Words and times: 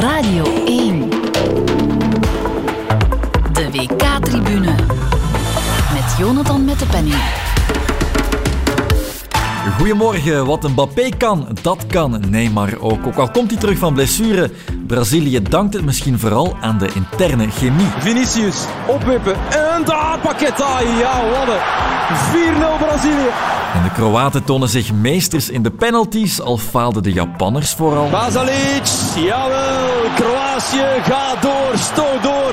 Radio 0.00 0.44
1. 0.64 1.10
De 3.52 3.70
WK-tribune. 3.72 4.74
Met 5.92 6.16
Jonathan 6.18 6.64
met 6.64 6.78
de 6.78 6.86
penning. 6.86 7.16
Goedemorgen, 9.76 10.46
wat 10.46 10.68
Mbappé 10.68 11.08
kan, 11.16 11.58
dat 11.62 11.86
kan 11.86 12.22
Neymar 12.28 12.80
ook. 12.80 13.06
Ook 13.06 13.16
al 13.16 13.30
komt 13.30 13.50
hij 13.50 13.60
terug 13.60 13.78
van 13.78 13.94
blessure, 13.94 14.50
Brazilië 14.86 15.42
dankt 15.42 15.74
het 15.74 15.84
misschien 15.84 16.18
vooral 16.18 16.56
aan 16.60 16.78
de 16.78 16.88
interne 16.94 17.50
chemie. 17.50 17.88
Vinicius, 17.98 18.64
opwippen 18.86 19.34
en 19.50 19.84
daar 19.84 20.18
Paqueta. 20.22 20.80
Ja, 20.80 21.28
wat 21.30 21.48
een 21.48 21.60
4-0 22.80 22.86
Brazilië. 22.86 23.57
En 23.74 23.82
de 23.82 23.90
Kroaten 23.92 24.44
tonen 24.44 24.68
zich 24.68 24.92
meesters 24.92 25.50
in 25.50 25.62
de 25.62 25.70
penalties, 25.70 26.40
al 26.40 26.56
faalden 26.56 27.02
de 27.02 27.12
Japanners 27.12 27.72
vooral. 27.74 28.10
Basalic, 28.10 28.86
jawel, 29.16 30.10
Kroatië 30.14 31.02
gaat 31.02 31.42
door, 31.42 31.72
stoot 31.74 32.22
door 32.22 32.52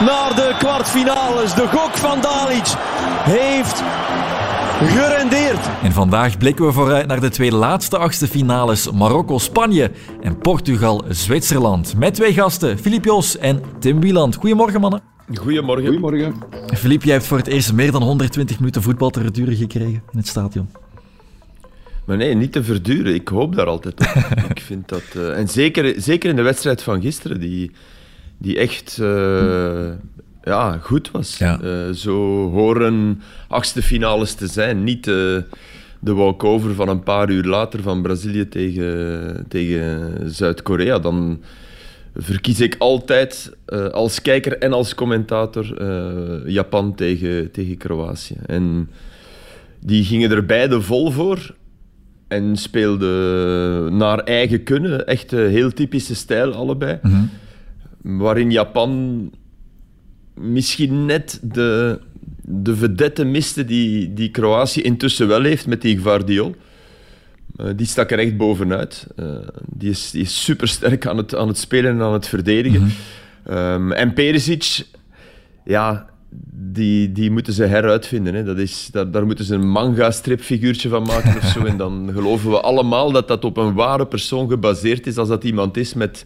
naar 0.00 0.34
de 0.34 0.54
kwartfinales. 0.58 1.54
De 1.54 1.68
gok 1.68 1.96
van 1.96 2.20
Dalic 2.20 2.74
heeft 3.24 3.82
gerendeerd. 4.80 5.66
En 5.82 5.92
vandaag 5.92 6.38
blikken 6.38 6.66
we 6.66 6.72
vooruit 6.72 7.06
naar 7.06 7.20
de 7.20 7.30
twee 7.30 7.52
laatste 7.52 7.98
achtste 7.98 8.28
finales 8.28 8.90
Marokko-Spanje 8.90 9.90
en 10.22 10.38
Portugal-Zwitserland. 10.38 11.96
Met 11.96 12.14
twee 12.14 12.32
gasten, 12.32 12.78
Filip 12.78 13.04
Joos 13.04 13.38
en 13.38 13.62
Tim 13.78 14.00
Wieland. 14.00 14.36
Goedemorgen 14.36 14.80
mannen. 14.80 15.13
Goedemorgen. 15.32 15.86
Goedemorgen. 15.86 16.34
Filip, 16.66 17.02
jij 17.02 17.12
hebt 17.12 17.26
voor 17.26 17.38
het 17.38 17.46
eerst 17.46 17.72
meer 17.72 17.92
dan 17.92 18.02
120 18.02 18.58
minuten 18.58 18.82
voetbal 18.82 19.10
te 19.10 19.20
verduren 19.20 19.56
gekregen 19.56 20.02
in 20.12 20.18
het 20.18 20.26
stadion. 20.26 20.68
Maar 22.04 22.16
nee, 22.16 22.34
niet 22.34 22.52
te 22.52 22.64
verduren. 22.64 23.14
Ik 23.14 23.28
hoop 23.28 23.56
daar 23.56 23.66
altijd 23.66 24.00
op. 24.00 24.24
ik 24.54 24.60
vind 24.60 24.88
dat... 24.88 25.02
Uh, 25.16 25.38
en 25.38 25.48
zeker, 25.48 25.94
zeker 25.96 26.30
in 26.30 26.36
de 26.36 26.42
wedstrijd 26.42 26.82
van 26.82 27.00
gisteren, 27.00 27.40
die, 27.40 27.70
die 28.38 28.58
echt... 28.58 28.98
Uh, 29.00 29.90
ja, 30.42 30.78
goed 30.82 31.10
was. 31.10 31.38
Ja. 31.38 31.60
Uh, 31.62 31.90
zo 31.90 32.50
horen 32.50 33.22
achtste 33.48 33.82
finales 33.82 34.34
te 34.34 34.46
zijn. 34.46 34.84
Niet 34.84 35.06
uh, 35.06 35.14
de 36.00 36.12
walkover 36.12 36.74
van 36.74 36.88
een 36.88 37.02
paar 37.02 37.30
uur 37.30 37.44
later 37.44 37.82
van 37.82 38.02
Brazilië 38.02 38.48
tegen, 38.48 39.44
tegen 39.48 40.20
Zuid-Korea. 40.30 40.98
Dan 40.98 41.42
verkies 42.14 42.60
ik 42.60 42.76
altijd 42.78 43.56
uh, 43.68 43.86
als 43.86 44.22
kijker 44.22 44.58
en 44.58 44.72
als 44.72 44.94
commentator 44.94 45.82
Japan 46.50 46.94
tegen, 46.94 47.50
tegen 47.50 47.76
Kroatië. 47.76 48.36
En 48.46 48.90
die 49.80 50.04
gingen 50.04 50.30
er 50.30 50.46
beide 50.46 50.80
vol 50.80 51.10
voor. 51.10 51.54
En 52.28 52.56
speelden 52.56 53.96
naar 53.96 54.18
eigen 54.18 54.62
kunnen. 54.62 55.06
Echt 55.06 55.30
heel 55.30 55.72
typische 55.72 56.14
stijl, 56.14 56.52
allebei. 56.52 56.98
Mhm. 57.02 57.24
Waarin 58.02 58.50
Japan 58.50 59.30
misschien 60.34 61.06
net 61.06 61.40
de, 61.42 62.00
de 62.42 62.76
vedette 62.76 63.24
miste 63.24 63.64
die, 63.64 64.12
die 64.12 64.30
Kroatië 64.30 64.80
intussen 64.80 65.28
wel 65.28 65.42
heeft 65.42 65.66
met 65.66 65.82
die 65.82 65.98
Gvardiol. 65.98 66.54
Uh, 67.56 67.66
die 67.76 67.86
stak 67.86 68.10
er 68.10 68.18
echt 68.18 68.36
bovenuit. 68.36 69.06
Uh, 69.16 69.36
die, 69.66 69.90
is, 69.90 70.10
die 70.10 70.22
is 70.22 70.44
supersterk 70.44 71.06
aan 71.06 71.16
het, 71.16 71.34
aan 71.34 71.48
het 71.48 71.58
spelen 71.58 71.90
en 71.90 72.00
aan 72.00 72.12
het 72.12 72.28
verdedigen. 72.28 72.82
Mhm. 72.82 73.56
Um, 73.56 73.92
en 73.92 74.12
Perisic, 74.12 74.86
ja, 75.64 76.06
die, 76.52 77.12
die 77.12 77.30
moeten 77.30 77.52
ze 77.52 77.64
heruitvinden. 77.64 78.34
Hè. 78.34 78.44
Dat 78.44 78.58
is, 78.58 78.88
dat, 78.92 79.12
daar 79.12 79.26
moeten 79.26 79.44
ze 79.44 79.54
een 79.54 79.68
manga-stripfiguurtje 79.68 80.88
van 80.88 81.02
maken 81.02 81.36
of 81.36 81.44
zo. 81.44 81.64
En 81.74 81.76
dan 81.76 82.10
geloven 82.12 82.50
we 82.50 82.60
allemaal 82.60 83.12
dat 83.12 83.28
dat 83.28 83.44
op 83.44 83.56
een 83.56 83.74
ware 83.74 84.06
persoon 84.06 84.48
gebaseerd 84.48 85.06
is, 85.06 85.16
als 85.16 85.28
dat 85.28 85.44
iemand 85.44 85.76
is 85.76 85.94
met 85.94 86.24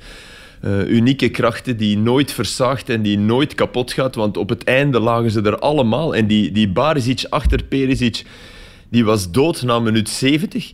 uh, 0.65 0.89
unieke 0.89 1.29
krachten 1.29 1.77
die 1.77 1.99
nooit 1.99 2.33
versaagt 2.33 2.89
en 2.89 3.03
die 3.03 3.19
nooit 3.19 3.55
kapot 3.55 3.93
gaat. 3.93 4.15
Want 4.15 4.37
op 4.37 4.49
het 4.49 4.65
einde 4.65 5.01
lagen 5.01 5.31
ze 5.31 5.43
er 5.43 5.59
allemaal. 5.59 6.15
En 6.15 6.27
die, 6.27 6.53
die 6.53 6.69
Barisic 6.69 7.25
achter 7.29 7.65
Perisic, 7.65 8.25
die 8.89 9.05
was 9.05 9.31
dood 9.31 9.63
na 9.63 9.79
minuut 9.79 10.09
70. 10.09 10.73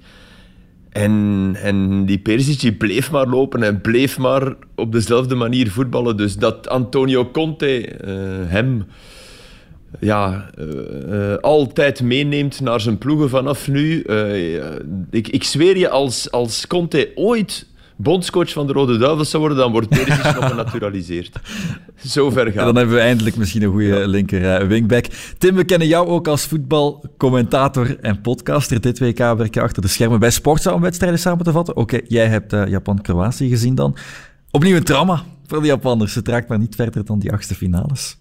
En, 0.94 1.56
en 1.62 2.06
die 2.06 2.19
Perisic 2.19 2.78
bleef 2.78 3.10
maar 3.10 3.27
lopen 3.27 3.62
en 3.62 3.81
bleef 3.81 4.19
maar 4.19 4.55
op 4.75 4.93
dezelfde 4.93 5.34
manier 5.34 5.71
voetballen. 5.71 6.16
Dus 6.16 6.37
dat 6.37 6.69
Antonio 6.69 7.31
Conte 7.31 7.88
uh, 8.05 8.50
hem 8.50 8.84
ja, 10.00 10.50
uh, 10.59 11.37
altijd 11.37 12.03
meeneemt 12.03 12.60
naar 12.60 12.81
zijn 12.81 12.99
ploegen 12.99 13.28
vanaf 13.28 13.69
nu. 13.69 14.03
ik, 15.10 15.28
ik 15.28 15.44
zweer 15.44 15.77
je, 15.77 15.88
als, 15.88 16.31
als 16.31 16.66
Conte 16.66 17.12
ooit 17.15 17.66
bondscoach 17.97 18.53
van 18.53 18.66
de 18.66 18.72
Rode 18.72 18.99
Duivels 18.99 19.31
zou 19.31 19.43
worden, 19.43 19.62
dan 19.62 19.72
wordt 19.72 19.88
Perisic 19.88 20.34
nog 20.34 20.49
genaturaliseerd. 20.49 21.38
Zo 21.97 22.31
ver 22.31 22.47
gaat 22.47 22.56
En 22.56 22.65
dan 22.65 22.77
hebben 22.77 22.94
we 22.94 23.00
eindelijk 23.00 23.37
misschien 23.37 23.62
een 23.62 23.71
goede 23.71 23.87
ja. 23.87 24.06
linker 24.06 24.62
uh, 24.62 24.69
wingback. 24.69 25.05
Tim, 25.38 25.55
we 25.55 25.65
kennen 25.65 25.88
jou 25.88 26.06
ook 26.06 26.28
als 26.28 26.47
voetbalcommentator 26.47 27.99
en 28.00 28.21
podcaster. 28.21 28.81
Dit 28.81 28.99
WK 28.99 29.19
werk 29.19 29.55
je 29.55 29.60
achter 29.60 29.82
de 29.82 29.88
schermen 29.88 30.19
bij 30.19 30.31
Sportza 30.31 30.72
om 30.72 30.81
wedstrijden 30.81 31.19
samen 31.19 31.44
te 31.44 31.53
vatten. 31.53 31.77
Oké, 31.77 31.94
okay, 31.94 32.06
jij 32.09 32.27
hebt 32.27 32.53
uh, 32.53 32.66
Japan-Kroatië 32.66 33.49
gezien 33.49 33.75
dan. 33.75 33.97
Opnieuw 34.50 34.76
een 34.76 34.84
trauma 34.84 35.22
voor 35.47 35.61
de 35.61 35.66
Japanners. 35.66 36.15
Het 36.15 36.28
raakt 36.28 36.49
maar 36.49 36.59
niet 36.59 36.75
verder 36.75 37.05
dan 37.05 37.19
die 37.19 37.32
achtste 37.32 37.55
finales. 37.55 38.19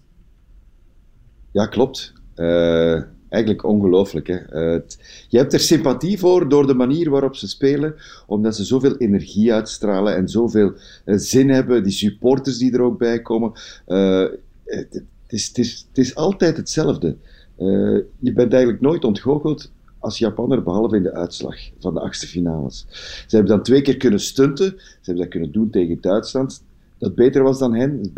Ja, 1.52 1.66
klopt. 1.66 2.12
Uh, 2.36 3.02
eigenlijk 3.34 3.64
ongelooflijk. 3.64 4.26
Hè? 4.26 4.74
Uh, 4.74 4.80
je 5.28 5.38
hebt 5.38 5.52
er 5.52 5.60
sympathie 5.60 6.18
voor 6.18 6.48
door 6.48 6.66
de 6.66 6.74
manier 6.74 7.10
waarop 7.10 7.36
ze 7.36 7.48
spelen, 7.48 7.94
omdat 8.26 8.56
ze 8.56 8.64
zoveel 8.64 8.96
energie 8.96 9.52
uitstralen 9.52 10.16
en 10.16 10.28
zoveel 10.28 10.72
uh, 11.04 11.16
zin 11.18 11.48
hebben. 11.48 11.82
Die 11.82 11.92
supporters 11.92 12.58
die 12.58 12.72
er 12.72 12.80
ook 12.80 12.98
bij 12.98 13.22
komen. 13.22 13.52
Uh, 13.86 14.26
het, 15.26 15.86
is, 15.92 16.14
altijd 16.14 16.56
hetzelfde. 16.56 17.16
je 18.18 18.32
bent 18.34 18.52
eigenlijk 18.52 18.82
nooit 18.82 19.04
ontgoocheld 19.04 19.70
als 19.98 20.18
Japanner, 20.18 20.62
behalve 20.62 20.96
in 20.96 21.02
de 21.02 21.14
uitslag 21.14 21.56
van 21.78 21.94
de 21.94 22.00
achtste 22.00 22.26
finales. 22.26 22.86
Ze 23.26 23.36
hebben 23.36 23.54
dan 23.54 23.62
twee 23.62 23.82
keer 23.82 23.96
kunnen 23.96 24.20
stunten. 24.20 24.74
Ze 24.78 24.98
hebben 25.02 25.22
dat 25.22 25.32
kunnen 25.32 25.52
doen 25.52 25.70
tegen 25.70 25.98
Duitsland, 26.00 26.62
dat 26.98 27.14
beter 27.14 27.42
was 27.42 27.58
dan 27.58 27.74
hen. 27.74 28.12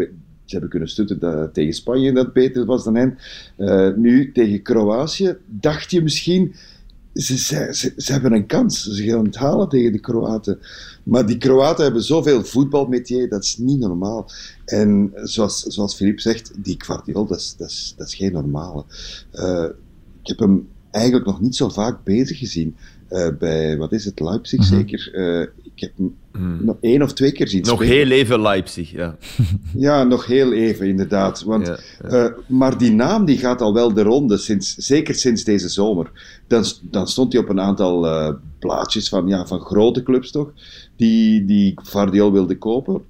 Ze 0.46 0.52
hebben 0.52 0.70
kunnen 0.70 0.88
stutten 0.88 1.18
dat, 1.18 1.54
tegen 1.54 1.72
Spanje 1.74 2.12
dat 2.12 2.32
beter 2.32 2.64
was 2.64 2.84
dan 2.84 2.94
hen. 2.94 3.18
Uh, 3.58 3.94
nu 3.96 4.32
tegen 4.32 4.62
Kroatië 4.62 5.36
dacht 5.46 5.90
je 5.90 6.02
misschien, 6.02 6.54
ze, 7.14 7.38
ze, 7.38 7.92
ze, 7.96 8.12
hebben 8.12 8.32
een 8.32 8.46
kans. 8.46 8.82
Ze 8.84 9.02
gaan 9.02 9.24
het 9.24 9.36
halen 9.36 9.68
tegen 9.68 9.92
de 9.92 9.98
Kroaten. 9.98 10.58
Maar 11.02 11.26
die 11.26 11.36
Kroaten 11.38 11.84
hebben 11.84 12.02
zoveel 12.02 12.44
voetbalmetier, 12.44 13.28
dat 13.28 13.42
is 13.42 13.58
niet 13.58 13.78
normaal. 13.78 14.30
En 14.64 15.12
zoals, 15.14 15.62
zoals 15.62 15.94
Filip 15.94 16.20
zegt, 16.20 16.52
die 16.56 16.74
Guardiola, 16.78 17.28
dat 17.28 17.38
is, 17.38 17.54
dat 17.58 17.70
is, 17.70 17.94
dat 17.96 18.06
is 18.06 18.14
geen 18.14 18.32
normale. 18.32 18.84
Uh, 19.34 19.64
ik 20.22 20.28
heb 20.28 20.38
hem 20.38 20.68
eigenlijk 20.90 21.26
nog 21.26 21.40
niet 21.40 21.56
zo 21.56 21.68
vaak 21.68 22.04
bezig 22.04 22.38
gezien. 22.38 22.76
Uh, 23.10 23.28
bij, 23.38 23.76
wat 23.76 23.92
is 23.92 24.04
het, 24.04 24.20
Leipzig 24.20 24.60
Mhm. 24.60 24.68
zeker. 24.68 25.14
Uh, 25.14 25.46
ik 25.76 25.82
heb 25.82 25.92
hem 25.96 26.64
nog 26.64 26.76
één 26.80 27.02
of 27.02 27.12
twee 27.12 27.32
keer 27.32 27.48
zien 27.48 27.62
Nog 27.62 27.82
spelen. 27.82 27.96
heel 27.96 28.10
even 28.10 28.40
Leipzig, 28.40 28.90
ja. 28.90 29.16
Ja, 29.86 30.02
nog 30.04 30.26
heel 30.26 30.52
even, 30.52 30.86
inderdaad. 30.86 31.42
Want, 31.42 31.66
Ja, 31.66 31.78
ja. 32.02 32.08
eh, 32.08 32.32
maar 32.46 32.78
die 32.78 32.92
naam 32.92 33.24
die 33.24 33.38
gaat 33.38 33.60
al 33.60 33.74
wel 33.74 33.94
de 33.94 34.02
ronde, 34.02 34.36
sinds, 34.36 34.74
zeker 34.74 35.14
sinds 35.14 35.44
deze 35.44 35.68
zomer. 35.68 36.10
Dan, 36.46 36.64
dan 36.82 37.08
stond 37.08 37.32
hij 37.32 37.42
op 37.42 37.48
een 37.48 37.60
aantal 37.60 38.06
eh, 38.06 38.34
plaatjes 38.58 39.08
van, 39.08 39.26
ja, 39.28 39.46
van 39.46 39.60
grote 39.60 40.02
clubs 40.02 40.30
toch, 40.30 40.52
die, 40.96 41.44
die 41.44 41.72
Guardiol 41.82 42.32
wilde 42.32 42.58
kopen. 42.58 43.02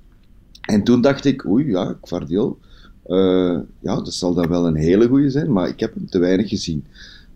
En 0.61 0.85
toen 0.85 1.01
dacht 1.01 1.25
ik, 1.25 1.47
oei, 1.47 1.71
ja, 1.71 1.97
Guardiol, 2.03 2.59
eh, 3.05 3.59
ja, 3.81 3.95
dat 3.95 4.15
zal 4.15 4.35
dan 4.35 4.49
wel 4.49 4.67
een 4.67 4.77
hele 4.77 5.09
goede 5.09 5.31
zijn, 5.31 5.53
maar 5.53 5.69
ik 5.69 5.81
heb 5.81 5.95
hem 5.95 6.11
te 6.11 6.19
weinig 6.19 6.49
gezien. 6.49 6.85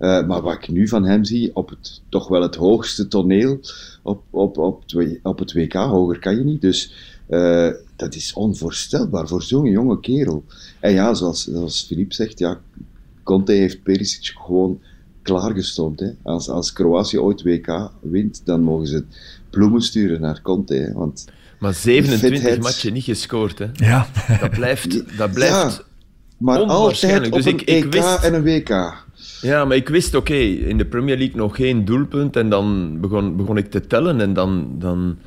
Eh, 0.01 0.27
maar 0.27 0.41
wat 0.43 0.55
ik 0.55 0.69
nu 0.69 0.89
van 0.89 1.05
hem 1.05 1.25
zie, 1.25 1.51
op 1.57 1.69
het, 1.69 2.01
toch 2.09 2.29
wel 2.29 2.43
het 2.43 2.55
hoogste 2.55 3.09
toneel, 3.09 3.61
op, 4.03 4.23
op, 4.31 4.59
op, 4.59 4.83
op 5.23 5.39
het 5.39 5.53
WK, 5.53 5.73
hoger 5.73 6.19
kan 6.19 6.37
je 6.37 6.45
niet. 6.45 6.61
Dus 6.61 6.93
eh, 7.27 7.69
dat 7.97 8.15
is 8.15 8.33
onvoorstelbaar 8.33 9.29
voor 9.29 9.43
zo'n 9.43 9.71
jonge 9.71 10.01
kerel. 10.01 10.45
En 10.81 10.93
ja, 10.93 11.15
zoals, 11.15 11.45
zoals 11.45 11.85
Philippe 11.87 12.15
zegt, 12.15 12.39
ja, 12.39 12.61
Conte 13.23 13.53
heeft 13.53 13.83
Perisic 13.83 14.33
gewoon 14.45 14.81
klaargestoomd. 15.23 16.01
Hè. 16.01 16.11
Als, 16.23 16.49
als 16.49 16.73
Kroatië 16.73 17.19
ooit 17.19 17.43
WK 17.43 17.91
wint, 18.01 18.43
dan 18.45 18.63
mogen 18.63 18.87
ze 18.87 19.05
bloemen 19.51 19.83
sturen 19.83 20.21
naar 20.21 20.43
Conte. 20.43 20.75
Hè. 20.75 20.93
Want 20.93 21.25
Maar 21.59 21.75
27 21.75 22.39
fitheid. 22.41 22.63
matchen 22.63 22.93
niet 22.93 23.05
gescoord, 23.05 23.59
hè. 23.59 23.67
Ja. 23.73 24.07
Dat 24.41 24.51
blijft... 24.51 25.17
Dat 25.19 25.33
blijft 25.33 25.53
Ja, 25.55 25.81
maar 26.39 26.59
altijd 26.59 26.79
Onwaarschijnlijk. 26.79 27.27
op 27.35 27.43
Dus 27.43 27.45
een 27.53 27.59
ik- 27.59 27.61
ik 27.61 27.85
EK 27.85 27.93
wist- 27.93 28.23
en 28.25 28.35
een 28.35 28.43
WK. 28.43 28.69
Ja, 29.41 29.65
maar 29.65 29.77
ik 29.77 29.89
wist, 29.89 30.15
oké, 30.15 30.35
in 30.35 30.79
de 30.79 30.85
Premier 30.85 31.17
League 31.17 31.37
nog 31.37 31.57
geen 31.57 31.85
doelpunt. 31.85 32.37
En 32.37 32.51
dan 32.51 32.97
begon, 33.01 33.37
begon 33.37 33.57
ik 33.57 33.71
te 33.71 33.87
tellen. 33.87 34.21
En 34.21 34.33
dan, 34.33 34.75
dan 34.79 35.19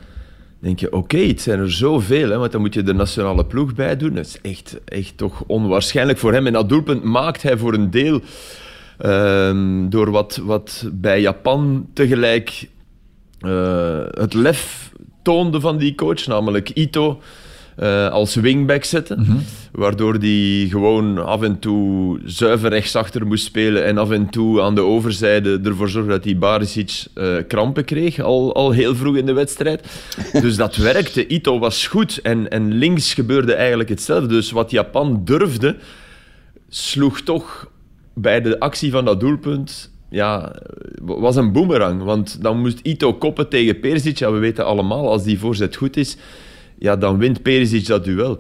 denk 0.60 0.80
je, 0.80 0.94
oké, 0.94 1.18
het 1.18 1.42
zijn 1.42 1.60
er 1.60 1.72
zoveel. 1.72 2.30
Hè, 2.30 2.38
want 2.38 2.52
dan 2.52 2.62
moet 2.62 2.74
je 2.74 2.84
de 2.84 2.94
nationale 2.94 3.46
ploeg 3.46 3.76
bij 3.76 3.98
doen. 3.98 4.14
Dat 4.14 4.26
is 4.26 4.42
echt, 4.42 4.80
echt 4.86 5.18
toch 5.18 5.44
onwaarschijnlijk 5.48 6.20
voor 6.20 6.34
hem. 6.34 6.48
En 6.48 6.54
dat 6.54 6.70
doelpunt 6.70 7.04
maakt 7.04 7.42
hij 7.42 7.58
voor 7.58 7.74
een 7.74 7.92
deel 7.92 8.22
ehm, 8.98 9.90
door 9.90 10.12
wat, 10.12 10.40
wat 10.44 10.90
bij 10.94 11.22
Japan 11.22 11.88
tegelijk 11.94 12.68
eh, 13.40 14.06
het 14.10 14.34
lef 14.34 14.92
toonde 15.22 15.60
van 15.60 15.78
die 15.78 15.96
coach. 15.96 16.28
Namelijk 16.28 16.70
Ito. 16.70 17.22
Eh, 17.76 18.10
als 18.10 18.36
wingback 18.36 18.84
zetten. 18.84 19.46
Waardoor 19.72 20.14
hij 20.14 20.68
gewoon 20.70 21.26
af 21.26 21.42
en 21.42 21.60
toe 21.60 22.20
zuiver 22.26 22.70
rechtsachter 22.70 23.28
moest 23.28 23.46
spelen 23.46 23.86
en 23.86 23.98
af 23.98 24.12
en 24.12 24.30
toe 24.30 24.62
aan 24.62 24.76
de 24.76 24.82
overzijde 24.82 25.60
ervoor 25.64 25.90
zorgde 25.90 26.12
dat 26.12 26.24
hij 26.24 26.38
Barisic 26.38 27.06
eh, 27.14 27.36
krampen 27.48 27.86
kreeg, 27.86 28.20
al, 28.20 28.56
al 28.56 28.72
heel 28.72 28.96
vroeg 28.96 29.16
in 29.16 29.26
de 29.26 29.34
wedstrijd. 29.34 29.82
Dus 30.42 30.56
dat 30.56 30.76
werkte. 30.76 31.28
Ito 31.28 31.60
was 31.60 31.88
goed 31.88 32.20
en, 32.22 32.50
en 32.50 32.72
links 32.74 33.14
gebeurde 33.14 33.54
eigenlijk 33.54 33.90
hetzelfde. 33.90 34.28
Dus 34.28 34.52
wat 34.52 34.72
Japan 34.72 35.22
durfde, 35.24 35.76
sloeg 36.70 37.22
toch 37.22 37.72
bij 38.14 38.42
de 38.42 38.60
actie 38.60 38.92
van 38.92 39.06
dat 39.06 39.20
doelpunt 39.20 39.92
ja, 40.14 40.56
was 41.02 41.36
een 41.36 41.52
boemerang. 41.52 42.04
Want 42.04 42.42
dan 42.42 42.60
moest 42.60 42.80
Ito 42.84 43.14
koppen 43.14 43.50
tegen 43.50 43.80
Perisic. 43.80 44.18
Ja, 44.18 44.32
we 44.32 44.38
weten 44.38 44.66
allemaal, 44.66 45.10
als 45.10 45.24
die 45.24 45.40
voorzet 45.40 45.76
goed 45.76 45.98
is, 45.98 46.18
ja, 46.78 46.96
dan 46.96 47.18
wint 47.18 47.42
Perisic 47.42 47.86
dat 47.88 48.04
duel. 48.04 48.40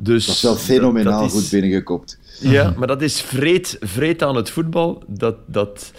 Dus, 0.00 0.26
Dat 0.26 0.34
is 0.34 0.42
wel 0.42 0.56
fenomenaal 0.56 1.24
is- 1.24 1.32
goed 1.32 1.50
binnengekopt. 1.50 2.18
Ja, 2.40 2.74
maar 2.76 2.86
dat 2.86 3.02
is 3.02 3.20
vreed, 3.20 3.76
vreed 3.80 4.22
aan 4.22 4.36
het 4.36 4.50
voetbal. 4.50 5.02
Dat, 5.06 5.36
dat, 5.46 5.92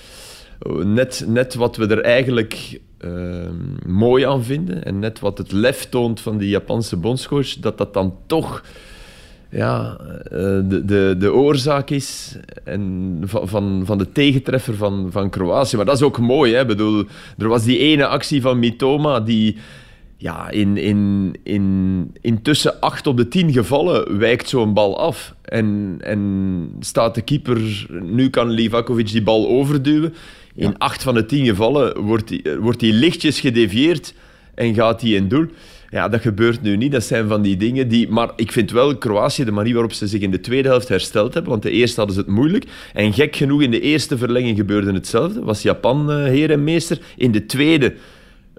oh, 0.59 0.83
net, 0.83 1.23
net 1.27 1.55
wat 1.55 1.75
we 1.77 1.87
er 1.87 2.01
eigenlijk 2.01 2.79
ehm, 2.97 3.53
mooi 3.85 4.25
aan 4.25 4.43
vinden 4.43 4.83
en 4.85 4.99
net 4.99 5.19
wat 5.19 5.37
het 5.37 5.51
lef 5.51 5.89
toont 5.89 6.21
van 6.21 6.37
die 6.37 6.49
Japanse 6.49 6.97
bondscoach, 6.97 7.53
dat 7.59 7.77
dat 7.77 7.93
dan 7.93 8.15
toch 8.27 8.63
ja, 9.51 9.97
eh, 10.23 10.39
de, 10.63 10.81
de, 10.85 11.15
de 11.19 11.33
oorzaak 11.33 11.89
is 11.89 12.35
en 12.63 13.17
van, 13.25 13.47
van, 13.47 13.81
van 13.85 13.97
de 13.97 14.11
tegentreffer 14.11 14.75
van, 14.75 15.07
van 15.11 15.29
Kroatië. 15.29 15.75
Maar 15.75 15.85
dat 15.85 15.95
is 15.95 16.01
ook 16.01 16.19
mooi. 16.19 16.53
Hè? 16.53 16.61
Ik 16.61 16.67
bedoel, 16.67 17.05
er 17.37 17.47
was 17.47 17.63
die 17.63 17.77
ene 17.77 18.07
actie 18.07 18.41
van 18.41 18.59
Mitoma 18.59 19.19
die 19.19 19.57
ja, 20.21 20.49
in, 20.49 20.77
in, 20.77 21.35
in, 21.43 22.15
intussen 22.21 22.79
acht 22.79 23.07
op 23.07 23.17
de 23.17 23.27
tien 23.27 23.51
gevallen 23.51 24.17
wijkt 24.17 24.49
zo'n 24.49 24.73
bal 24.73 24.99
af. 24.99 25.35
En, 25.41 25.97
en 25.99 26.71
staat 26.79 27.15
de 27.15 27.21
keeper, 27.21 27.87
nu 28.01 28.29
kan 28.29 28.49
Livakovic 28.49 29.11
die 29.11 29.23
bal 29.23 29.47
overduwen. 29.47 30.13
In 30.55 30.77
acht 30.77 31.03
van 31.03 31.13
de 31.13 31.25
tien 31.25 31.45
gevallen 31.45 32.01
wordt 32.01 32.27
die, 32.27 32.43
wordt 32.59 32.79
die 32.79 32.93
lichtjes 32.93 33.39
gedevieerd 33.39 34.13
en 34.55 34.73
gaat 34.73 35.01
hij 35.01 35.09
in 35.09 35.27
doel. 35.27 35.45
Ja, 35.89 36.09
dat 36.09 36.21
gebeurt 36.21 36.61
nu 36.61 36.77
niet. 36.77 36.91
Dat 36.91 37.03
zijn 37.03 37.27
van 37.27 37.41
die 37.41 37.57
dingen 37.57 37.87
die... 37.87 38.09
Maar 38.09 38.31
ik 38.35 38.51
vind 38.51 38.71
wel 38.71 38.97
Kroatië, 38.97 39.43
de 39.43 39.51
manier 39.51 39.73
waarop 39.73 39.93
ze 39.93 40.07
zich 40.07 40.21
in 40.21 40.31
de 40.31 40.39
tweede 40.39 40.67
helft 40.67 40.87
hersteld 40.87 41.33
hebben, 41.33 41.51
want 41.51 41.63
de 41.63 41.71
eerste 41.71 41.97
hadden 41.97 42.15
ze 42.15 42.21
het 42.21 42.29
moeilijk. 42.31 42.65
En 42.93 43.13
gek 43.13 43.35
genoeg, 43.35 43.61
in 43.61 43.71
de 43.71 43.81
eerste 43.81 44.17
verlenging 44.17 44.57
gebeurde 44.57 44.93
hetzelfde. 44.93 45.43
Was 45.43 45.61
Japan 45.61 46.11
eh, 46.11 46.23
heer 46.23 46.51
en 46.51 46.63
meester. 46.63 46.99
In 47.15 47.31
de 47.31 47.45
tweede 47.45 47.93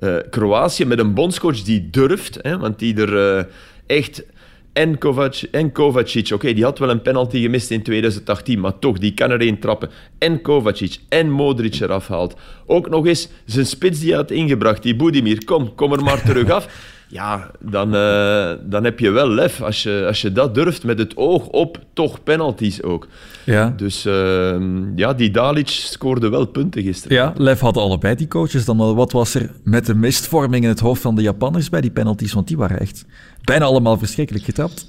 eh, 0.00 0.16
Kroatië 0.30 0.84
met 0.84 0.98
een 0.98 1.14
bondscoach 1.14 1.62
die 1.62 1.90
durft, 1.90 2.38
hè, 2.42 2.58
want 2.58 2.78
die 2.78 2.96
er 2.96 3.36
eh, 3.38 3.44
echt... 3.86 4.24
En, 4.72 4.98
Kovac, 4.98 5.34
en 5.34 5.72
Kovacic, 5.72 6.30
oké, 6.32 6.52
die 6.52 6.64
had 6.64 6.78
wel 6.78 6.90
een 6.90 7.02
penalty 7.02 7.40
gemist 7.40 7.70
in 7.70 7.82
2018, 7.82 8.60
maar 8.60 8.78
toch, 8.78 8.98
die 8.98 9.14
kan 9.14 9.30
er 9.30 9.40
één 9.40 9.58
trappen. 9.58 9.90
En 10.18 10.42
Kovacic 10.42 10.98
en 11.08 11.30
Modric 11.30 11.80
eraf 11.80 12.08
haalt. 12.08 12.34
Ook 12.66 12.88
nog 12.88 13.06
eens 13.06 13.28
zijn 13.44 13.66
spits 13.66 14.00
die 14.00 14.08
hij 14.08 14.16
had 14.16 14.30
ingebracht, 14.30 14.82
die 14.82 14.96
Budimir. 14.96 15.44
Kom, 15.44 15.74
kom 15.74 15.92
er 15.92 16.02
maar 16.02 16.22
terug 16.22 16.50
af. 16.50 16.66
Ja, 17.12 17.50
dan, 17.60 17.94
eh, 17.94 18.52
dan 18.62 18.84
heb 18.84 18.98
je 18.98 19.10
wel 19.10 19.28
lef 19.30 19.62
als 19.62 19.82
je, 19.82 20.04
als 20.06 20.20
je 20.20 20.32
dat 20.32 20.54
durft 20.54 20.84
met 20.84 20.98
het 20.98 21.16
oog 21.16 21.46
op 21.46 21.78
toch 21.92 22.22
penalties 22.22 22.82
ook. 22.82 23.06
Ja. 23.44 23.74
Dus 23.76 24.04
eh, 24.04 24.56
ja, 24.96 25.14
die 25.14 25.30
Dalic 25.30 25.68
scoorde 25.68 26.28
wel 26.28 26.46
punten 26.46 26.82
gisteren. 26.82 27.16
Ja, 27.16 27.32
Lef 27.36 27.60
hadden 27.60 27.82
allebei 27.82 28.14
die 28.14 28.28
coaches 28.28 28.64
dan. 28.64 28.78
wel. 28.78 28.94
Wat 28.94 29.12
was 29.12 29.34
er 29.34 29.50
met 29.64 29.86
de 29.86 29.94
mistvorming 29.94 30.62
in 30.62 30.68
het 30.68 30.80
hoofd 30.80 31.02
van 31.02 31.14
de 31.14 31.22
Japanners 31.22 31.68
bij 31.68 31.80
die 31.80 31.90
penalties? 31.90 32.32
Want 32.32 32.48
die 32.48 32.56
waren 32.56 32.80
echt 32.80 33.04
bijna 33.44 33.64
allemaal 33.64 33.98
verschrikkelijk 33.98 34.44
getrapt. 34.44 34.86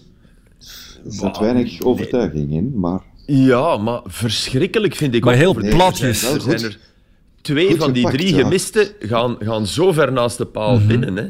Er 1.05 1.11
zat 1.13 1.37
weinig 1.39 1.81
overtuiging 1.81 2.51
in, 2.51 2.71
maar 2.79 2.99
Ja, 3.25 3.77
maar 3.77 4.01
verschrikkelijk 4.05 4.95
vind 4.95 5.15
ik 5.15 5.23
Maar 5.23 5.33
ook. 5.33 5.39
heel 5.39 5.49
over- 5.49 5.67
platjes. 5.67 6.33
Er 6.33 6.41
zijn, 6.41 6.63
er 6.63 6.77
twee 7.41 7.67
Goed 7.67 7.77
van 7.77 7.91
die 7.91 8.03
gepakt, 8.05 8.21
drie 8.23 8.35
ja. 8.35 8.41
gemiste 8.41 8.95
gaan, 8.99 9.35
gaan 9.39 9.67
zo 9.67 9.91
ver 9.91 10.11
naast 10.11 10.37
de 10.37 10.45
paal 10.45 10.75
Mhm. 10.77 10.87
binnen. 10.87 11.17
Hè. 11.17 11.25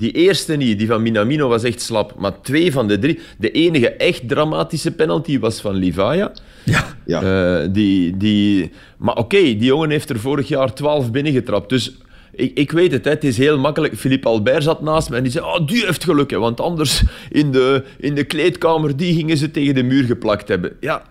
Die 0.00 0.12
eerste 0.12 0.56
niet, 0.56 0.78
die 0.78 0.86
van 0.86 1.02
Minamino 1.02 1.48
was 1.48 1.62
echt 1.62 1.80
slap. 1.80 2.14
Maar 2.18 2.40
twee 2.40 2.72
van 2.72 2.88
de 2.88 2.98
drie... 2.98 3.18
De 3.38 3.50
enige 3.50 3.90
echt 3.90 4.28
dramatische 4.28 4.90
penalty 4.90 5.38
was 5.38 5.60
van 5.60 5.74
Livaya. 5.74 6.32
Ja. 6.64 6.84
ja. 7.06 7.22
Eh, 7.22 7.68
die, 7.72 8.16
die... 8.16 8.70
Maar 8.98 9.16
oké, 9.16 9.36
die 9.36 9.64
jongen 9.64 9.90
heeft 9.90 10.10
er 10.10 10.20
vorig 10.20 10.48
jaar 10.48 10.74
12 10.74 11.10
binnengetrapt. 11.10 11.68
Dus 11.68 11.96
ik, 12.32 12.58
ik 12.58 12.70
weet 12.72 12.92
het, 12.92 13.04
hè, 13.04 13.10
het 13.10 13.24
is 13.24 13.36
heel 13.36 13.58
makkelijk. 13.58 13.96
Philippe 13.96 14.28
Albert 14.28 14.62
zat 14.62 14.80
naast 14.82 15.10
me 15.10 15.16
en 15.16 15.22
die 15.22 15.32
zei: 15.32 15.44
oh, 15.44 15.66
die 15.66 15.84
heeft 15.86 16.04
geluk, 16.04 16.30
hè, 16.30 16.38
want 16.38 16.60
anders 16.60 17.02
in 17.30 17.52
de, 17.52 17.84
in 17.98 18.14
de 18.14 18.24
kleedkamer 18.24 18.96
die 18.96 19.14
gingen 19.14 19.36
ze 19.36 19.50
tegen 19.50 19.74
de 19.74 19.82
muur 19.82 20.04
geplakt 20.04 20.48
hebben. 20.48 20.72
Ja, 20.80 21.02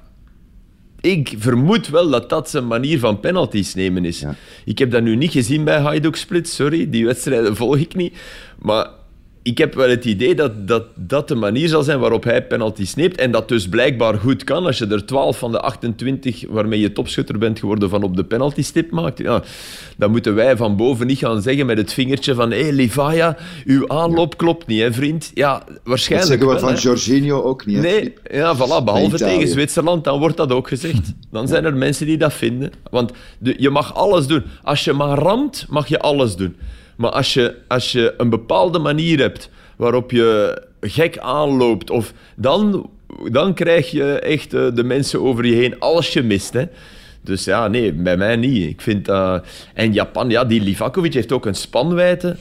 ik 1.01 1.35
vermoed 1.37 1.89
wel 1.89 2.09
dat 2.09 2.29
dat 2.29 2.49
zijn 2.49 2.67
manier 2.67 2.99
van 2.99 3.19
penalties 3.19 3.73
nemen 3.73 4.05
is. 4.05 4.19
Ja. 4.19 4.35
Ik 4.65 4.79
heb 4.79 4.91
dat 4.91 5.01
nu 5.01 5.15
niet 5.15 5.31
gezien 5.31 5.63
bij 5.63 5.79
Hajduk 5.79 6.15
Split, 6.15 6.49
sorry, 6.49 6.89
die 6.89 7.05
wedstrijden 7.05 7.55
volg 7.55 7.77
ik 7.77 7.95
niet. 7.95 8.17
Maar 8.59 8.89
ik 9.43 9.57
heb 9.57 9.73
wel 9.73 9.89
het 9.89 10.05
idee 10.05 10.35
dat, 10.35 10.67
dat 10.67 10.83
dat 10.95 11.27
de 11.27 11.35
manier 11.35 11.67
zal 11.67 11.83
zijn 11.83 11.99
waarop 11.99 12.23
hij 12.23 12.43
penalties 12.47 12.95
neemt. 12.95 13.17
En 13.17 13.31
dat 13.31 13.47
dus 13.47 13.69
blijkbaar 13.69 14.13
goed 14.17 14.43
kan. 14.43 14.65
Als 14.65 14.77
je 14.77 14.87
er 14.87 15.05
12 15.05 15.37
van 15.37 15.51
de 15.51 15.59
28 15.59 16.43
waarmee 16.49 16.79
je 16.79 16.91
topschutter 16.91 17.37
bent 17.37 17.59
geworden 17.59 17.89
van 17.89 18.03
op 18.03 18.15
de 18.15 18.23
penaltystip 18.23 18.91
maakt. 18.91 19.17
Ja, 19.17 19.43
dan 19.97 20.11
moeten 20.11 20.35
wij 20.35 20.57
van 20.57 20.75
boven 20.75 21.07
niet 21.07 21.17
gaan 21.17 21.41
zeggen 21.41 21.65
met 21.65 21.77
het 21.77 21.93
vingertje 21.93 22.33
van 22.33 22.51
hé, 22.51 22.61
hey, 22.61 22.71
Livaya, 22.71 23.37
uw 23.65 23.87
aanloop 23.89 24.37
klopt 24.37 24.67
niet, 24.67 24.81
hè, 24.81 24.93
vriend. 24.93 25.31
Ja, 25.33 25.63
dat 25.67 25.79
waarschijnlijk 25.83 26.31
zeggen 26.31 26.47
we 26.47 26.53
wel, 26.53 26.63
van 26.63 26.73
hè. 26.73 26.81
Jorginho 26.81 27.41
ook 27.41 27.65
niet. 27.65 27.75
hè, 27.75 27.81
Nee, 27.81 28.13
ja, 28.31 28.55
voilà, 28.55 28.83
behalve 28.83 29.17
tegen 29.17 29.47
Zwitserland, 29.47 30.03
dan 30.03 30.19
wordt 30.19 30.37
dat 30.37 30.51
ook 30.51 30.67
gezegd. 30.67 31.13
Dan 31.31 31.47
zijn 31.47 31.65
er 31.65 31.75
mensen 31.75 32.05
die 32.05 32.17
dat 32.17 32.33
vinden. 32.33 32.71
Want 32.91 33.11
de- 33.39 33.55
je 33.57 33.69
mag 33.69 33.95
alles 33.95 34.27
doen. 34.27 34.43
Als 34.63 34.83
je 34.83 34.93
maar 34.93 35.17
ramt, 35.17 35.65
mag 35.69 35.87
je 35.87 35.99
alles 35.99 36.35
doen. 36.35 36.55
Maar 36.99 37.11
als 37.11 37.33
je, 37.33 37.55
als 37.67 37.91
je 37.91 38.13
een 38.17 38.29
bepaalde 38.29 38.79
manier 38.79 39.19
hebt 39.19 39.49
waarop 39.75 40.11
je 40.11 40.61
gek 40.81 41.17
aanloopt, 41.17 41.89
of 41.89 42.13
dan, 42.35 42.89
dan 43.31 43.53
krijg 43.53 43.91
je 43.91 44.19
echt 44.19 44.53
eh, 44.53 44.67
de 44.73 44.83
mensen 44.83 45.21
over 45.21 45.45
je 45.45 45.55
heen 45.55 45.79
als 45.79 46.13
je 46.13 46.23
mist. 46.23 46.53
Hè. 46.53 46.63
Dus 47.21 47.43
ja, 47.43 47.67
nee, 47.67 47.93
bij 47.93 48.17
mij 48.17 48.35
niet. 48.35 48.69
Ik 48.69 48.81
vind 48.81 49.05
dat... 49.05 49.45
En 49.73 49.93
Japan, 49.93 50.29
ja, 50.29 50.45
die 50.45 50.61
Livakovic 50.61 51.13
heeft 51.13 51.31
ook 51.31 51.45
een 51.45 51.55
spanwijdte 51.55 52.35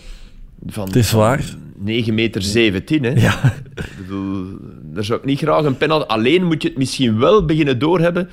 van 0.66 0.87
Het 0.87 0.96
is 0.96 1.12
waar. 1.12 1.44
9 1.76 2.14
meter 2.14 2.43
17. 2.43 3.04
Hè. 3.04 3.11
Ja. 3.11 3.54
Ik 3.75 3.97
bedoel, 3.99 4.47
daar 4.82 5.04
zou 5.04 5.18
ik 5.18 5.25
niet 5.25 5.38
graag 5.38 5.64
een 5.64 5.76
penalty... 5.76 6.06
Alleen 6.06 6.44
moet 6.44 6.62
je 6.62 6.68
het 6.68 6.78
misschien 6.78 7.18
wel 7.18 7.44
beginnen 7.44 7.78
doorhebben 7.78 8.28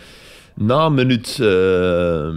na 0.53 0.89
minuut... 0.89 1.37
eh, 1.41 2.29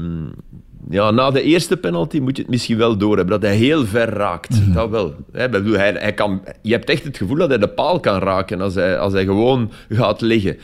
ja, 0.90 1.10
na 1.10 1.30
de 1.30 1.42
eerste 1.42 1.76
penalty 1.76 2.18
moet 2.18 2.36
je 2.36 2.42
het 2.42 2.50
misschien 2.50 2.76
wel 2.78 2.96
doorhebben. 2.96 3.40
Dat 3.40 3.50
hij 3.50 3.58
heel 3.58 3.86
ver 3.86 4.08
raakt. 4.08 4.74
Dat 4.74 4.90
wel. 4.90 5.14
Hè, 5.32 5.48
bedoel, 5.48 5.76
hij, 5.76 5.92
hij 5.98 6.12
kan, 6.14 6.42
je 6.62 6.72
hebt 6.72 6.90
echt 6.90 7.04
het 7.04 7.16
gevoel 7.16 7.36
dat 7.36 7.48
hij 7.48 7.58
de 7.58 7.68
paal 7.68 8.00
kan 8.00 8.18
raken 8.18 8.60
als 8.60 8.74
hij, 8.74 8.98
als 8.98 9.12
hij 9.12 9.24
gewoon 9.24 9.70
gaat 9.88 10.20
liggen. 10.20 10.56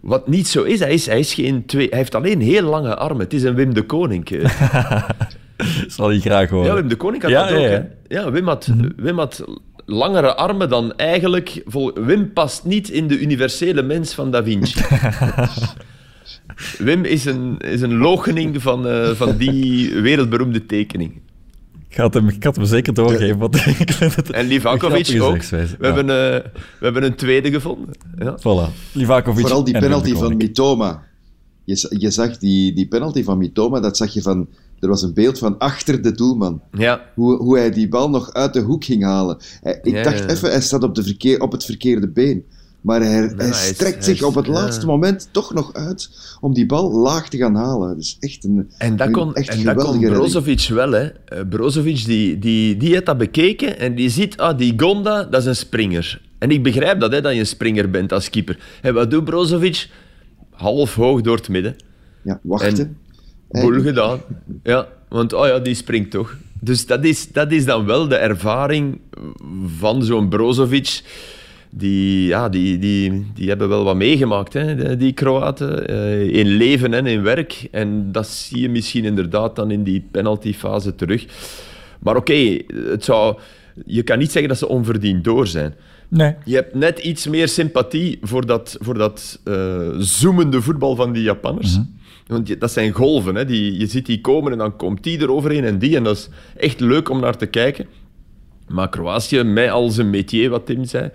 Wat 0.00 0.28
niet 0.28 0.48
zo 0.48 0.62
is, 0.62 0.78
hij, 0.80 0.92
is, 0.92 1.06
hij, 1.06 1.18
is 1.18 1.34
geen 1.34 1.66
twee, 1.66 1.86
hij 1.88 1.98
heeft 1.98 2.14
alleen 2.14 2.40
heel 2.40 2.62
lange 2.62 2.96
armen. 2.96 3.22
Het 3.24 3.34
is 3.34 3.42
een 3.42 3.54
Wim 3.54 3.74
de 3.74 3.82
Koning. 3.82 4.28
hè. 4.28 4.42
Zal 5.88 6.08
hij 6.08 6.18
graag 6.18 6.50
horen. 6.50 6.66
Ja, 6.66 6.74
Wim 6.74 6.88
de 6.88 6.96
Koning 6.96 7.22
had 7.22 7.30
Ja, 7.30 7.42
dat 7.46 7.52
ook. 7.56 7.62
ja, 7.62 7.68
hè. 7.68 7.74
ja. 7.74 7.86
Ja, 8.08 8.30
Wim 8.30 8.46
had, 8.46 8.68
Wim 8.96 9.18
had 9.18 9.44
langere 9.86 10.34
armen 10.34 10.68
dan 10.68 10.96
eigenlijk... 10.96 11.62
Vol, 11.66 11.92
Wim 11.94 12.32
past 12.32 12.64
niet 12.64 12.88
in 12.88 13.08
de 13.08 13.18
universele 13.18 13.82
mens 13.82 14.14
van 14.14 14.30
Da 14.30 14.42
Vinci. 14.42 14.80
Wim 16.78 17.04
is 17.04 17.24
een, 17.24 17.58
is 17.58 17.80
een 17.80 17.96
logening 17.96 18.62
van, 18.62 18.86
eh, 18.88 19.10
van 19.10 19.36
die 19.36 19.94
wereldberoemde 20.08 20.66
tekening. 20.66 21.12
Ik 21.88 21.96
het 22.04 22.14
hem, 22.14 22.28
ik 22.28 22.42
hem 22.56 22.64
zeker 22.64 22.94
doorgeven. 22.94 23.38
Want 23.38 23.54
ik 23.78 23.92
vind 23.92 24.16
het 24.16 24.30
En 24.30 24.46
Livakovic 24.46 25.22
ook. 25.22 25.42
We, 25.42 25.56
Ja. 25.56 25.66
hebben, 25.94 26.04
eh, 26.10 26.40
we 26.78 26.84
hebben 26.84 27.04
een 27.04 27.14
tweede 27.14 27.50
gevonden. 27.50 27.94
Ja. 28.18 28.38
Voilà. 28.38 28.92
Livakovic 28.92 29.40
Vooral 29.40 29.64
die 29.64 29.78
penalty 29.78 30.14
van. 30.14 30.36
Mitoma. 30.36 31.06
Je, 31.64 31.94
je 31.98 32.10
zag 32.10 32.38
die, 32.38 32.72
die 32.74 32.88
penalty 32.88 33.22
van 33.24 33.38
Mitoma, 33.38 33.80
dat 33.80 33.96
zag 33.96 34.12
je 34.12 34.22
van... 34.22 34.48
Er 34.80 34.88
was 34.88 35.02
een 35.02 35.14
beeld 35.14 35.38
van 35.38 35.58
achter 35.58 36.02
de 36.02 36.12
doelman. 36.12 36.60
ja. 36.72 37.04
Hoe, 37.14 37.36
hoe 37.36 37.58
hij 37.58 37.70
die 37.70 37.88
bal 37.88 38.10
nog 38.10 38.32
uit 38.32 38.52
de 38.52 38.60
hoek 38.60 38.84
ging 38.84 39.02
halen. 39.02 39.36
Hij- 39.62 39.78
ik 39.82 39.92
Ja, 39.94 40.02
dacht 40.02 40.18
ja. 40.18 40.26
even, 40.28 40.50
hij 40.50 40.60
staat 40.60 40.82
op, 40.82 40.94
de 40.94 41.02
verkeer, 41.02 41.40
op 41.40 41.52
het 41.52 41.64
verkeerde 41.64 42.08
been. 42.08 42.44
Maar 42.80 43.00
hij, 43.00 43.52
strekt 43.52 44.04
zich 44.04 44.22
op 44.22 44.34
het 44.34 44.46
laatste 44.46 44.86
moment 44.86 45.28
toch 45.30 45.54
nog 45.54 45.72
uit 45.72 46.10
om 46.40 46.54
die 46.54 46.66
bal 46.66 46.92
laag 46.92 47.28
te 47.28 47.36
gaan 47.36 47.54
halen. 47.54 47.96
Dus 47.96 48.16
echt 48.20 48.44
een, 48.44 48.70
En 48.78 48.96
dat 48.96 49.10
kon, 49.10 49.34
echt 49.34 49.48
en 49.48 49.64
dat 49.64 49.84
kon. 49.84 50.00
Brozovic 50.00 50.68
wel. 50.68 50.92
Hè. 50.92 51.04
Eh, 51.06 51.40
Brozovic 51.48 52.04
die, 52.04 52.38
die, 52.38 52.76
die 52.76 52.92
heeft 52.92 53.06
dat 53.06 53.18
bekeken 53.18 53.78
en 53.78 53.94
die 53.94 54.10
ziet, 54.10 54.36
ah, 54.36 54.58
die 54.58 54.74
Gonda, 54.76 55.24
dat 55.24 55.40
is 55.40 55.46
een 55.46 55.56
springer. 55.56 56.20
En 56.38 56.50
ik 56.50 56.62
begrijp 56.62 57.00
dat, 57.00 57.12
hè, 57.12 57.20
dat 57.20 57.32
je 57.32 57.38
een 57.38 57.46
springer 57.46 57.90
bent 57.90 58.12
als 58.12 58.30
keeper. 58.30 58.58
En 58.82 58.94
wat 58.94 59.10
doet 59.10 59.24
Brozovic? 59.24 59.88
Half 60.50 60.94
hoog 60.94 61.20
door 61.20 61.36
het 61.36 61.48
midden. 61.48 61.76
Ja, 62.22 62.40
wachten. 62.42 62.96
Boel 63.48 63.82
gedaan. 63.82 64.20
Ja, 64.62 64.88
want 65.08 65.32
oh 65.32 65.46
ja, 65.46 65.58
die 65.58 65.74
springt 65.74 66.10
toch. 66.10 66.36
Dus 66.60 66.86
dat 66.86 67.04
is, 67.04 67.32
dat 67.32 67.52
is 67.52 67.64
dan 67.64 67.86
wel 67.86 68.08
de 68.08 68.16
ervaring 68.16 69.00
van 69.78 70.02
zo'n 70.02 70.28
Brozovic. 70.28 71.02
Die, 71.70 72.26
ja, 72.26 72.48
die, 72.48 72.78
die, 72.78 73.26
die 73.34 73.48
hebben 73.48 73.68
wel 73.68 73.84
wat 73.84 73.96
meegemaakt, 73.96 74.52
hè, 74.52 74.96
die 74.96 75.12
Kroaten, 75.12 75.90
uh, 75.90 76.28
in 76.28 76.46
leven 76.46 76.94
en 76.94 77.06
in 77.06 77.22
werk. 77.22 77.68
En 77.70 78.12
dat 78.12 78.26
zie 78.26 78.60
je 78.60 78.68
misschien 78.68 79.04
inderdaad 79.04 79.56
dan 79.56 79.70
in 79.70 79.82
die 79.82 80.08
penaltyfase 80.10 80.94
terug. 80.94 81.26
Maar 81.98 82.16
oké, 82.16 82.58
het 82.90 83.04
zou 83.04 83.38
je 83.86 84.02
kan 84.02 84.18
niet 84.18 84.30
zeggen 84.30 84.48
dat 84.48 84.58
ze 84.58 84.68
onverdiend 84.68 85.24
door 85.24 85.46
zijn. 85.46 85.74
Nee. 86.08 86.34
Je 86.44 86.54
hebt 86.54 86.74
net 86.74 86.98
iets 86.98 87.26
meer 87.26 87.48
sympathie 87.48 88.18
voor 88.22 88.46
dat, 88.46 88.76
voor 88.80 88.98
dat 88.98 89.40
uh, 89.44 89.88
zoemende 89.98 90.62
voetbal 90.62 90.96
van 90.96 91.12
die 91.12 91.22
Japanners. 91.22 91.76
Mhm. 91.76 91.86
Want 92.26 92.48
je, 92.48 92.58
dat 92.58 92.72
zijn 92.72 92.92
golven. 92.92 93.34
Hè. 93.34 93.44
Die, 93.44 93.78
je 93.78 93.86
ziet 93.86 94.06
die 94.06 94.20
komen 94.20 94.52
en 94.52 94.58
dan 94.58 94.76
komt 94.76 95.02
die 95.02 95.20
eroverheen 95.20 95.64
en 95.64 95.78
die. 95.78 95.96
En 95.96 96.04
dat 96.04 96.16
is 96.16 96.28
echt 96.56 96.80
leuk 96.80 97.08
om 97.08 97.20
naar 97.20 97.36
te 97.36 97.46
kijken. 97.46 97.86
Maar 98.68 98.88
Kroatië, 98.88 99.42
met 99.42 99.70
al 99.70 99.90
zijn 99.90 100.10
métier, 100.10 100.50
wat 100.50 100.66
Tim 100.66 100.84
zei, 100.84 101.10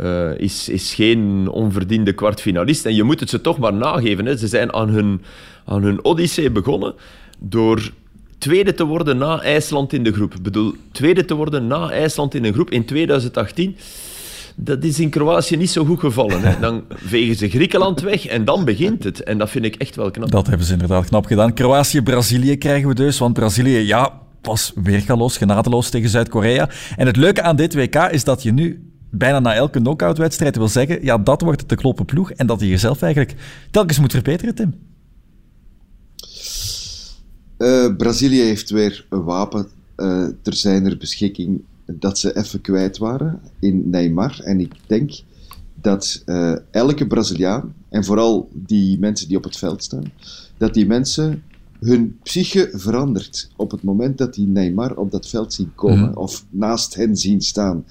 uh, 0.00 0.38
is, 0.38 0.68
is 0.68 0.94
geen 0.94 1.48
onverdiende 1.50 2.12
kwartfinalist. 2.12 2.86
En 2.86 2.94
je 2.94 3.02
moet 3.02 3.20
het 3.20 3.30
ze 3.30 3.40
toch 3.40 3.58
maar 3.58 3.74
nageven. 3.74 4.26
Hè. 4.26 4.36
Ze 4.36 4.46
zijn 4.46 4.72
aan 4.72 4.88
hun, 4.88 5.22
aan 5.64 5.82
hun 5.82 6.04
odyssee 6.04 6.50
begonnen 6.50 6.94
door 7.38 7.90
tweede 8.38 8.74
te 8.74 8.84
worden 8.84 9.18
na 9.18 9.42
IJsland 9.42 9.92
in 9.92 10.04
de 10.04 10.12
groep. 10.12 10.34
Ik 10.34 10.42
bedoel, 10.42 10.74
tweede 10.92 11.24
te 11.24 11.34
worden 11.34 11.66
na 11.66 11.90
IJsland 11.90 12.34
in 12.34 12.44
een 12.44 12.52
groep 12.52 12.70
in 12.70 12.84
2018. 12.84 13.76
Dat 14.56 14.84
is 14.84 15.00
in 15.00 15.10
Kroatië 15.10 15.56
niet 15.56 15.70
zo 15.70 15.84
goed 15.84 16.00
gevallen. 16.00 16.42
Hè. 16.42 16.60
Dan 16.66 16.84
vegen 16.90 17.36
ze 17.36 17.48
Griekenland 17.48 18.00
weg 18.00 18.26
en 18.26 18.44
dan 18.44 18.64
begint 18.64 19.04
het. 19.04 19.22
En 19.22 19.38
dat 19.38 19.50
vind 19.50 19.64
ik 19.64 19.74
echt 19.74 19.96
wel 19.96 20.10
knap. 20.10 20.30
Dat 20.30 20.46
hebben 20.46 20.66
ze 20.66 20.72
inderdaad 20.72 21.06
knap 21.06 21.26
gedaan. 21.26 21.54
Kroatië-Brazilië 21.54 22.56
krijgen 22.56 22.88
we 22.88 22.94
dus. 22.94 23.18
Want 23.18 23.34
Brazilië, 23.34 23.78
ja, 23.78 24.20
was 24.42 24.72
weergaloos, 24.74 25.36
genadeloos 25.36 25.90
tegen 25.90 26.08
Zuid-Korea. 26.08 26.70
En 26.96 27.06
het 27.06 27.16
leuke 27.16 27.42
aan 27.42 27.56
dit 27.56 27.74
WK 27.74 27.94
is 27.94 28.24
dat 28.24 28.42
je 28.42 28.52
nu 28.52 28.90
bijna 29.10 29.40
na 29.40 29.54
elke 29.54 29.78
knockout-wedstrijd 29.78 30.56
wil 30.56 30.68
zeggen, 30.68 31.04
ja, 31.04 31.18
dat 31.18 31.40
wordt 31.40 31.60
het 31.60 31.68
de 31.68 31.76
kloppen 31.76 32.04
ploeg. 32.04 32.30
En 32.30 32.46
dat 32.46 32.60
je 32.60 32.68
jezelf 32.68 33.02
eigenlijk 33.02 33.34
telkens 33.70 33.98
moet 33.98 34.12
verbeteren, 34.12 34.54
Tim. 34.54 34.74
Uh, 37.58 37.96
Brazilië 37.96 38.40
heeft 38.40 38.70
weer 38.70 39.06
een 39.08 39.24
wapen 39.24 39.68
uh, 39.96 40.26
ter 40.42 40.54
zijner 40.54 40.96
beschikking 40.96 41.60
dat 41.86 42.18
ze 42.18 42.36
even 42.36 42.60
kwijt 42.60 42.98
waren 42.98 43.40
in 43.60 43.90
Neymar. 43.90 44.40
En 44.40 44.60
ik 44.60 44.72
denk 44.86 45.12
dat 45.74 46.22
uh, 46.26 46.56
elke 46.70 47.06
Braziliaan, 47.06 47.74
en 47.88 48.04
vooral 48.04 48.48
die 48.52 48.98
mensen 48.98 49.28
die 49.28 49.36
op 49.36 49.44
het 49.44 49.56
veld 49.56 49.82
staan, 49.82 50.12
dat 50.56 50.74
die 50.74 50.86
mensen 50.86 51.42
hun 51.80 52.18
psyche 52.22 52.70
verandert 52.72 53.50
op 53.56 53.70
het 53.70 53.82
moment 53.82 54.18
dat 54.18 54.34
die 54.34 54.46
Neymar 54.46 54.96
op 54.96 55.10
dat 55.10 55.28
veld 55.28 55.54
zien 55.54 55.74
komen 55.74 56.08
mm. 56.08 56.16
of 56.16 56.44
naast 56.50 56.94
hen 56.94 57.16
zien 57.16 57.40
staan. 57.40 57.84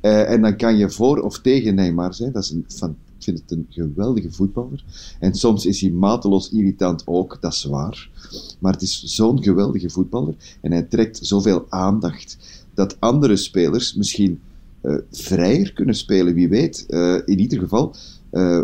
en 0.00 0.42
dan 0.42 0.56
kan 0.56 0.76
je 0.76 0.90
voor 0.90 1.18
of 1.18 1.40
tegen 1.40 1.74
Neymar 1.74 2.14
zijn. 2.14 2.32
Dat 2.32 2.42
is 2.42 2.50
een 2.50 2.64
van 2.68 2.96
vind 3.24 3.38
het 3.38 3.50
een 3.50 3.66
geweldige 3.68 4.32
voetballer. 4.32 4.84
En 5.20 5.34
soms 5.34 5.66
is 5.66 5.80
hij 5.80 5.90
mateloos 5.90 6.50
irritant 6.50 7.02
ook, 7.06 7.38
dat 7.40 7.52
is 7.52 7.64
waar. 7.64 8.10
Maar 8.58 8.72
het 8.72 8.82
is 8.82 9.02
zo'n 9.02 9.42
geweldige 9.42 9.90
voetballer 9.90 10.34
en 10.60 10.72
hij 10.72 10.82
trekt 10.82 11.18
zoveel 11.22 11.66
aandacht 11.68 12.38
dat 12.74 13.00
andere 13.00 13.36
spelers 13.36 13.94
misschien 13.94 14.40
uh, 14.82 14.96
vrijer 15.10 15.72
kunnen 15.72 15.94
spelen, 15.94 16.34
wie 16.34 16.48
weet. 16.48 16.84
Uh, 16.88 17.14
in 17.24 17.38
ieder 17.38 17.58
geval, 17.58 17.94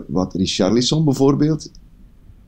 wat 0.07 0.35
Richarlison 0.35 1.05
bijvoorbeeld, 1.05 1.71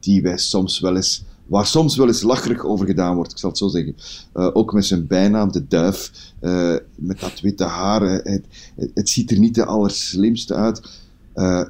die 0.00 0.22
wij 0.22 0.38
soms 0.38 0.80
wel 0.80 0.96
eens 0.96 1.24
waar 1.46 1.66
soms 1.66 1.96
wel 1.96 2.06
eens 2.06 2.22
lacherig 2.22 2.64
over 2.64 2.86
gedaan 2.86 3.14
wordt, 3.14 3.32
ik 3.32 3.38
zal 3.38 3.48
het 3.48 3.58
zo 3.58 3.68
zeggen. 3.68 3.96
Uh, 4.34 4.48
ook 4.52 4.72
met 4.72 4.84
zijn 4.84 5.06
bijnaam, 5.06 5.52
de 5.52 5.66
duif, 5.66 6.10
uh, 6.42 6.76
met 6.94 7.20
dat 7.20 7.40
witte 7.40 7.64
haar. 7.64 8.02
Het, 8.02 8.44
het, 8.94 9.08
ziet 9.08 9.30
er 9.30 9.38
niet 9.38 9.54
de 9.54 9.64
allerslimste 9.64 10.54
uit. 10.54 11.00
Uh, 11.34 11.64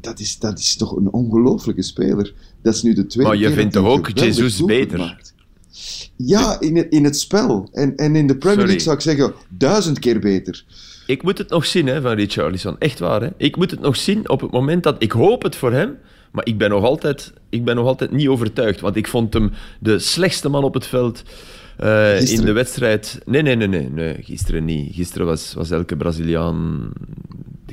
dat, 0.00 0.20
is, 0.20 0.38
dat 0.38 0.58
is 0.58 0.76
toch 0.76 0.96
een 0.96 1.12
ongelofelijke 1.12 1.82
speler. 1.82 2.34
Dat 2.62 2.74
is 2.74 2.82
nu 2.82 2.94
de 2.94 3.06
tweede 3.06 3.30
Maar 3.30 3.40
je 3.40 3.52
vindt 3.52 3.72
toch 3.72 3.86
ook 3.86 4.08
Jesus 4.08 4.64
beter? 4.64 5.16
Ja, 6.16 6.60
in 6.60 6.76
het, 6.76 6.86
in 6.90 7.04
het 7.04 7.18
spel. 7.18 7.68
En, 7.72 7.96
en 7.96 8.16
in 8.16 8.26
de 8.26 8.36
Premier 8.36 8.64
League 8.64 8.80
zou 8.80 8.96
ik 8.96 9.02
zeggen 9.02 9.32
duizend 9.48 9.98
keer 9.98 10.18
beter. 10.18 10.64
Ik 11.06 11.22
moet 11.22 11.38
het 11.38 11.48
nog 11.48 11.66
zien 11.66 11.86
hè, 11.86 12.00
van 12.00 12.12
Richarlison. 12.12 12.76
Echt 12.78 12.98
waar. 12.98 13.20
Hè? 13.20 13.28
Ik 13.36 13.56
moet 13.56 13.70
het 13.70 13.80
nog 13.80 13.96
zien 13.96 14.28
op 14.28 14.40
het 14.40 14.50
moment 14.50 14.82
dat... 14.82 14.96
Ik 14.98 15.12
hoop 15.12 15.42
het 15.42 15.56
voor 15.56 15.72
hem, 15.72 15.96
maar 16.32 16.46
ik 16.46 16.58
ben 16.58 16.70
nog 16.70 16.84
altijd, 16.84 17.32
ik 17.48 17.64
ben 17.64 17.76
nog 17.76 17.86
altijd 17.86 18.10
niet 18.10 18.28
overtuigd. 18.28 18.80
Want 18.80 18.96
ik 18.96 19.08
vond 19.08 19.34
hem 19.34 19.50
de 19.78 19.98
slechtste 19.98 20.48
man 20.48 20.64
op 20.64 20.74
het 20.74 20.86
veld. 20.86 21.22
Uh, 21.80 22.30
in 22.30 22.44
de 22.44 22.52
wedstrijd. 22.52 23.20
Nee, 23.24 23.42
nee, 23.42 23.56
nee, 23.56 23.68
nee, 23.68 23.90
nee, 23.90 24.16
gisteren 24.20 24.64
niet. 24.64 24.94
Gisteren 24.94 25.26
was, 25.26 25.54
was 25.54 25.70
elke 25.70 25.96
Braziliaan 25.96 26.92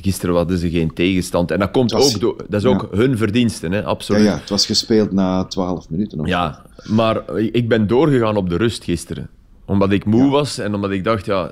Gisteren 0.01 0.35
hadden 0.35 0.57
ze 0.57 0.69
geen 0.69 0.93
tegenstand. 0.93 1.51
En 1.51 1.59
dat, 1.59 1.71
komt 1.71 1.93
ook 1.93 2.19
door, 2.19 2.35
dat 2.49 2.61
is 2.61 2.67
ook 2.67 2.87
hun 2.91 3.17
verdiensten, 3.17 3.71
hè? 3.71 3.83
absoluut. 3.83 4.21
Ja, 4.21 4.31
ja, 4.31 4.39
het 4.39 4.49
was 4.49 4.65
gespeeld 4.65 5.11
na 5.11 5.45
12 5.45 5.89
minuten. 5.89 6.19
Of 6.19 6.27
ja, 6.27 6.65
maar 6.83 7.37
ik 7.37 7.67
ben 7.67 7.87
doorgegaan 7.87 8.35
op 8.35 8.49
de 8.49 8.57
rust 8.57 8.83
gisteren. 8.83 9.29
Omdat 9.65 9.91
ik 9.91 10.05
moe 10.05 10.29
was 10.29 10.57
en 10.57 10.73
omdat 10.73 10.91
ik 10.91 11.03
dacht, 11.03 11.25
ja, 11.25 11.51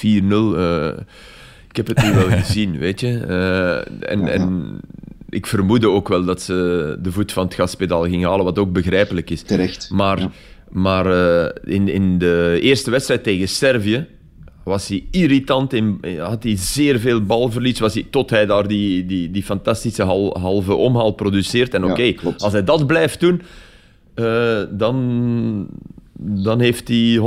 uh, 0.00 0.88
eh, 0.88 0.98
ik 1.68 1.76
heb 1.76 1.86
het 1.86 2.02
nu 2.02 2.14
wel 2.14 2.28
gezien, 2.40 2.78
weet 2.78 3.00
je. 3.00 3.24
Uh, 3.28 4.10
en, 4.10 4.28
en 4.28 4.80
ik 5.28 5.46
vermoedde 5.46 5.88
ook 5.88 6.08
wel 6.08 6.24
dat 6.24 6.42
ze 6.42 6.98
de 7.02 7.12
voet 7.12 7.32
van 7.32 7.44
het 7.44 7.54
gaspedaal 7.54 8.02
gingen 8.02 8.28
halen, 8.28 8.44
wat 8.44 8.58
ook 8.58 8.72
begrijpelijk 8.72 9.30
is. 9.30 9.42
Terecht. 9.42 9.90
Maar, 9.90 10.30
maar 10.70 11.06
uh, 11.06 11.74
in, 11.74 11.88
in 11.88 12.18
de 12.18 12.58
eerste 12.60 12.90
wedstrijd 12.90 13.22
tegen 13.22 13.48
Servië 13.48 14.06
was 14.62 14.88
hij 14.88 15.04
irritant, 15.10 15.72
in, 15.72 16.00
had 16.18 16.42
hij 16.42 16.56
zeer 16.56 16.98
veel 16.98 17.22
balverlies, 17.22 17.78
was 17.78 17.94
hij, 17.94 18.06
tot 18.10 18.30
hij 18.30 18.46
daar 18.46 18.68
die, 18.68 19.06
die, 19.06 19.30
die 19.30 19.42
fantastische 19.42 20.02
hal, 20.02 20.38
halve 20.38 20.74
omhaal 20.74 21.10
produceert. 21.10 21.74
En 21.74 21.84
oké, 21.84 22.14
als 22.38 22.52
hij 22.52 22.64
dat 22.64 22.86
blijft 22.86 23.20
doen, 23.20 23.42
uh, 24.14 24.62
dan, 24.70 25.66
dan 26.18 26.60
heeft 26.60 26.88
hij 26.88 27.18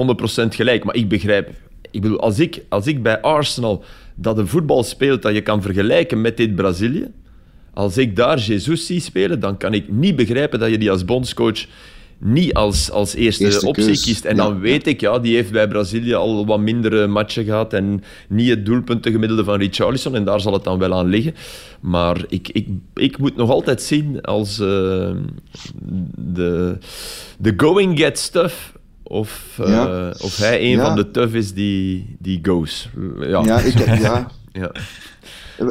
100% 0.46 0.48
gelijk. 0.48 0.84
Maar 0.84 0.96
ik 0.96 1.10
begrijp, 1.10 1.50
ik 1.92 2.02
bedoel, 2.02 2.20
als 2.20 2.40
ik, 2.40 2.62
als 2.70 2.88
ik 2.88 3.04
bij 3.04 3.22
Arsenal 3.22 3.84
dat 4.16 4.38
een 4.38 4.48
voetbal 4.48 4.84
speelt 4.84 5.22
dat 5.22 5.34
je 5.34 5.42
kan 5.42 5.62
vergelijken 5.62 6.22
met 6.22 6.38
dit 6.38 6.56
Brazilië, 6.56 7.08
als 7.74 7.98
ik 7.98 8.16
daar 8.16 8.40
Jesus 8.40 8.86
zie 8.86 9.00
spelen, 9.00 9.40
dan 9.40 9.58
kan 9.58 9.74
ik 9.74 9.92
niet 9.92 10.16
begrijpen 10.16 10.60
dat 10.60 10.70
je 10.70 10.78
die 10.78 10.92
als 10.92 11.06
bondscoach 11.06 11.66
niet 12.20 12.54
als, 12.54 12.92
als 12.92 13.16
eerste, 13.16 13.68
optie 13.68 14.02
kiest. 14.02 14.26
En 14.26 14.36
dan 14.36 14.60
weet 14.60 14.88
ik, 14.88 15.02
ja, 15.02 15.20
die 15.20 15.36
heeft 15.36 15.52
bij 15.52 15.68
Brazilië 15.68 16.14
al 16.14 16.46
wat 16.46 16.60
mindere 16.60 17.08
matchen 17.08 17.46
gehad 17.46 17.74
en 17.74 18.04
niet 18.30 18.50
het 18.50 18.66
doelpuntengemiddelde 18.66 19.44
van 19.44 19.60
Richarlison. 19.60 20.16
En 20.16 20.24
daar 20.24 20.40
zal 20.40 20.54
het 20.54 20.64
dan 20.64 20.80
wel 20.80 20.94
aan 20.94 21.08
liggen. 21.08 21.36
Maar 21.80 22.26
ik, 22.28 22.50
ik, 22.50 22.68
ik 22.94 23.18
moet 23.18 23.36
nog 23.36 23.50
altijd 23.50 23.82
zien 23.82 24.22
als 24.22 24.60
uh, 24.60 25.12
de, 26.16 26.78
de 27.38 27.54
going 27.58 28.00
get 28.00 28.20
stuff 28.20 28.74
of, 29.04 29.58
uh, 29.62 30.10
of 30.22 30.38
hij 30.38 30.74
een 30.74 30.80
van 30.80 30.96
de 30.96 31.12
tough 31.12 31.36
is 31.36 31.54
die, 31.54 32.16
die 32.20 32.40
goes. 32.42 32.90
Ja, 33.20 33.44
ja, 33.44 33.60
ik, 33.60 33.78
ja. 34.00 34.32
ja. 34.52 34.72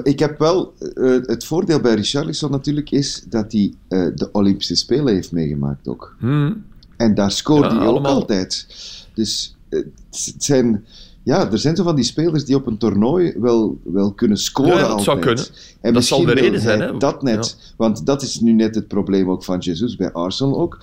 Ik 0.02 0.18
heb 0.18 0.38
wel, 0.38 0.72
uh, 0.94 1.18
het 1.22 1.44
voordeel 1.44 1.80
bij 1.80 1.94
Richarlison 1.94 2.50
natuurlijk 2.50 2.90
is 2.90 3.24
dat 3.28 3.52
hij 3.52 3.72
uh, 3.88 4.06
de 4.14 4.28
Olympische 4.32 4.74
Spelen 4.74 5.14
heeft 5.14 5.32
meegemaakt 5.32 5.88
ook. 5.88 6.16
Hmm. 6.18 6.64
En 6.96 7.14
daar 7.14 7.30
scoort 7.30 7.70
ja, 7.70 7.78
hij 7.78 7.86
ook 7.86 8.04
altijd. 8.04 8.66
Dus 9.14 9.56
uh, 9.68 9.84
het 10.10 10.34
zijn, 10.38 10.84
ja, 11.22 11.50
er 11.50 11.58
zijn 11.58 11.76
zo 11.76 11.82
van 11.82 11.94
die 11.94 12.04
spelers 12.04 12.44
die 12.44 12.56
op 12.56 12.66
een 12.66 12.78
toernooi 12.78 13.34
wel, 13.36 13.78
wel 13.82 14.12
kunnen 14.12 14.38
scoren 14.38 14.72
ja, 14.72 14.80
dat 14.80 14.88
altijd. 14.88 15.04
zou 15.04 15.18
kunnen. 15.18 15.44
En 15.80 15.92
dat 15.92 16.04
zal 16.04 16.24
de 16.24 16.32
reden 16.32 16.60
zijn. 16.60 16.80
Hè? 16.80 16.96
Dat 16.96 17.22
net, 17.22 17.56
ja. 17.58 17.74
want 17.76 18.06
dat 18.06 18.22
is 18.22 18.40
nu 18.40 18.52
net 18.52 18.74
het 18.74 18.88
probleem 18.88 19.30
ook 19.30 19.44
van 19.44 19.58
Jesus 19.58 19.96
bij 19.96 20.12
Arsenal 20.12 20.60
ook. 20.60 20.78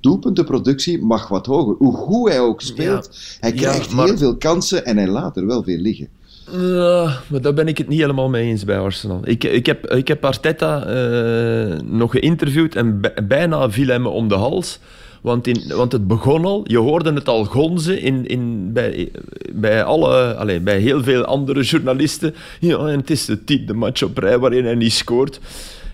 doelpuntenproductie 0.00 1.02
mag 1.02 1.28
wat 1.28 1.46
hoger. 1.46 1.74
Hoe 1.78 1.94
goed 1.94 2.28
hij 2.28 2.40
ook 2.40 2.60
speelt, 2.60 3.10
hij 3.40 3.52
krijgt 3.52 3.92
maar... 3.92 4.06
heel 4.06 4.16
veel 4.16 4.36
kansen 4.36 4.84
en 4.84 4.96
hij 4.96 5.08
laat 5.08 5.36
er 5.36 5.46
wel 5.46 5.62
veel 5.62 5.78
liggen. 5.78 6.08
Uh, 6.54 7.16
maar 7.28 7.40
daar 7.40 7.54
ben 7.54 7.68
ik 7.68 7.78
het 7.78 7.88
niet 7.88 8.00
helemaal 8.00 8.28
mee 8.28 8.48
eens 8.48 8.64
bij 8.64 8.78
Arsenal. 8.78 9.20
Ik, 9.24 9.44
ik, 9.44 9.66
heb, 9.66 9.86
ik 9.86 10.08
heb 10.08 10.24
Arteta 10.24 10.86
uh, 10.88 11.80
nog 11.80 12.10
geïnterviewd 12.10 12.76
en 12.76 13.00
bijna 13.28 13.70
viel 13.70 13.86
hij 13.86 13.98
me 13.98 14.08
om 14.08 14.28
de 14.28 14.34
hals. 14.34 14.78
Want, 15.22 15.46
in, 15.46 15.62
want 15.68 15.92
het 15.92 16.06
begon 16.06 16.44
al, 16.44 16.64
je 16.64 16.78
hoorde 16.78 17.12
het 17.12 17.28
al 17.28 17.44
gonzen 17.44 18.00
in, 18.00 18.26
in, 18.26 18.72
bij, 18.72 19.10
bij, 19.52 19.84
alle, 19.84 20.34
allez, 20.34 20.62
bij 20.62 20.78
heel 20.78 21.02
veel 21.02 21.24
andere 21.24 21.62
journalisten. 21.62 22.34
Ja, 22.60 22.78
en 22.78 22.98
het 22.98 23.10
is 23.10 23.24
de 23.24 23.44
tiende 23.44 23.74
match 23.74 24.02
op 24.02 24.18
rij 24.18 24.38
waarin 24.38 24.64
hij 24.64 24.74
niet 24.74 24.92
scoort. 24.92 25.40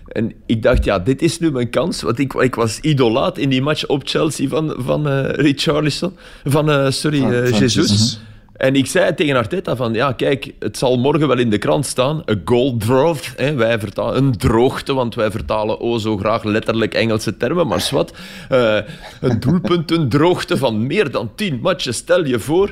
En 0.07 0.33
ik 0.45 0.63
dacht, 0.63 0.83
ja, 0.83 0.99
dit 0.99 1.21
is 1.21 1.39
nu 1.39 1.51
mijn 1.51 1.69
kans. 1.69 2.01
Want 2.01 2.19
ik, 2.19 2.33
ik 2.33 2.55
was 2.55 2.79
idolaat 2.79 3.37
in 3.37 3.49
die 3.49 3.61
match 3.61 3.85
op 3.87 4.01
Chelsea 4.05 4.47
van, 4.47 4.73
van 4.77 5.07
uh, 5.07 5.29
Richarlison. 5.29 6.13
Van, 6.43 6.93
sorry, 6.93 7.23
uh, 7.23 7.49
Jesus. 7.49 7.73
Jesus. 7.73 8.19
En 8.63 8.75
ik 8.75 8.85
zei 8.85 9.13
tegen 9.13 9.35
Arteta 9.35 9.75
van, 9.75 9.93
ja, 9.93 10.11
kijk, 10.11 10.53
het 10.59 10.77
zal 10.77 10.97
morgen 10.97 11.27
wel 11.27 11.37
in 11.37 11.49
de 11.49 11.57
krant 11.57 11.85
staan. 11.85 12.21
Een 12.25 12.41
goal 12.45 12.77
drought. 12.77 13.33
Hè, 13.35 13.53
wij 13.53 13.79
vertalen 13.79 14.17
een 14.17 14.37
droogte, 14.37 14.93
want 14.93 15.15
wij 15.15 15.31
vertalen 15.31 15.79
oh 15.79 15.99
zo 15.99 16.17
graag 16.17 16.43
letterlijk 16.43 16.93
Engelse 16.93 17.37
termen, 17.37 17.67
maar 17.67 17.81
zwart. 17.81 18.17
Uh, 18.51 18.77
een 19.21 19.39
doelpunt, 19.39 19.91
een 19.91 20.09
droogte 20.09 20.57
van 20.57 20.87
meer 20.87 21.11
dan 21.11 21.31
tien 21.35 21.59
matchen, 21.61 21.93
stel 21.93 22.25
je 22.25 22.39
voor. 22.39 22.71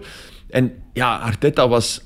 En 0.49 0.73
ja, 0.93 1.17
Arteta 1.17 1.67
was 1.67 2.01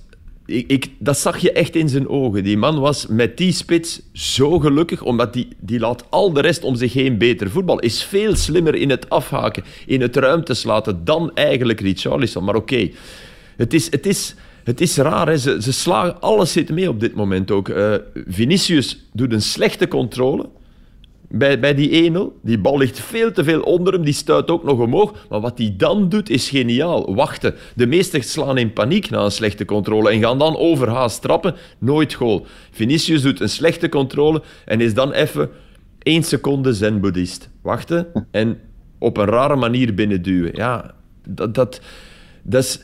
ik, 0.46 0.72
ik, 0.72 0.90
dat 1.00 1.18
zag 1.18 1.38
je 1.38 1.52
echt 1.52 1.76
in 1.76 1.90
zijn 1.90 2.08
ogen. 2.08 2.44
Die 2.44 2.58
man 2.58 2.80
was 2.80 3.08
met 3.08 3.38
die 3.38 3.52
spits 3.52 4.02
zo 4.14 4.60
gelukkig, 4.60 5.02
omdat 5.02 5.34
die, 5.34 5.48
die 5.60 5.80
laat 5.80 6.06
al 6.10 6.34
de 6.34 6.42
rest 6.42 6.64
om 6.64 6.76
zich 6.76 6.94
heen 6.94 7.18
beter 7.18 7.50
voetbal. 7.50 7.80
Is 7.80 8.04
veel 8.04 8.36
slimmer 8.36 8.76
in 8.76 8.90
het 8.90 9.10
afhaken, 9.10 9.64
in 9.86 10.02
het 10.02 10.16
ruimtes 10.16 10.64
laten 10.64 11.06
dan 11.06 11.32
eigenlijk 11.34 11.82
Richarlison. 11.82 12.44
Maar 12.44 12.56
oké, 12.56 12.90
het, 13.58 13.74
is, 13.74 13.92
het, 13.92 14.06
is, 14.06 14.36
het 14.64 14.82
is 14.82 14.98
raar. 14.98 15.28
Hè? 15.28 15.38
Ze, 15.38 15.62
ze 15.62 15.74
slagen, 15.74 16.22
alles 16.22 16.52
zit 16.52 16.70
mee 16.70 16.90
op 16.90 17.00
dit 17.00 17.16
moment 17.16 17.52
ook. 17.52 17.70
Uh, 17.70 17.96
Vinicius 18.28 19.06
doet 19.14 19.34
een 19.34 19.42
slechte 19.42 19.88
controle 19.88 20.50
bij, 21.30 21.60
bij 21.60 21.76
die 21.76 22.12
1-0. 22.12 22.18
Die 22.42 22.60
bal 22.60 22.78
ligt 22.78 23.00
veel 23.00 23.32
te 23.32 23.44
veel 23.44 23.62
onder 23.62 23.94
hem, 23.94 24.04
die 24.04 24.14
stuit 24.14 24.52
ook 24.52 24.64
nog 24.64 24.80
omhoog. 24.80 25.26
Maar 25.30 25.40
wat 25.40 25.58
hij 25.58 25.74
dan 25.78 26.10
doet, 26.10 26.30
is 26.30 26.50
geniaal. 26.50 27.16
Wachten. 27.16 27.56
De 27.76 27.88
meesten 27.88 28.24
slaan 28.24 28.58
in 28.58 28.74
paniek 28.74 29.10
na 29.10 29.24
een 29.24 29.32
slechte 29.32 29.66
controle 29.66 30.10
en 30.12 30.22
gaan 30.22 30.40
dan 30.40 30.58
overhaast 30.58 31.22
trappen. 31.22 31.56
Nooit 31.80 32.14
goal. 32.14 32.46
Vinicius 32.72 33.22
doet 33.22 33.40
een 33.40 33.50
slechte 33.50 33.90
controle 33.90 34.42
en 34.66 34.82
is 34.82 34.94
dan 34.94 35.12
even 35.12 35.50
één 36.00 36.24
seconde 36.24 36.74
zen-boeddhist. 36.74 37.50
Wachten 37.62 38.28
en 38.32 38.60
op 39.00 39.18
een 39.18 39.26
rare 39.26 39.56
manier 39.56 39.94
binnenduwen. 39.94 40.52
Ja, 40.54 40.94
dat... 41.28 41.56
dat, 41.56 41.82
dat 42.44 42.64
is 42.64 42.84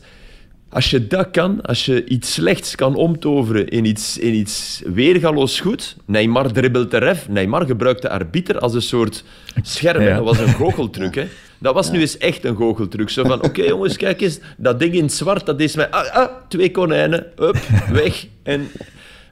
als 0.72 0.90
je 0.90 1.08
dat 1.08 1.32
kan, 1.32 1.62
als 1.62 1.86
je 1.86 2.06
iets 2.06 2.34
slechts 2.34 2.76
kan 2.76 2.96
omtoveren 2.96 3.68
in 3.68 3.86
iets, 3.86 4.18
in 4.18 4.34
iets 4.34 4.82
weergaloos 4.86 5.60
goed. 5.60 5.96
Neymar 6.06 6.52
dribbelt 6.52 6.92
de 6.92 6.98
ref. 6.98 7.30
Neymar 7.30 7.66
gebruikt 7.66 8.02
de 8.02 8.10
arbiter 8.10 8.60
als 8.60 8.74
een 8.74 8.82
soort 8.82 9.24
scherm. 9.62 10.06
Dat 10.06 10.24
was 10.24 10.40
een 10.40 10.54
goocheltruc. 10.54 11.16
Hè. 11.16 11.28
Dat 11.58 11.74
was 11.74 11.92
nu 11.92 12.00
eens 12.00 12.18
echt 12.18 12.46
een 12.46 12.56
goocheltruc. 12.56 13.10
Zo 13.10 13.24
van, 13.24 13.44
oké 13.44 13.64
jongens, 13.64 13.98
kijk 13.98 14.22
eens, 14.22 14.40
dat 14.58 14.80
ding 14.80 14.94
in 14.94 15.04
het 15.04 15.14
zwart, 15.14 15.46
dat 15.46 15.60
is 15.60 15.76
met... 15.76 15.92
Ah, 15.92 16.16
ah, 16.16 16.30
twee 16.48 16.72
konijnen, 16.72 17.26
up, 17.40 17.58
weg. 18.02 18.28
En 18.44 18.68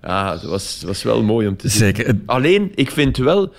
ja, 0.02 0.32
het 0.32 0.44
was, 0.44 0.84
was 0.86 1.04
wel 1.04 1.24
mooi 1.24 1.48
om 1.48 1.58
te 1.58 1.68
zien. 1.68 1.80
Zeker. 1.80 2.16
Alleen, 2.26 2.72
ik 2.76 2.92
vind 2.92 3.18
wel, 3.18 3.54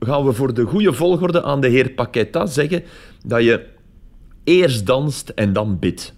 gaan 0.00 0.24
we 0.24 0.32
voor 0.32 0.54
de 0.54 0.64
goede 0.64 0.92
volgorde 0.92 1.42
aan 1.42 1.60
de 1.60 1.68
heer 1.68 1.90
Paqueta 1.90 2.46
zeggen, 2.46 2.82
dat 3.24 3.42
je 3.42 3.66
eerst 4.44 4.86
danst 4.86 5.28
en 5.28 5.52
dan 5.52 5.78
bidt. 5.78 6.14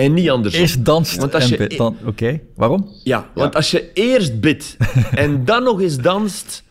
En 0.00 0.14
niet 0.14 0.30
andersom. 0.30 0.60
Eerst 0.60 0.84
danst 0.84 1.16
want 1.16 1.34
als 1.34 1.48
je, 1.48 1.74
dan... 1.76 1.96
Oké, 2.04 2.40
waarom? 2.54 2.88
Ja, 3.04 3.30
want 3.34 3.54
als 3.54 3.70
je 3.70 3.92
eerst 3.92 4.40
bidt 4.40 4.76
en 5.14 5.44
dan 5.44 5.62
nog 5.62 5.80
eens 5.80 5.96
danst... 5.96 6.62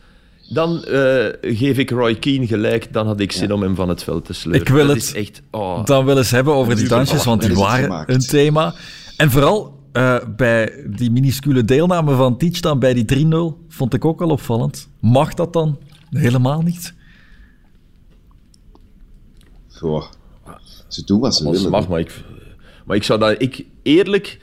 Dan 0.52 0.84
uh, 0.88 1.26
geef 1.40 1.78
ik 1.78 1.90
Roy 1.90 2.14
Keane 2.14 2.46
gelijk. 2.46 2.92
Dan 2.92 3.06
had 3.06 3.20
ik 3.20 3.32
zin 3.32 3.52
om 3.52 3.62
hem 3.62 3.74
van 3.74 3.88
het 3.88 4.02
veld 4.02 4.24
te 4.24 4.32
sleuren. 4.32 4.62
Ik 4.62 4.68
wil 4.68 4.86
dat 4.86 4.96
het 4.96 5.14
echt, 5.14 5.42
oh. 5.50 5.84
dan 5.84 6.04
wel 6.04 6.16
eens 6.16 6.30
hebben 6.30 6.54
over 6.54 6.76
die 6.76 6.88
dansjes, 6.88 7.24
want 7.24 7.42
die 7.42 7.54
waren 7.54 8.12
een 8.12 8.20
thema. 8.20 8.74
En 9.16 9.30
vooral 9.30 9.78
uh, 9.92 10.16
bij 10.36 10.84
die 10.86 11.10
minuscule 11.10 11.64
deelname 11.64 12.14
van 12.14 12.36
Teach 12.36 12.60
dan 12.60 12.78
bij 12.78 12.94
die 12.94 13.26
3-0 13.26 13.68
vond 13.68 13.94
ik 13.94 14.04
ook 14.04 14.22
al 14.22 14.28
opvallend. 14.28 14.88
Mag 15.00 15.34
dat 15.34 15.52
dan 15.52 15.78
helemaal 16.10 16.62
niet? 16.62 16.94
Goh. 19.68 20.04
Ze 20.88 21.04
doen 21.04 21.20
wat 21.20 21.34
ze 21.34 21.50
willen. 21.50 21.70
mag, 21.70 21.88
maar 21.88 22.00
ik, 22.00 22.24
maar 22.90 22.98
ik 22.98 23.04
zou 23.04 23.18
dat... 23.18 23.34
Ik, 23.42 23.64
eerlijk, 23.82 24.38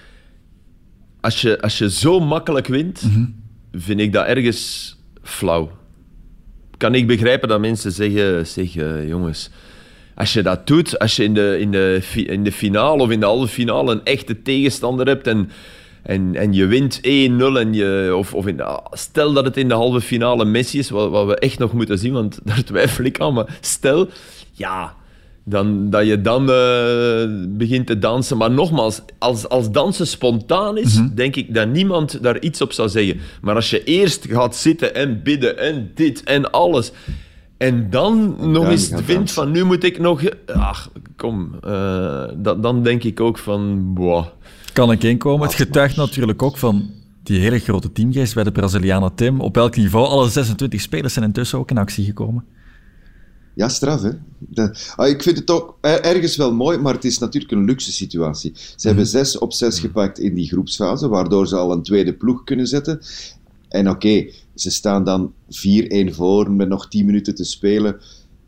als 1.22 1.42
je, 1.42 1.62
als 1.62 1.78
je 1.78 1.90
zo 1.90 2.20
makkelijk 2.20 2.68
wint, 2.68 3.02
mhm. 3.02 3.26
vind 3.72 4.00
ik 4.00 4.14
dat 4.14 4.26
ergens 4.26 4.96
flauw. 5.24 5.72
Kan 6.78 6.96
ik 6.96 7.08
begrijpen 7.08 7.50
dat 7.50 7.60
mensen 7.60 7.92
zeggen, 7.92 8.48
zeg, 8.48 8.76
uh, 8.76 9.08
jongens... 9.08 9.50
Als 10.16 10.34
je 10.34 10.42
dat 10.42 10.68
doet, 10.68 11.00
als 11.00 11.16
je 11.16 11.24
in 11.24 11.34
de, 11.34 11.58
in, 11.60 11.72
de, 11.72 12.02
in 12.14 12.44
de 12.44 12.52
finale 12.52 13.02
of 13.02 13.10
in 13.10 13.20
de 13.20 13.26
halve 13.26 13.48
finale 13.48 13.92
een 13.92 14.04
echte 14.04 14.42
tegenstander 14.42 15.08
hebt 15.08 15.28
en, 15.28 15.50
en, 16.04 16.36
en 16.36 16.54
je 16.54 16.66
wint 16.66 16.98
1-0 16.98 17.02
en 17.02 17.74
je, 17.74 18.14
of, 18.18 18.34
of 18.34 18.48
in 18.48 18.58
de, 18.58 18.80
stel 18.92 19.34
dat 19.34 19.46
het 19.46 19.58
in 19.58 19.68
de 19.68 19.74
halve 19.74 20.02
finale 20.02 20.46
Messi 20.46 20.80
is, 20.80 20.90
wat, 20.90 21.10
wat 21.10 21.26
we 21.26 21.36
echt 21.36 21.60
nog 21.60 21.74
moeten 21.74 21.98
zien, 21.98 22.14
want 22.14 22.40
daar 22.44 22.64
twijfel 22.64 23.04
ik 23.04 23.20
aan, 23.20 23.34
maar 23.34 23.58
stel, 23.62 24.10
ja, 24.52 24.96
dan, 25.50 25.90
dat 25.90 26.06
je 26.06 26.22
dan 26.22 26.42
uh, 26.42 27.58
begint 27.58 27.88
te 27.88 28.00
dansen. 28.00 28.38
Maar 28.38 28.52
nogmaals, 28.52 29.02
als, 29.18 29.50
als 29.50 29.72
dansen 29.72 30.08
spontaan 30.08 30.78
is, 30.78 31.00
mhm. 31.00 31.16
denk 31.16 31.36
ik 31.36 31.54
dat 31.54 31.68
niemand 31.68 32.24
daar 32.24 32.40
iets 32.40 32.62
op 32.62 32.72
zou 32.72 32.90
zeggen. 32.90 33.20
Maar 33.42 33.56
als 33.56 33.70
je 33.70 33.84
eerst 33.84 34.26
gaat 34.30 34.56
zitten 34.56 34.96
en 34.96 35.24
bidden 35.24 35.58
en 35.58 35.92
dit 35.94 36.24
en 36.24 36.52
alles. 36.52 36.92
En 37.58 37.90
dan 37.90 38.36
nog 38.52 38.70
eens 38.70 38.92
vindt 38.96 39.32
van 39.32 39.52
nu 39.52 39.64
moet 39.64 39.84
ik 39.84 40.00
nog. 40.00 40.22
Ach, 40.46 40.90
kom. 41.16 41.52
Uh, 41.68 42.24
dat, 42.36 42.64
dan 42.64 42.84
denk 42.84 43.04
ik 43.04 43.20
ook 43.20 43.38
van. 43.38 43.94
Boah. 43.94 44.26
Kan 44.74 44.92
ik 44.92 45.04
inkomen? 45.04 45.48
Het 45.48 45.56
getuigt 45.56 45.96
natuurlijk 45.96 46.42
ook 46.42 46.58
van 46.58 46.90
die 47.24 47.40
hele 47.40 47.60
grote 47.60 47.92
teamgeest 47.92 48.34
bij 48.34 48.44
de 48.44 48.52
Brazilianen 48.52 49.16
Tim. 49.16 49.42
Op 49.42 49.56
welk 49.56 49.76
niveau? 49.76 50.08
Alle 50.08 50.30
26 50.30 50.82
spelers 50.82 51.14
zijn 51.14 51.26
intussen 51.26 51.60
ook 51.60 51.70
in 51.70 51.78
actie 51.78 52.06
gekomen. 52.06 52.46
Ja, 53.58 53.70
straf, 53.70 54.02
hè. 54.02 54.12
ah, 54.96 55.08
ik 55.08 55.24
vind 55.24 55.38
het 55.38 55.52
ook 55.52 55.78
ergens 55.82 56.36
wel 56.36 56.54
mooi, 56.54 56.78
maar 56.78 56.94
het 56.94 57.06
is 57.06 57.18
natuurlijk 57.18 57.52
een 57.52 57.66
luxe 57.66 57.92
situatie. 57.92 58.52
Ze 58.56 58.88
hebben 58.88 59.06
mhm. 59.06 59.14
zes 59.14 59.38
op 59.38 59.54
zes 59.54 59.80
gepakt 59.80 60.20
in 60.20 60.34
die 60.36 60.48
groepsfase, 60.48 61.08
waardoor 61.08 61.48
ze 61.48 61.56
al 61.56 61.72
een 61.72 61.84
tweede 61.84 62.14
ploeg 62.14 62.44
kunnen 62.44 62.68
zetten. 62.68 63.00
En 63.70 63.90
oké, 63.90 64.30
ze 64.56 64.72
staan 64.72 65.04
dan 65.04 65.34
4-1 65.34 66.10
voor 66.10 66.52
met 66.52 66.68
nog 66.68 66.88
10 66.88 67.06
minuten 67.06 67.36
te 67.36 67.44
spelen. 67.44 68.00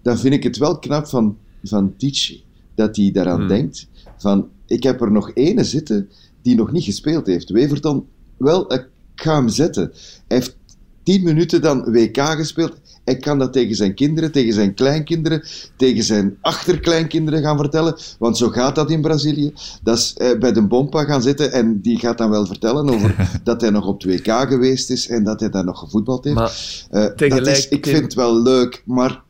Dan 0.01 0.17
vind 0.17 0.33
ik 0.33 0.43
het 0.43 0.57
wel 0.57 0.79
knap 0.79 1.07
van, 1.07 1.37
van 1.63 1.93
Tichy 1.97 2.41
dat 2.75 2.95
hij 2.95 3.11
daaraan 3.11 3.39
mhm. 3.39 3.47
denkt. 3.47 3.87
Van, 4.17 4.47
ik 4.65 4.83
heb 4.83 5.01
er 5.01 5.11
nog 5.11 5.31
ene 5.33 5.63
zitten 5.63 6.09
die 6.41 6.55
nog 6.55 6.71
niet 6.71 6.83
gespeeld 6.83 7.25
heeft. 7.25 7.49
Weverton, 7.49 8.05
wel, 8.37 8.73
ik 8.73 8.87
ga 9.15 9.35
hem 9.35 9.49
zetten. 9.49 9.91
Hij 10.27 10.37
heeft 10.37 10.57
10 11.03 11.23
minuten 11.23 11.61
dan 11.61 11.91
WK 11.91 12.17
gespeeld. 12.17 12.77
Hij 13.09 13.17
kan 13.17 13.39
dat 13.39 13.53
tegen 13.53 13.75
zijn 13.75 13.93
kinderen, 13.93 14.31
tegen 14.31 14.53
zijn 14.53 14.73
kleinkinderen, 14.73 15.43
tegen 15.75 16.03
zijn 16.03 16.37
achterkleinkinderen 16.41 17.41
gaan 17.41 17.57
vertellen. 17.57 17.95
Want 18.19 18.37
zo 18.37 18.49
gaat 18.49 18.75
dat 18.75 18.91
in 18.91 19.01
Brazilië. 19.01 19.53
Dat 19.83 19.97
is 19.97 20.13
eh, 20.17 20.39
bij 20.39 20.51
de 20.51 20.67
Bompa 20.67 21.03
gaan 21.03 21.21
zitten 21.21 21.51
en 21.51 21.81
die 21.81 21.99
gaat 21.99 22.17
dan 22.17 22.29
wel 22.29 22.45
vertellen 22.45 22.89
over 22.89 23.15
dat 23.43 23.61
hij 23.61 23.69
nog 23.69 23.85
op 23.85 24.05
2K 24.07 24.23
geweest 24.23 24.89
is 24.89 25.07
en 25.07 25.23
dat 25.23 25.39
hij 25.39 25.49
daar 25.49 25.65
nog 25.65 25.79
gevoetbald 25.79 26.23
heeft. 26.23 26.35
Maar 26.35 26.51
uh, 26.91 27.05
tegelijk, 27.05 27.45
dat 27.45 27.57
is, 27.57 27.67
ik 27.67 27.85
vind 27.85 28.03
het 28.03 28.13
wel 28.13 28.41
leuk, 28.41 28.83
maar... 28.85 29.21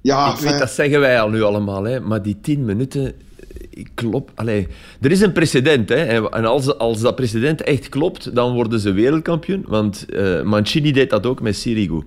Ja, 0.00 0.32
ik 0.32 0.38
weet, 0.38 0.58
dat 0.58 0.70
zeggen 0.70 1.00
wij 1.00 1.20
al 1.20 1.30
nu 1.30 1.42
allemaal, 1.42 1.84
hè, 1.84 2.00
maar 2.00 2.22
die 2.22 2.40
10 2.40 2.64
minuten 2.64 3.14
klopt. 3.94 4.32
Allee, 4.34 4.68
er 5.00 5.10
is 5.10 5.20
een 5.20 5.32
precedent. 5.32 5.88
Hè, 5.88 6.30
en 6.30 6.44
als, 6.44 6.78
als 6.78 7.00
dat 7.00 7.14
precedent 7.14 7.62
echt 7.62 7.88
klopt, 7.88 8.34
dan 8.34 8.54
worden 8.54 8.80
ze 8.80 8.92
wereldkampioen. 8.92 9.64
Want 9.68 10.06
uh, 10.08 10.42
Mancini 10.42 10.92
deed 10.92 11.10
dat 11.10 11.26
ook 11.26 11.40
met 11.40 11.56
Sirigu 11.56 12.02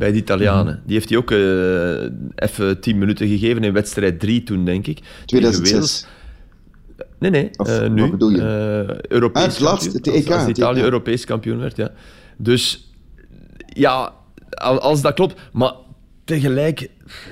bij 0.00 0.12
de 0.12 0.18
Italianen. 0.18 0.74
Mhm. 0.74 0.86
Die 0.86 0.94
heeft 0.94 1.08
hij 1.08 1.18
ook 1.18 1.30
uh, 1.30 2.02
even 2.34 2.80
tien 2.80 2.98
minuten 2.98 3.28
gegeven 3.28 3.64
in 3.64 3.72
wedstrijd 3.72 4.20
3 4.20 4.42
toen, 4.42 4.64
denk 4.64 4.86
ik. 4.86 5.00
2006. 5.24 6.06
Nee, 7.18 7.30
nee, 7.30 7.50
of, 7.56 7.80
uh, 7.80 7.88
nu. 7.88 8.00
Wat 8.00 8.10
bedoel 8.10 8.30
je? 8.30 8.36
Uh, 8.36 9.00
Europees 9.00 9.42
ah, 9.42 9.48
het 9.48 9.60
laatste, 9.60 9.96
het 9.96 10.06
EK. 10.06 10.30
Als, 10.30 10.46
Italië 10.46 10.82
Europees 10.82 11.24
kampioen 11.24 11.58
werd, 11.58 11.76
ja. 11.76 11.90
Dus 12.36 12.92
ja, 13.66 14.12
als 14.58 15.02
dat 15.02 15.14
klopt. 15.14 15.40
Maar 15.52 15.72
tegelijk, 16.30 16.88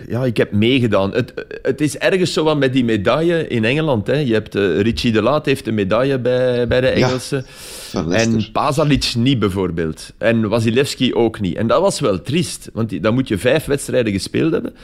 ja, 0.09 0.25
ik 0.25 0.37
heb 0.37 0.53
meegedaan. 0.53 1.15
Het, 1.15 1.33
het 1.63 1.81
is 1.81 1.99
ergens 1.99 2.33
zo 2.33 2.45
wat 2.45 2.59
met 2.59 2.73
die 2.73 2.85
medaille 2.85 3.49
in 3.49 3.65
Engeland. 3.65 4.07
Hè. 4.07 4.17
Je 4.17 4.33
hebt, 4.33 4.57
uh, 4.57 4.81
Richie 4.81 5.13
de 5.13 5.23
Laat 5.23 5.47
heeft 5.47 5.67
een 5.67 5.75
medaille 5.75 6.19
bij, 6.19 6.67
bij 6.67 6.81
de 6.81 6.89
Engelsen. 6.89 7.47
en 8.11 8.51
Pasalic 8.53 9.15
niet 9.17 9.39
bijvoorbeeld. 9.39 10.13
En 10.19 10.49
Wasilewski 10.49 11.15
ook 11.15 11.41
niet. 11.41 11.57
En 11.57 11.67
dat 11.67 11.81
was 11.81 12.01
wel 12.01 12.23
triest, 12.23 12.71
want 12.73 13.03
dan 13.03 13.15
moet 13.15 13.29
je 13.29 13.39
vijf 13.39 13.65
wedstrijden 13.65 14.13
gespeeld 14.13 14.53
hebben. 14.53 14.75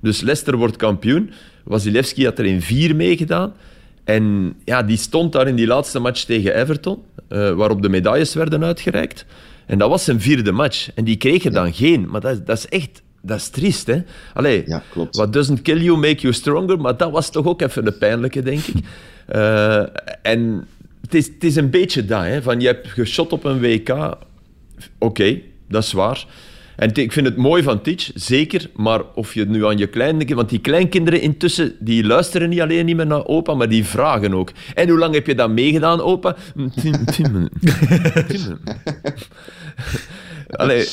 Dus 0.00 0.20
Leicester 0.20 0.56
wordt 0.56 0.76
kampioen. 0.76 1.30
Wasilewski 1.64 2.24
had 2.24 2.38
er 2.38 2.44
in 2.44 2.62
vier 2.62 2.96
meegedaan. 2.96 3.52
En 4.04 4.54
ja, 4.64 4.82
die 4.82 4.96
stond 4.96 5.32
daar 5.32 5.48
in 5.48 5.56
die 5.56 5.66
laatste 5.66 5.98
match 5.98 6.24
tegen 6.24 6.60
Everton, 6.60 6.98
uh, 7.28 7.50
waarop 7.52 7.82
de 7.82 7.88
medailles 7.88 8.34
werden 8.34 8.64
uitgereikt. 8.64 9.24
En 9.66 9.78
dat 9.78 9.88
was 9.88 10.04
zijn 10.04 10.20
vierde 10.20 10.52
match. 10.52 10.90
En 10.94 11.04
die 11.04 11.16
kreeg 11.16 11.44
er 11.44 11.52
dan 11.52 11.72
geen. 11.72 12.08
Maar 12.10 12.20
dat, 12.20 12.46
dat 12.46 12.58
is 12.58 12.68
echt 12.68 13.02
dat 13.22 13.38
is 13.38 13.48
triest, 13.48 13.86
hè? 13.86 14.02
Allee, 14.32 14.62
ja, 14.66 14.82
klopt. 14.90 15.16
what 15.16 15.32
doesn't 15.32 15.62
kill 15.62 15.82
you, 15.82 15.98
make 15.98 16.20
you 16.20 16.32
stronger. 16.32 16.80
Maar 16.80 16.96
dat 16.96 17.10
was 17.10 17.30
toch 17.30 17.46
ook 17.46 17.62
even 17.62 17.84
de 17.84 17.92
pijnlijke, 17.92 18.42
denk 18.42 18.64
ik. 18.64 18.84
Uh, 19.34 19.78
en 20.32 20.66
het 21.00 21.14
is, 21.14 21.26
het 21.26 21.44
is 21.44 21.56
een 21.56 21.70
beetje 21.70 22.04
dat, 22.04 22.22
hè? 22.22 22.42
Van, 22.42 22.60
je 22.60 22.66
hebt 22.66 22.88
geschot 22.88 23.32
op 23.32 23.44
een 23.44 23.60
WK. 23.60 24.16
Oké, 24.98 25.40
dat 25.68 25.82
is 25.82 25.92
waar. 25.92 26.26
En 26.76 26.94
ik 26.94 27.12
vind 27.12 27.26
het 27.26 27.36
mooi 27.36 27.62
van 27.62 27.82
Teach, 27.82 28.10
zeker. 28.14 28.70
Maar 28.74 29.00
of 29.14 29.34
je 29.34 29.40
het 29.40 29.48
nu 29.48 29.66
aan 29.66 29.78
je 29.78 29.86
kleinkinderen... 29.86 30.36
Want 30.36 30.48
die 30.48 30.58
kleinkinderen 30.58 31.20
intussen, 31.20 31.76
die 31.78 32.04
luisteren 32.04 32.48
niet 32.48 32.60
alleen 32.60 32.86
niet 32.86 32.96
meer 32.96 33.06
naar 33.06 33.26
opa, 33.26 33.54
maar 33.54 33.68
die 33.68 33.84
vragen 33.84 34.34
ook. 34.34 34.52
En 34.74 34.88
hoe 34.88 34.98
lang 34.98 35.14
heb 35.14 35.26
je 35.26 35.34
dat 35.34 35.50
meegedaan, 35.50 36.00
opa? 36.00 36.36
Tien 37.10 37.32
minuten. 37.32 38.60
Allee, 40.52 40.86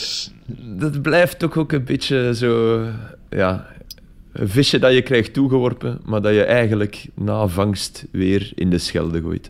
dat 0.77 1.01
blijft 1.01 1.39
toch 1.39 1.57
ook 1.57 1.71
een 1.71 1.83
beetje 1.83 2.35
zo... 2.35 2.83
Ja, 3.29 3.67
een 4.31 4.49
visje 4.49 4.79
dat 4.79 4.93
je 4.93 5.01
krijgt 5.01 5.33
toegeworpen, 5.33 5.99
maar 6.05 6.21
dat 6.21 6.33
je 6.33 6.43
eigenlijk 6.43 7.07
na 7.15 7.47
vangst 7.47 8.05
weer 8.11 8.51
in 8.55 8.69
de 8.69 8.77
schelde 8.77 9.21
gooit. 9.21 9.49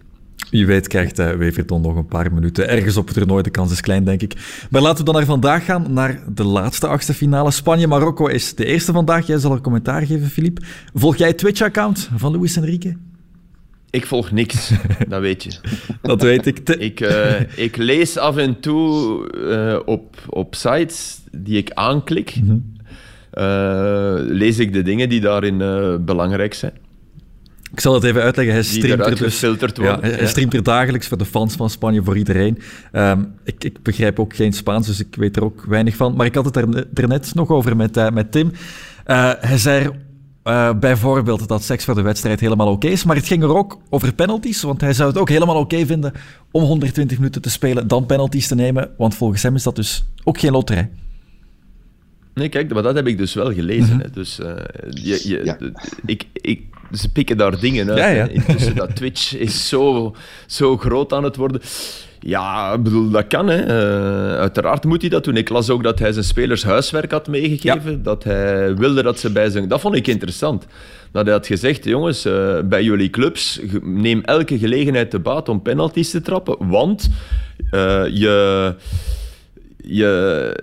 Wie 0.52 0.65
weet 0.65 0.88
krijgt 0.88 1.19
uh, 1.19 1.32
Weverton 1.32 1.82
nog 1.82 1.95
een 1.95 2.06
paar 2.06 2.34
minuten 2.34 2.69
ergens 2.69 2.98
op 2.98 3.08
het 3.08 3.15
toernooi. 3.15 3.43
De 3.43 3.50
kans 3.50 3.72
is 3.72 3.82
klein, 3.82 4.04
denk 4.04 4.22
ik. 4.22 4.34
Maar 4.69 4.82
laten 4.82 4.98
we 4.98 5.04
dan 5.04 5.13
naar 5.13 5.26
vandaag 5.26 5.65
gaan, 5.65 5.93
naar 5.93 6.24
de 6.34 6.43
laatste 6.43 6.88
achtste 6.88 7.13
finale. 7.13 7.52
Spanje-Marokko 7.52 8.28
is 8.28 8.56
de 8.56 8.65
eerste 8.65 8.91
vandaag. 8.91 9.28
Jij 9.28 9.38
zal 9.38 9.52
er 9.52 9.62
commentaar 9.62 10.06
geven, 10.06 10.30
Filip. 10.30 10.60
Volg 10.93 11.15
jij 11.15 11.34
Twitch-account 11.34 12.10
van 12.15 12.32
Luis 12.32 12.56
Enrique? 12.56 12.98
Ik 13.91 14.06
volg 14.06 14.32
niks, 14.32 14.71
dat 15.08 15.21
weet 15.21 15.43
je. 15.43 15.52
Dat 16.02 16.21
weet 16.21 16.45
ik. 16.45 16.69
Ik, 16.69 16.99
uh, 16.99 17.58
ik 17.58 17.78
lees 17.78 18.17
af 18.17 18.38
en 18.38 18.60
toe 18.60 19.23
uh, 19.36 19.80
op, 19.86 20.15
op 20.30 20.56
sites 20.56 21.19
die 21.32 21.58
ik 21.58 21.71
aanklik, 21.73 22.36
mm 22.41 22.47
-hmm. 22.47 22.73
uh, 23.34 24.32
lees 24.32 24.60
ik 24.60 24.73
de 24.73 24.82
dingen 24.82 25.10
die 25.10 25.19
daarin 25.19 25.58
belangrijk 26.06 26.54
zijn. 26.54 26.73
Ik 27.71 27.80
zal 27.80 27.93
het 27.93 28.04
even 28.04 28.21
uitleggen. 28.21 28.54
Hij 28.54 28.63
streamt, 28.63 29.06
er, 29.06 29.17
dus, 29.17 29.39
ja, 29.73 29.99
hij 30.02 30.28
streamt 30.28 30.54
er 30.54 30.63
dagelijks 30.63 31.08
voor 31.08 31.17
de 31.17 31.25
fans 31.25 31.56
van 31.56 31.69
Spanje, 31.69 32.04
voor 32.04 32.17
iedereen. 32.17 32.60
Um, 32.93 33.34
ik, 33.43 33.63
ik, 33.63 33.84
begrijp 33.84 34.19
ook 34.19 34.36
geen 34.36 34.54
Spaans, 34.54 34.88
dus 34.88 34.99
ik 34.99 35.15
weet 35.15 35.36
er 35.36 35.43
ook 35.43 35.63
weinig 35.67 35.95
van. 35.95 36.15
Maar 36.15 36.25
ik 36.25 36.36
had 36.36 36.45
het 36.45 36.56
er, 36.56 36.88
er 36.93 37.08
net 37.08 37.36
nog 37.36 37.49
over 37.49 37.75
met, 37.75 38.13
met 38.13 38.32
Tim. 38.32 38.52
hij 39.06 39.58
zei 39.58 39.84
er 39.84 39.91
uh, 40.43 40.73
bijvoorbeeld 40.80 41.47
dat 41.47 41.63
seks 41.63 41.86
voor 41.86 41.95
de 41.95 42.02
wedstrijd 42.02 42.39
helemaal 42.39 42.67
oké 42.67 42.75
okay 42.75 42.91
is. 42.91 43.04
Maar 43.04 43.15
het 43.15 43.28
ging 43.28 43.43
er 43.43 43.56
ook 43.56 43.80
over 43.89 44.13
penalties. 44.13 44.62
Want 44.62 44.82
hij 44.82 44.93
zou 44.93 45.10
het 45.10 45.17
ook 45.17 45.30
helemaal 45.30 45.56
oké 45.56 45.75
okay 45.75 45.86
vinden 45.86 46.13
om 46.52 46.63
120 46.63 47.17
minuten 47.17 47.41
te 47.41 47.49
spelen, 47.49 47.88
dan 47.88 48.06
penalties 48.06 48.47
te 48.47 48.56
nemen. 48.56 48.89
Want 48.97 49.15
volgens 49.15 49.43
hem 49.43 49.56
is 49.56 49.63
dat 49.63 49.75
dus 49.75 50.06
ook 50.23 50.39
geen 50.39 50.52
loterij. 50.52 50.89
Nee, 52.34 52.49
kijk, 52.49 52.73
maar 52.73 52.84
dat 52.84 52.95
heb 52.95 53.08
ik 53.08 53.17
dus 53.17 53.34
wel 53.34 53.54
gelezen. 53.54 53.95
Mm 53.95 54.02
-hmm. 54.02 54.12
Dus 54.12 54.39
uh, 54.39 54.47
je, 54.89 55.30
je, 55.30 55.41
ja. 55.43 55.58
ik, 56.06 56.25
ik, 56.34 56.63
ze 56.91 57.12
pikken 57.12 57.38
daar 57.38 57.60
dingen 57.60 57.89
uit. 57.89 57.97
Ja, 57.97 58.08
ja. 58.08 58.28
Intussen, 58.28 58.75
dat 58.75 58.95
Twitch 58.95 59.36
is 59.36 59.67
zo, 59.67 60.15
zo 60.45 60.78
groot 60.78 61.13
aan 61.13 61.23
het 61.23 61.36
worden. 61.36 61.62
Ja, 62.19 62.73
ik 62.73 62.84
bedoel, 62.84 63.10
dat 63.10 63.28
kan. 63.28 63.47
Hè. 63.47 63.62
Uh, 63.62 64.39
uiteraard 64.39 64.84
moet 64.84 65.02
hij 65.02 65.10
dat 65.10 65.23
doen. 65.23 65.38
Ik 65.38 65.49
las 65.49 65.69
ook 65.69 65.84
dat 65.84 65.99
hij 65.99 66.12
zijn 66.12 66.25
spelers 66.25 66.63
huiswerk 66.63 67.12
had 67.12 67.28
meegegeven. 67.28 67.91
Ja. 67.91 67.97
Dat 68.04 68.23
hij 68.23 68.75
wilde 68.75 69.04
dat 69.04 69.19
ze 69.19 69.32
bij 69.32 69.49
zijn... 69.49 69.67
Dat 69.67 69.82
vond 69.82 69.95
ik 69.95 70.08
interessant. 70.08 70.65
Dat 71.12 71.25
hij 71.25 71.34
had 71.34 71.47
gezegd, 71.47 71.86
jongens, 71.86 72.25
uh, 72.25 72.60
bij 72.63 72.84
jullie 72.84 73.10
clubs, 73.10 73.60
neem 73.82 74.21
elke 74.21 74.58
gelegenheid 74.58 75.10
te 75.10 75.19
baat 75.19 75.49
om 75.49 75.62
penalties 75.62 76.10
te 76.10 76.21
trappen. 76.21 76.69
Want 76.69 77.10
uh, 77.71 78.06
je, 78.12 78.75
je, 79.78 80.54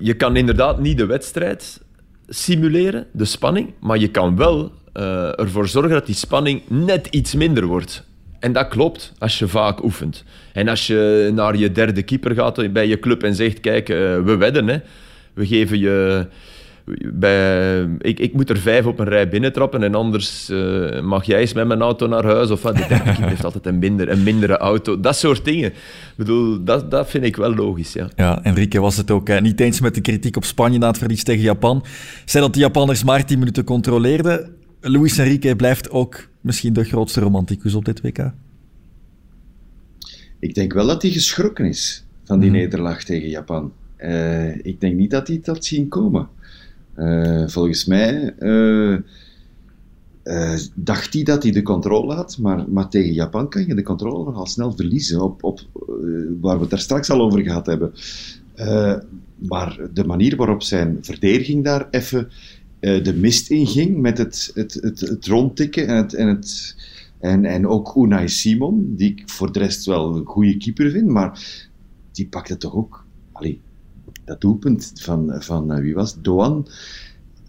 je 0.00 0.14
kan 0.14 0.36
inderdaad 0.36 0.80
niet 0.80 0.98
de 0.98 1.06
wedstrijd 1.06 1.80
simuleren, 2.28 3.06
de 3.12 3.24
spanning. 3.24 3.72
Maar 3.80 3.98
je 3.98 4.08
kan 4.08 4.36
wel 4.36 4.72
ervoor 5.36 5.68
zorgen 5.68 5.92
dat 5.92 6.06
die 6.06 6.14
spanning 6.14 6.62
net 6.68 7.06
iets 7.10 7.34
minder 7.34 7.66
wordt. 7.66 8.04
En 8.44 8.52
dat 8.52 8.68
klopt 8.68 9.12
als 9.18 9.38
je 9.38 9.48
vaak 9.48 9.82
oefent. 9.82 10.24
En 10.52 10.68
als 10.68 10.86
je 10.86 11.30
naar 11.34 11.56
je 11.56 11.72
derde 11.72 12.02
keeper 12.02 12.34
gaat 12.34 12.72
bij 12.72 12.86
je 12.86 12.98
club 12.98 13.22
en 13.22 13.34
zegt: 13.34 13.60
Kijk, 13.60 13.88
uh, 13.88 13.96
we 13.96 14.36
wedden, 14.36 14.68
hè. 14.68 14.78
we 15.34 15.46
geven 15.46 15.78
je. 15.78 16.26
Bij, 17.12 17.82
ik, 17.98 18.18
ik 18.20 18.32
moet 18.32 18.50
er 18.50 18.56
vijf 18.56 18.86
op 18.86 18.98
een 18.98 19.08
rij 19.08 19.28
binnentrappen 19.28 19.82
en 19.82 19.94
anders 19.94 20.50
uh, 20.50 21.00
mag 21.00 21.24
jij 21.24 21.40
eens 21.40 21.52
met 21.52 21.66
mijn 21.66 21.80
auto 21.80 22.06
naar 22.06 22.24
huis. 22.24 22.50
Of 22.50 22.62
wat. 22.62 22.76
De 22.76 22.84
derde 22.88 23.04
keeper 23.04 23.28
heeft 23.28 23.44
altijd 23.44 23.66
een, 23.66 23.78
minder, 23.78 24.08
een 24.08 24.22
mindere 24.22 24.56
auto. 24.56 25.00
Dat 25.00 25.16
soort 25.16 25.44
dingen. 25.44 25.68
Ik 25.68 26.14
bedoel, 26.16 26.64
dat, 26.64 26.90
dat 26.90 27.10
vind 27.10 27.24
ik 27.24 27.36
wel 27.36 27.54
logisch. 27.54 27.92
Ja, 27.92 28.08
ja 28.16 28.42
Enrique 28.42 28.80
was 28.80 28.96
het 28.96 29.10
ook 29.10 29.40
niet 29.40 29.60
eens 29.60 29.80
met 29.80 29.94
de 29.94 30.00
kritiek 30.00 30.36
op 30.36 30.44
Spanje 30.44 30.78
na 30.78 30.86
het 30.86 30.98
verlies 30.98 31.24
tegen 31.24 31.42
Japan. 31.42 31.84
Zei 32.24 32.44
dat 32.44 32.54
de 32.54 32.60
Japanners 32.60 33.04
maar 33.04 33.24
10 33.24 33.38
minuten 33.38 33.64
controleerden. 33.64 34.62
Luis 34.86 35.18
Enrique 35.18 35.56
blijft 35.56 35.90
ook 35.90 36.28
misschien 36.40 36.72
de 36.72 36.84
grootste 36.84 37.20
romanticus 37.20 37.74
op 37.74 37.84
dit 37.84 38.00
WK. 38.00 38.32
Ik 40.38 40.54
denk 40.54 40.72
wel 40.72 40.86
dat 40.86 41.02
hij 41.02 41.10
geschrokken 41.10 41.64
is 41.64 42.04
van 42.24 42.40
die 42.40 42.50
mm. 42.50 42.56
nederlaag 42.56 43.04
tegen 43.04 43.28
Japan. 43.28 43.72
Uh, 43.98 44.64
ik 44.64 44.80
denk 44.80 44.96
niet 44.96 45.10
dat 45.10 45.28
hij 45.28 45.40
dat 45.42 45.64
zien 45.64 45.88
komen. 45.88 46.28
Uh, 46.96 47.48
volgens 47.48 47.84
mij 47.84 48.34
uh, 48.38 48.98
dacht 50.74 51.14
hij 51.14 51.22
dat 51.22 51.42
hij 51.42 51.52
de 51.52 51.62
controle 51.62 52.14
had, 52.14 52.38
maar, 52.38 52.64
maar, 52.68 52.88
tegen 52.88 53.12
Japan 53.12 53.48
kan 53.48 53.66
je 53.66 53.74
de 53.74 53.82
controle 53.82 54.32
al 54.32 54.46
snel 54.46 54.72
verliezen, 54.72 55.22
op, 55.22 55.44
op, 55.44 55.60
waar 56.40 56.54
we 56.54 56.60
het 56.60 56.70
daar 56.70 56.78
straks 56.78 57.10
al 57.10 57.20
over 57.20 57.42
gehad 57.42 57.66
hebben. 57.66 57.92
maar 59.48 59.78
de 59.92 60.04
manier 60.04 60.36
waarop 60.36 60.62
zijn 60.62 60.98
verdediging 61.00 61.64
daar 61.64 61.88
even 61.90 62.28
de 62.84 63.14
mist 63.16 63.50
inging 63.50 64.00
met 64.00 64.18
het, 64.18 64.50
het, 64.54 64.74
het, 64.74 65.00
het 65.00 65.26
rondtikken 65.26 65.86
en 65.86 65.96
het, 65.96 66.14
en 66.14 66.28
het 66.28 66.74
en, 67.24 67.44
en 67.44 67.66
ook 67.66 67.94
Unai 67.96 68.28
Simon, 68.28 68.94
die 68.96 69.10
ik 69.10 69.22
voor 69.26 69.52
de 69.52 69.58
rest 69.58 69.84
wel 69.84 70.16
een 70.16 70.24
goede 70.24 70.56
keeper 70.56 70.90
vind, 70.90 71.06
maar 71.06 71.58
die 72.12 72.26
pakte 72.26 72.56
toch 72.56 72.74
ook... 72.74 73.06
Allee, 73.32 73.60
dat 74.24 74.40
doelpunt 74.40 74.92
van, 74.94 75.34
van 75.38 75.72
uh, 75.72 75.78
wie 75.78 75.94
was 75.94 76.20
Doan, 76.22 76.68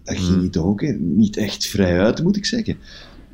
dat 0.04 0.16
ging 0.16 0.42
mm. 0.42 0.50
toch 0.50 0.64
ook 0.64 0.82
niet 0.98 1.36
echt 1.36 1.66
vrij 1.66 2.00
uit, 2.00 2.22
moet 2.22 2.36
ik 2.36 2.44
zeggen. 2.44 2.76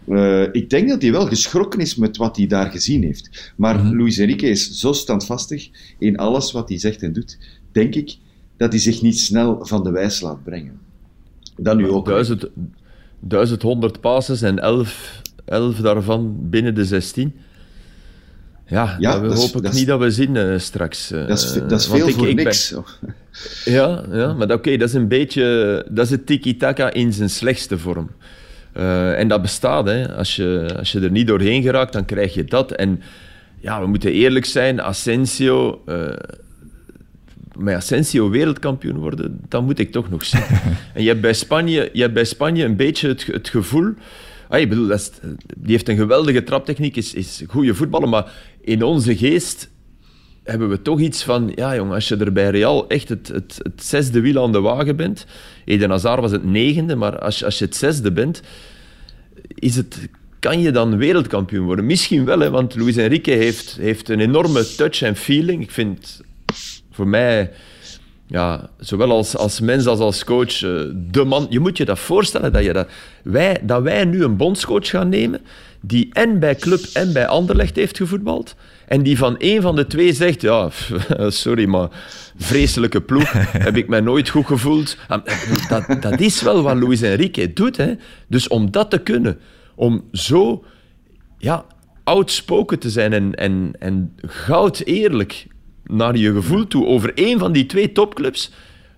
Uh, 0.08 0.42
ik 0.52 0.70
denk 0.70 0.88
dat 0.88 1.02
hij 1.02 1.12
wel 1.12 1.26
geschrokken 1.26 1.80
is 1.80 1.94
met 1.94 2.16
wat 2.16 2.36
hij 2.36 2.46
daar 2.46 2.70
gezien 2.70 3.02
heeft. 3.02 3.52
Maar 3.56 3.84
mm. 3.84 3.96
Luis 3.96 4.18
Enrique 4.18 4.48
is 4.48 4.70
zo 4.70 4.92
standvastig 4.92 5.70
in 5.98 6.16
alles 6.16 6.52
wat 6.52 6.68
hij 6.68 6.78
zegt 6.78 7.02
en 7.02 7.12
doet, 7.12 7.38
denk 7.72 7.94
ik 7.94 8.16
dat 8.56 8.72
hij 8.72 8.80
zich 8.80 9.02
niet 9.02 9.18
snel 9.18 9.66
van 9.66 9.82
de 9.82 9.90
wijs 9.90 10.20
laat 10.20 10.44
brengen. 10.44 10.80
Dan 11.62 11.77
nu 11.77 11.88
ook. 11.88 12.25
1100 13.20 14.01
passes 14.01 14.42
en 14.42 14.59
11 14.59 15.20
11 15.44 15.77
daarvan 15.77 16.37
binnen 16.51 16.75
de 16.75 16.85
16. 16.85 17.35
Ja, 18.66 18.96
ja 18.98 19.20
we 19.20 19.35
hopen 19.35 19.75
niet 19.75 19.87
dat 19.87 20.01
we 20.01 20.11
zien 20.11 20.35
uh, 20.35 20.59
straks. 20.59 21.12
Uh, 21.12 21.27
dat 21.27 21.38
is, 21.38 21.53
dat 21.53 21.81
is 21.81 21.87
veel 21.87 22.09
ik, 22.09 22.14
voor 22.14 22.29
ik 22.29 22.35
niks. 22.35 22.75
Ben... 23.01 23.14
ja, 23.75 24.05
ja, 24.11 24.33
maar 24.33 24.46
oké, 24.46 24.53
okay, 24.53 24.77
dat 24.77 24.88
is 24.88 24.94
een 24.94 25.09
beetje... 25.09 25.87
Dat 25.90 26.05
is 26.05 26.11
het 26.11 26.27
tiki-taka 26.27 26.92
in 26.92 27.12
zijn 27.12 27.31
slechtste 27.31 27.79
vorm. 27.79 28.11
Uh, 28.77 29.18
en 29.18 29.29
dat 29.29 29.42
bestaat, 29.42 29.87
hè. 29.87 30.14
Als 30.14 30.37
je, 30.37 30.75
als 30.79 30.92
je 30.92 31.01
er 31.01 31.11
niet 31.11 31.27
doorheen 31.27 31.62
geraakt, 31.62 31.92
dan 31.92 32.05
krijg 32.05 32.35
je 32.35 32.44
dat. 32.44 32.72
En 32.72 33.03
ja, 33.61 33.81
we 33.81 33.87
moeten 33.87 34.12
eerlijk 34.12 34.44
zijn, 34.44 34.83
Asensio... 34.83 35.83
maar 37.58 37.76
Asensio 37.76 38.30
wereldkampioen 38.30 38.96
worden, 38.96 39.40
dat 39.48 39.62
moet 39.62 39.78
ik 39.78 39.92
toch 39.92 40.10
nog 40.10 40.24
zien. 40.24 40.44
en 40.94 41.02
je 41.02 41.08
hebt 41.08 41.20
bij 41.20 41.34
Spanje, 41.34 41.90
je 41.92 42.00
hebt 42.00 42.14
bij 42.14 42.24
Spanje 42.24 42.64
een 42.64 42.76
beetje 42.76 43.08
het, 43.08 43.26
het 43.26 43.48
gevoel 43.48 43.94
Ah, 44.52 44.60
ik 44.60 44.68
bedoel, 44.68 44.86
dat 44.86 45.20
die 45.56 45.70
heeft 45.70 45.88
een 45.88 45.96
geweldige 45.96 46.42
traptechniek, 46.42 46.96
is, 46.96 47.14
is 47.14 47.42
goede 47.48 47.74
voetballer, 47.74 48.08
maar 48.08 48.32
in 48.60 48.82
onze 48.82 49.16
geest 49.16 49.70
hebben 50.42 50.68
we 50.68 50.82
toch 50.82 51.00
iets 51.00 51.22
van, 51.22 51.52
ja 51.54 51.74
jong, 51.74 51.92
als 51.92 52.08
je 52.08 52.16
er 52.16 52.32
bij 52.32 52.50
Real 52.50 52.88
echt 52.88 53.08
het, 53.08 53.28
het, 53.28 53.60
het 53.62 53.82
zesde 53.84 54.20
wiel 54.20 54.42
aan 54.42 54.52
de 54.52 54.60
wagen 54.60 54.96
bent, 54.96 55.26
Eden 55.64 55.90
Hazard 55.90 56.20
was 56.20 56.30
het 56.30 56.44
negende, 56.44 56.96
maar 56.96 57.18
als, 57.18 57.38
je, 57.38 57.44
als 57.44 57.58
je 57.58 57.64
het 57.64 57.76
zesde 57.76 58.12
bent, 58.12 58.42
is 59.54 59.76
het, 59.76 60.08
kan 60.38 60.60
je 60.60 60.70
dan 60.70 60.96
wereldkampioen 60.96 61.64
worden? 61.64 61.86
Misschien 61.86 62.24
wel, 62.24 62.38
hè, 62.38 62.50
want 62.50 62.76
Luis 62.76 62.96
Enrique 62.96 63.34
heeft, 63.34 63.76
heeft 63.80 64.08
een 64.08 64.20
enorme 64.20 64.74
touch 64.76 65.02
en 65.02 65.16
feeling. 65.16 65.62
Ik 65.62 65.70
vind 65.70 66.20
voor 66.92 67.09
mij 67.09 67.50
ja, 68.26 68.70
zowel 68.78 69.11
als, 69.11 69.37
als 69.37 69.61
mens 69.61 69.87
als 69.87 69.98
als 69.98 70.24
coach, 70.24 70.62
eh, 70.62 70.81
de 70.94 71.24
man. 71.24 71.46
Je 71.50 71.61
moet 71.61 71.76
je 71.76 71.85
dat 71.85 71.98
voorstellen 71.98 72.52
dat, 72.52 72.64
je 72.64 72.72
dat, 72.72 72.88
wij, 73.22 73.59
dat 73.62 73.83
wij 73.83 74.05
nu 74.05 74.24
een 74.24 74.37
bondscoach 74.37 74.88
gaan 74.88 75.09
nemen 75.09 75.40
die 75.81 76.09
en 76.12 76.38
bij 76.38 76.55
club 76.55 76.85
en 76.92 77.12
bij 77.12 77.26
Anderlecht 77.26 77.76
heeft 77.76 77.96
gevoetbald. 77.96 78.55
En 78.87 79.02
die 79.02 79.18
van 79.18 79.38
één 79.38 79.62
van 79.62 79.76
de 79.76 79.87
twee 79.87 80.12
zegt: 80.12 80.40
Ja, 80.40 80.70
sorry, 81.28 81.64
maar 81.66 81.88
vreselijke 82.37 83.00
ploeg. 83.00 83.33
heb 83.66 83.76
ik 83.76 83.88
mij 83.88 84.00
nooit 84.00 84.28
goed 84.28 84.46
gevoeld. 84.46 84.96
Ah, 85.09 85.24
dat, 85.68 86.02
dat 86.02 86.20
is 86.20 86.42
wel 86.42 86.62
wat 86.62 86.76
Luis 86.76 87.02
Enrique 87.02 87.52
doet. 87.52 87.76
Hè. 87.76 87.94
Dus 88.26 88.48
om 88.48 88.70
dat 88.70 88.90
te 88.90 88.98
kunnen, 88.98 89.38
om 89.74 90.05
zo 90.12 90.64
ja, 91.38 91.64
outspoken 92.05 92.78
te 92.78 92.90
zijn 92.90 93.12
en, 93.12 93.35
en, 93.35 93.72
en 93.78 94.16
goud 94.26 94.83
eerlijk 94.85 95.46
naar 95.92 96.16
je 96.16 96.33
gevoel 96.33 96.66
toe 96.66 96.87
over 96.87 97.14
één 97.14 97.38
van 97.38 97.52
die 97.52 97.66
twee 97.66 97.92
topclubs. 97.92 98.50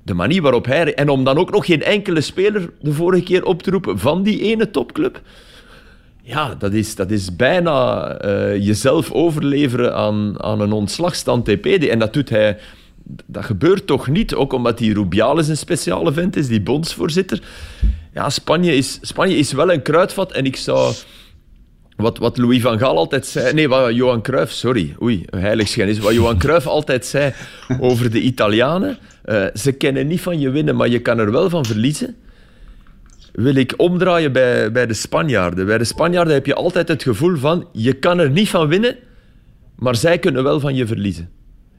De 0.02 0.14
manier 0.14 0.42
waarop 0.42 0.64
hij. 0.64 0.94
En 0.94 1.09
om 1.09 1.24
dan 1.24 1.38
ook 1.38 1.50
nog 1.50 1.66
geen 1.66 1.83
enkele 1.83 2.20
speler 2.20 2.70
de 2.80 2.92
vorige 2.92 3.22
keer 3.22 3.44
op 3.44 3.62
te 3.62 3.70
roepen 3.70 3.98
van 3.98 4.22
die 4.22 4.40
ene 4.40 4.70
topclub. 4.70 5.20
Ja, 6.22 6.54
dat 6.54 6.72
is, 6.72 6.94
dat 6.94 7.11
is 7.11 7.37
bijna 7.37 8.09
uh, 8.24 8.57
jezelf 8.57 9.12
overleveren 9.12 9.94
aan, 9.94 10.42
aan 10.42 10.61
een 10.61 10.72
ontslagstand 10.72 11.44
TP. 11.44 11.66
En 11.66 11.98
dat 11.98 12.12
doet 12.12 12.28
hij. 12.28 12.59
Dat 13.26 13.44
gebeurt 13.44 13.87
toch 13.87 14.09
niet, 14.09 14.35
ook 14.35 14.52
omdat 14.52 14.78
die 14.78 14.94
Rubiales 14.94 15.48
een 15.48 15.57
speciale 15.57 16.12
vent 16.12 16.37
is, 16.37 16.48
die 16.48 16.61
bondsvoorzitter. 16.61 17.40
Ja, 18.14 18.30
Spanje 18.30 18.76
is, 18.76 18.98
Spanje 19.00 19.37
is 19.37 19.52
wel 19.52 19.72
een 19.72 19.83
kruidvat 19.83 20.33
en 20.33 20.44
ik 20.44 20.57
zou 20.57 20.94
wat, 21.96 22.18
wat 22.18 22.38
Louis 22.38 22.61
van 22.62 22.78
Gaal 22.78 22.96
altijd 22.96 23.26
zei... 23.26 23.52
Nee, 23.52 23.68
wat 23.68 23.94
Johan 23.94 24.22
Cruijff... 24.22 24.52
Sorry, 24.52 24.94
oei, 25.02 25.24
heiligschennis. 25.37 25.98
Wat 25.98 26.14
Johan 26.14 26.38
Cruijff 26.38 26.66
altijd 26.66 27.07
zei 27.07 27.33
over 27.80 28.11
de 28.11 28.20
Italianen... 28.20 28.98
Uh, 29.24 29.46
ze 29.54 29.72
kennen 29.72 30.07
niet 30.07 30.20
van 30.20 30.40
je 30.40 30.50
winnen, 30.50 30.76
maar 30.76 30.88
je 30.88 30.98
kan 30.98 31.18
er 31.18 31.30
wel 31.33 31.50
van 31.50 31.64
verliezen. 31.64 32.14
Wil 33.33 33.54
ik 33.54 33.74
omdraaien 33.76 34.33
bij, 34.33 34.72
bij 34.72 34.87
de 34.87 34.94
Spanjaarden. 34.94 35.66
Bij 35.66 35.78
de 35.78 35.85
Spanjaarden 35.85 36.35
heb 36.35 36.46
je 36.46 36.54
altijd 36.54 36.88
het 36.88 37.02
gevoel 37.02 37.37
van... 37.37 37.66
Je 37.72 37.92
kan 37.92 38.18
er 38.18 38.30
niet 38.30 38.48
van 38.48 38.68
winnen, 38.68 38.96
maar 39.76 39.96
zij 39.96 40.18
kunnen 40.18 40.42
wel 40.42 40.61
van 40.61 40.74
je 40.74 40.87
verliezen. 40.87 41.28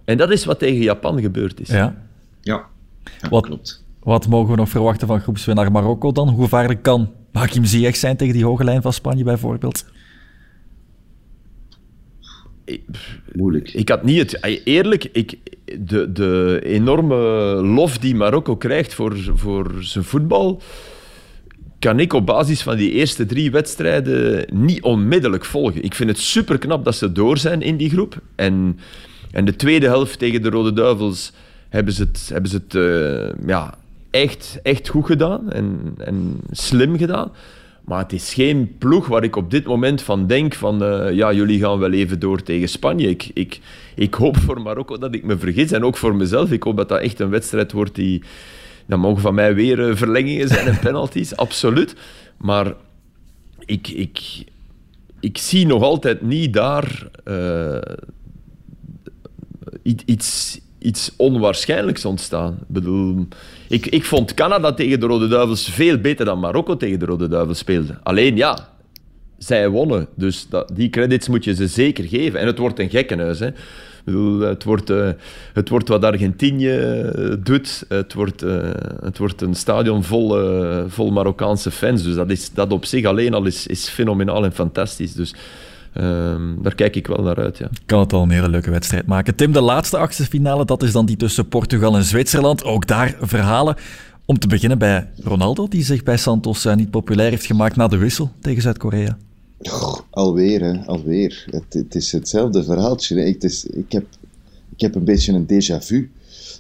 En 0.06 0.18
dat 0.18 0.32
is 0.32 0.46
wat 0.46 0.60
tegen 0.60 0.82
Japan 0.82 1.22
gebeurd 1.22 1.60
is. 1.60 1.70
Ja. 1.70 1.96
Ja, 2.42 2.66
ja 3.22 3.30
Wat- 3.30 3.46
klopt. 3.46 3.84
Wat 4.04 4.28
mogen 4.28 4.52
we 4.52 4.56
nog 4.56 4.70
verwachten 4.70 5.08
van 5.08 5.20
groepswinnaar 5.22 5.72
Marokko 5.72 6.12
dan? 6.12 6.30
Hoe 6.30 6.44
gevaarlijk 6.44 6.82
kan 6.82 7.12
Hakim 7.32 7.66
Ziyech 7.66 7.96
zijn 7.96 8.18
tegen 8.18 8.34
die 8.34 8.46
hoge 8.46 8.64
lijn 8.64 8.82
van 8.82 8.94
Spanje 8.94 9.24
bijvoorbeeld? 9.24 9.86
Moeilijk. 13.34 13.74
Ik 13.74 13.90
had 13.90 14.04
niet 14.04 14.18
het... 14.18 14.62
Eerlijk, 14.64 15.10
ik, 15.12 15.38
de, 15.80 16.12
de 16.12 16.62
enorme 16.64 17.16
lof 17.64 17.98
die 17.98 18.16
Marokko 18.16 18.56
krijgt 18.56 18.94
voor, 18.94 19.18
voor 19.36 19.72
zijn 19.80 20.04
voetbal, 20.04 20.62
kan 21.80 22.00
ik 22.00 22.14
op 22.14 22.26
basis 22.26 22.62
van 22.62 22.78
die 22.78 22.92
eerste 22.92 23.26
drie 23.26 23.52
wedstrijden 23.52 24.48
niet 24.54 24.82
onmiddellijk 24.82 25.46
volgen. 25.46 25.84
Ik 25.84 25.96
vind 25.96 26.10
het 26.10 26.20
super 26.20 26.58
knap 26.58 26.86
dat 26.86 26.96
ze 26.96 27.12
door 27.12 27.38
zijn 27.38 27.62
in 27.62 27.78
die 27.78 27.90
groep. 27.90 28.22
En, 28.36 28.80
en 29.32 29.46
de 29.46 29.56
tweede 29.56 29.86
helft 29.86 30.20
tegen 30.20 30.42
de 30.42 30.50
Rode 30.50 30.74
Duivels 30.74 31.32
hebben 31.70 31.94
ze 31.94 32.04
het, 32.04 32.30
hebben 32.32 32.50
ze 32.50 32.62
het 32.68 32.76
eh, 32.76 33.48
ja, 33.48 33.78
echt, 34.12 34.60
echt 34.64 34.88
goed 34.88 35.06
gedaan 35.06 35.52
en, 35.52 35.96
en 35.98 36.40
slim 36.52 36.98
gedaan. 36.98 37.32
Maar 37.86 38.00
het 38.00 38.14
is 38.14 38.34
geen 38.34 38.78
ploeg 38.78 39.08
waar 39.08 39.24
ik 39.24 39.36
op 39.36 39.52
dit 39.52 39.66
moment 39.66 40.02
van 40.02 40.28
denk 40.28 40.54
van 40.54 40.84
eh, 40.84 41.14
ja, 41.14 41.34
jullie 41.34 41.60
gaan 41.60 41.80
wel 41.80 41.92
even 41.92 42.20
door 42.20 42.44
tegen 42.44 42.70
Spanje. 42.70 43.10
Ik, 43.10 43.32
ik, 43.34 43.60
ik 43.96 44.14
hoop 44.14 44.38
voor 44.38 44.62
Marokko 44.62 44.98
dat 44.98 45.14
ik 45.14 45.24
me 45.24 45.38
vergis 45.38 45.72
en 45.72 45.84
ook 45.84 45.98
voor 45.98 46.16
mezelf. 46.16 46.52
Ik 46.52 46.64
hoop 46.64 46.78
dat 46.78 46.90
dat 46.90 47.02
echt 47.02 47.20
een 47.20 47.30
wedstrijd 47.30 47.72
wordt 47.72 47.96
die... 47.96 48.24
Dat 48.86 49.00
mogen 49.00 49.22
van 49.22 49.34
mij 49.34 49.56
weer 49.56 49.90
eh, 49.90 49.96
verlengingen 49.96 50.48
zijn 50.48 50.68
en 50.68 50.80
penalties, 50.90 51.36
absoluut. 51.36 51.96
Maar 52.38 52.74
ik, 53.60 53.88
ik, 53.88 54.44
ik 55.20 55.38
zie 55.38 55.66
nog 55.66 55.84
altijd 55.84 56.22
niet 56.22 56.54
daar 56.54 57.08
eh, 57.24 57.96
iets, 60.06 60.62
iets 60.86 61.12
onwaarschijnlijks 61.18 62.06
ontstaan. 62.06 62.54
Ik 62.54 62.68
bedoel, 62.68 63.28
ik, 63.68 63.86
ik 63.86 64.04
vond 64.04 64.34
Canada 64.34 64.74
tegen 64.74 65.00
de 65.00 65.06
Rode 65.06 65.28
Duivels 65.28 65.70
veel 65.70 65.98
beter 65.98 66.26
dan 66.26 66.40
Marokko 66.40 66.78
tegen 66.78 67.00
de 67.00 67.06
Rode 67.06 67.28
Duivels 67.28 67.58
speelde. 67.58 67.98
Alleen 68.04 68.36
ja, 68.36 68.70
zij 69.38 69.70
wonnen. 69.70 70.08
Dus 70.16 70.48
dat, 70.50 70.72
die 70.74 70.90
credits 70.90 71.28
moet 71.28 71.44
je 71.44 71.56
ze 71.56 71.68
zeker 71.68 72.04
geven. 72.04 72.40
En 72.40 72.48
het 72.48 72.58
wordt 72.58 72.80
een 72.80 72.90
gekkenhuis. 72.90 73.40
Hè. 73.40 73.50
Bedoel, 74.06 74.40
het, 74.40 74.64
wordt, 74.64 74.90
eh, 74.90 75.10
het 75.54 75.70
wordt 75.70 75.88
wat 75.88 76.04
Argentinië 76.04 76.78
eh, 76.78 77.34
doet. 77.40 77.86
Het 77.88 78.14
wordt, 78.14 78.44
eh, 78.44 78.70
het 79.02 79.18
wordt 79.18 79.42
een 79.42 79.56
stadion 79.56 80.04
vol, 80.04 80.38
vol 80.88 81.12
Marokkaanse 81.12 81.72
fans. 81.72 82.04
Dus 82.04 82.16
dat, 82.16 82.30
is, 82.30 82.52
dat 82.54 82.72
op 82.72 82.86
zich 82.86 83.06
alleen 83.06 83.34
al 83.34 83.46
is, 83.46 83.68
is 83.68 83.90
fenomenaal 83.90 84.44
en 84.44 84.54
fantastisch. 84.54 85.14
Dus 85.14 85.34
ehm, 85.96 86.62
daar 86.62 86.76
kijk 86.76 86.96
ik 86.96 87.08
wel 87.08 87.24
naar 87.24 87.36
uit. 87.38 87.58
Ja. 87.58 87.70
Kan 87.86 88.00
het 88.00 88.14
al 88.14 88.24
een 88.24 88.30
hele 88.30 88.50
leuke 88.50 88.72
wedstrijd 88.72 89.06
maken. 89.06 89.36
Tim, 89.36 89.52
de 89.52 89.62
laatste 89.62 89.98
achtste 89.98 90.24
finale, 90.26 90.66
dat 90.66 90.84
is 90.84 90.92
dan 90.92 91.06
die 91.06 91.16
tussen 91.18 91.48
Portugal 91.48 91.96
en 91.96 92.04
Zwitserland. 92.04 92.64
Ook 92.64 92.88
daar 92.88 93.16
verhalen. 93.22 93.76
Om 94.26 94.40
te 94.40 94.48
beginnen 94.48 94.78
bij 94.78 95.10
Ronaldo, 95.24 95.68
die 95.68 95.84
zich 95.84 96.04
bij 96.04 96.18
Santos 96.18 96.66
eh, 96.66 96.76
niet 96.76 96.90
populair 96.92 97.30
heeft 97.30 97.46
gemaakt 97.46 97.76
na 97.76 97.88
de 97.88 97.98
wissel 97.98 98.32
tegen 98.42 98.62
Zuid-Korea. 98.62 99.18
Alweer, 100.10 100.62
hè, 100.62 100.86
alweer. 100.86 101.46
Het, 101.50 101.66
het 101.74 101.96
is 101.96 102.12
hetzelfde 102.12 102.64
verhaaltje. 102.64 103.16
hè. 103.16 103.24
Ik, 103.26 103.34
het 103.34 103.44
is, 103.44 103.66
ik, 103.66 103.92
heb, 103.92 104.06
ik 104.76 104.82
heb 104.82 104.96
een 104.96 105.04
beetje 105.04 105.34
een 105.34 105.46
déjà 105.48 105.86
vu. 105.86 106.12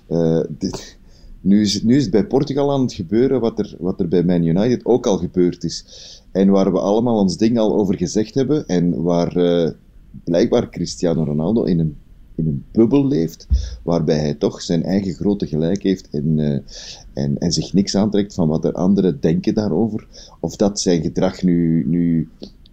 Eh, 0.07 0.39
dit- 0.49 0.97
nu, 1.45 1.61
is 1.61 1.73
het, 1.73 1.83
nu 1.83 1.95
is 1.95 2.09
bij 2.09 2.25
Portugal 2.25 2.71
aan 2.71 2.81
het 2.81 2.93
gebeuren 2.93 3.39
wat 3.39 3.59
er, 3.59 3.75
wat 3.79 3.99
er 3.99 4.07
bij 4.07 4.23
Man 4.23 4.43
United 4.43 4.85
ook 4.85 5.05
al 5.05 5.17
gebeurd 5.17 5.63
is. 5.63 5.85
En 6.31 6.49
waar 6.49 6.71
we 6.71 6.79
allemaal 6.79 7.19
ons 7.19 7.37
ding 7.37 7.59
al 7.59 7.75
over 7.75 7.97
gezegd 7.97 8.33
hebben. 8.33 8.67
En 8.67 9.01
waar 9.01 9.35
eh, 9.35 9.71
blijkbaar 10.23 10.69
Cristiano 10.69 11.23
Ronaldo 11.23 11.63
in 11.63 11.79
een, 11.79 11.95
in 12.35 12.47
een 12.47 12.63
bubbel 12.71 13.07
leeft. 13.07 13.47
Waarbij 13.83 14.19
hij 14.19 14.33
toch 14.33 14.61
zijn 14.61 14.83
eigen 14.83 15.13
grote 15.13 15.47
gelijk 15.47 15.83
heeft. 15.83 16.09
En, 16.09 16.39
eh, 16.39 16.59
en, 17.13 17.37
en 17.37 17.51
zich 17.51 17.73
niks 17.73 17.95
aantrekt 17.95 18.33
van 18.33 18.47
wat 18.47 18.65
er 18.65 18.73
anderen 18.73 19.19
denken 19.19 19.53
daarover. 19.53 20.07
Of 20.39 20.55
dat 20.55 20.79
zijn 20.79 21.01
gedrag 21.01 21.43
nu, 21.43 21.85
nu 21.87 22.29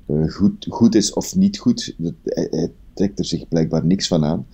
eh, 0.06 0.28
goed, 0.28 0.66
goed 0.68 0.94
is 0.94 1.12
of 1.12 1.36
niet 1.36 1.58
goed. 1.58 1.94
Dat, 1.96 2.14
hij 2.24 2.70
trekt 2.94 3.18
er 3.18 3.24
zich 3.24 3.48
blijkbaar 3.48 3.86
niks 3.86 4.06
van 4.08 4.24
aan. 4.24 4.46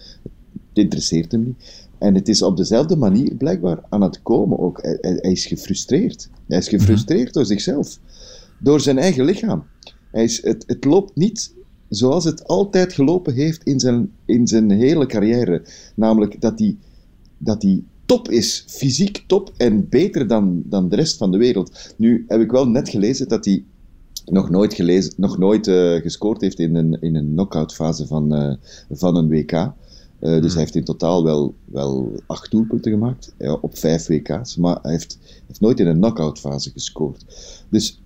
Het 0.69 0.79
interesseert 0.85 1.33
hem 1.33 1.45
niet. 1.45 1.88
En 1.99 2.15
het 2.15 2.29
is 2.29 2.43
op 2.43 2.57
dezelfde 2.57 2.97
manier 2.97 3.35
blijkbaar 3.35 3.83
aan 3.89 4.03
het 4.03 4.23
komen 4.23 4.59
ook. 4.59 4.79
Hij, 4.83 5.19
is 5.21 5.47
gefrustreerd. 5.47 6.29
Hij 6.47 6.59
is 6.59 6.69
gefrustreerd 6.69 7.35
door 7.35 7.47
zichzelf. 7.47 7.99
Door 8.59 8.81
zijn 8.81 8.99
eigen 8.99 9.25
lichaam. 9.25 9.65
Hij 10.11 10.25
is, 10.25 10.43
het, 10.43 10.65
het 10.67 10.85
loopt 10.85 11.17
niet 11.17 11.55
zoals 11.89 12.25
het 12.25 12.47
altijd 12.47 12.93
gelopen 12.93 13.35
heeft 13.35 13.63
in 13.63 13.81
zijn, 13.81 14.13
in 14.25 14.47
zijn 14.47 14.71
hele 14.71 15.07
carrière. 15.07 15.63
Namelijk 15.95 16.41
dat 16.41 16.59
hij, 16.59 16.77
dat 17.39 17.63
hij 17.63 17.83
top 18.07 18.31
is, 18.31 18.65
fysiek 18.69 19.25
top 19.27 19.53
en 19.57 19.89
beter 19.89 20.27
dan, 20.27 20.63
dan 20.65 20.89
de 20.89 20.97
rest 20.97 21.17
van 21.17 21.31
de 21.31 21.39
wereld. 21.39 21.95
Nu 21.97 22.25
heb 22.29 22.41
ik 22.41 22.51
wel 22.51 22.69
net 22.69 22.89
gelezen 22.89 23.29
dat 23.29 23.45
hij 23.45 23.65
nog 24.25 24.51
nooit, 24.51 24.75
gelezen, 24.75 25.13
nog 25.17 25.39
nooit 25.39 25.67
eh, 25.67 25.95
gescoord 25.95 26.41
heeft 26.41 26.59
in 26.59 26.75
een, 26.75 27.01
in 27.01 27.15
een 27.17 27.31
knock-out 27.33 27.75
fase 27.75 28.07
van, 28.07 28.35
eh, 28.35 28.55
van 28.91 29.17
een 29.17 29.29
WK. 29.29 29.73
Eh, 30.19 30.41
dus 30.43 30.53
hij 30.53 30.63
heeft 30.63 30.75
in 30.75 30.85
totaal 30.85 31.25
wel, 31.25 31.55
wel 31.65 32.13
acht 32.27 32.51
doelpunten 32.51 32.93
gemaakt 32.93 33.33
ja, 33.39 33.53
op 33.53 33.79
vijf 33.79 34.07
WK's, 34.07 34.57
maar 34.57 34.79
hij 34.83 34.93
heeft, 34.93 35.19
heeft 35.47 35.61
nooit 35.61 35.81
in 35.81 35.87
een 35.87 35.97
knock-out 35.97 36.39
fase 36.39 36.71
gescoord. 36.71 37.25
Dus 37.69 38.01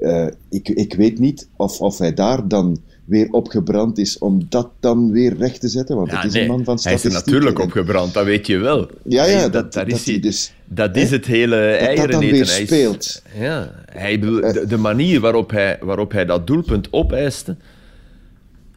eh, 0.00 0.26
ik, 0.48 0.68
ik 0.68 0.94
weet 0.94 1.18
niet 1.18 1.48
of, 1.56 1.80
of 1.80 1.98
hij 1.98 2.14
daar 2.14 2.48
dan 2.48 2.78
weer 3.04 3.28
opgebrand 3.30 3.98
is 3.98 4.18
om 4.18 4.46
dat 4.48 4.68
dan 4.80 5.10
weer 5.10 5.36
recht 5.36 5.60
te 5.60 5.68
zetten, 5.68 5.96
want 5.96 6.10
het 6.10 6.24
is 6.24 6.34
een 6.34 6.46
man 6.46 6.64
van 6.64 6.78
hij 6.82 6.92
is 6.94 7.04
er 7.04 7.10
statistiek. 7.10 7.26
natuurlijk 7.26 7.58
en- 7.58 7.64
opgebrand, 7.64 8.14
dat 8.14 8.24
weet 8.24 8.46
je 8.46 8.56
wel. 8.58 8.88
Ja, 9.04 9.24
ja, 9.24 9.48
dat, 9.48 9.72
dat 9.72 9.86
is 9.86 10.04
hij 10.04 10.12
hij. 10.14 10.22
dus... 10.22 10.52
Dat 10.72 10.96
is 10.96 11.10
het 11.10 11.26
hele 11.26 11.56
eieren 11.56 12.10
dat 12.10 12.20
weer 12.20 12.30
Hij 12.30 12.40
is- 12.40 12.66
speelt. 12.66 13.22
ja, 13.38 13.72
hij, 13.92 14.18
de, 14.18 14.64
de 14.68 14.76
manier 14.76 15.20
waarop 15.20 15.50
hij, 15.50 15.78
waarop 15.80 16.12
hij 16.12 16.24
dat 16.24 16.46
doelpunt 16.46 16.88
opeiste. 16.92 17.56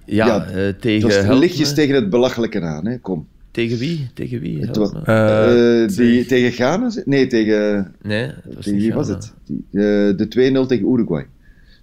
Ja, 0.05 0.25
Ja, 0.25 0.45
eh, 0.45 0.53
Het 0.55 0.81
tegen, 0.81 1.25
help 1.25 1.39
lichtjes 1.39 1.69
me. 1.69 1.75
tegen 1.75 1.95
het 1.95 2.09
belachelijke 2.09 2.61
aan, 2.61 2.85
hè? 2.87 2.97
kom. 2.97 3.27
tegen 3.51 3.77
wie? 3.77 4.09
Tegen 4.13 4.39
wie? 4.39 4.69
Was. 4.71 4.91
Eh, 5.03 5.83
eh, 5.83 5.89
die, 5.89 6.25
tegen 6.25 6.51
Ghana? 6.51 6.91
Nee, 7.05 7.27
tegen... 7.27 7.93
nee, 8.01 8.21
het 8.25 8.55
was 8.55 8.63
tegen 8.63 8.79
wie 8.79 8.93
was 8.93 9.07
het? 9.07 9.33
Die, 9.45 9.65
eh, 9.71 9.81
de 10.17 10.27
2-0 10.63 10.65
tegen 10.67 10.91
Uruguay. 10.91 11.25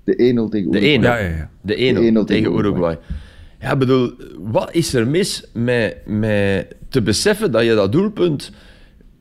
De 0.04 0.12
1-0 0.12 0.16
tegen 0.50 0.70
De 0.70 0.78
Uruguay. 0.78 0.83
1 0.83 1.02
Ja, 1.02 1.16
ja, 1.18 1.28
ja. 1.37 1.50
De 1.61 1.74
1 1.76 1.94
De 1.94 2.00
1-0 2.00 2.02
tegen 2.02 2.26
tegen 2.26 2.52
Uruguay. 2.59 2.98
Ja, 3.61 3.76
bedoel, 3.76 4.12
wat 4.38 4.74
is 4.74 4.94
er 4.94 5.06
mis 5.09 5.44
met, 5.52 5.96
met 6.06 6.74
te 6.88 7.02
beseffen 7.02 7.52
dat 7.52 7.64
je 7.64 7.74
dat 7.74 7.92
doelpunt 7.92 8.52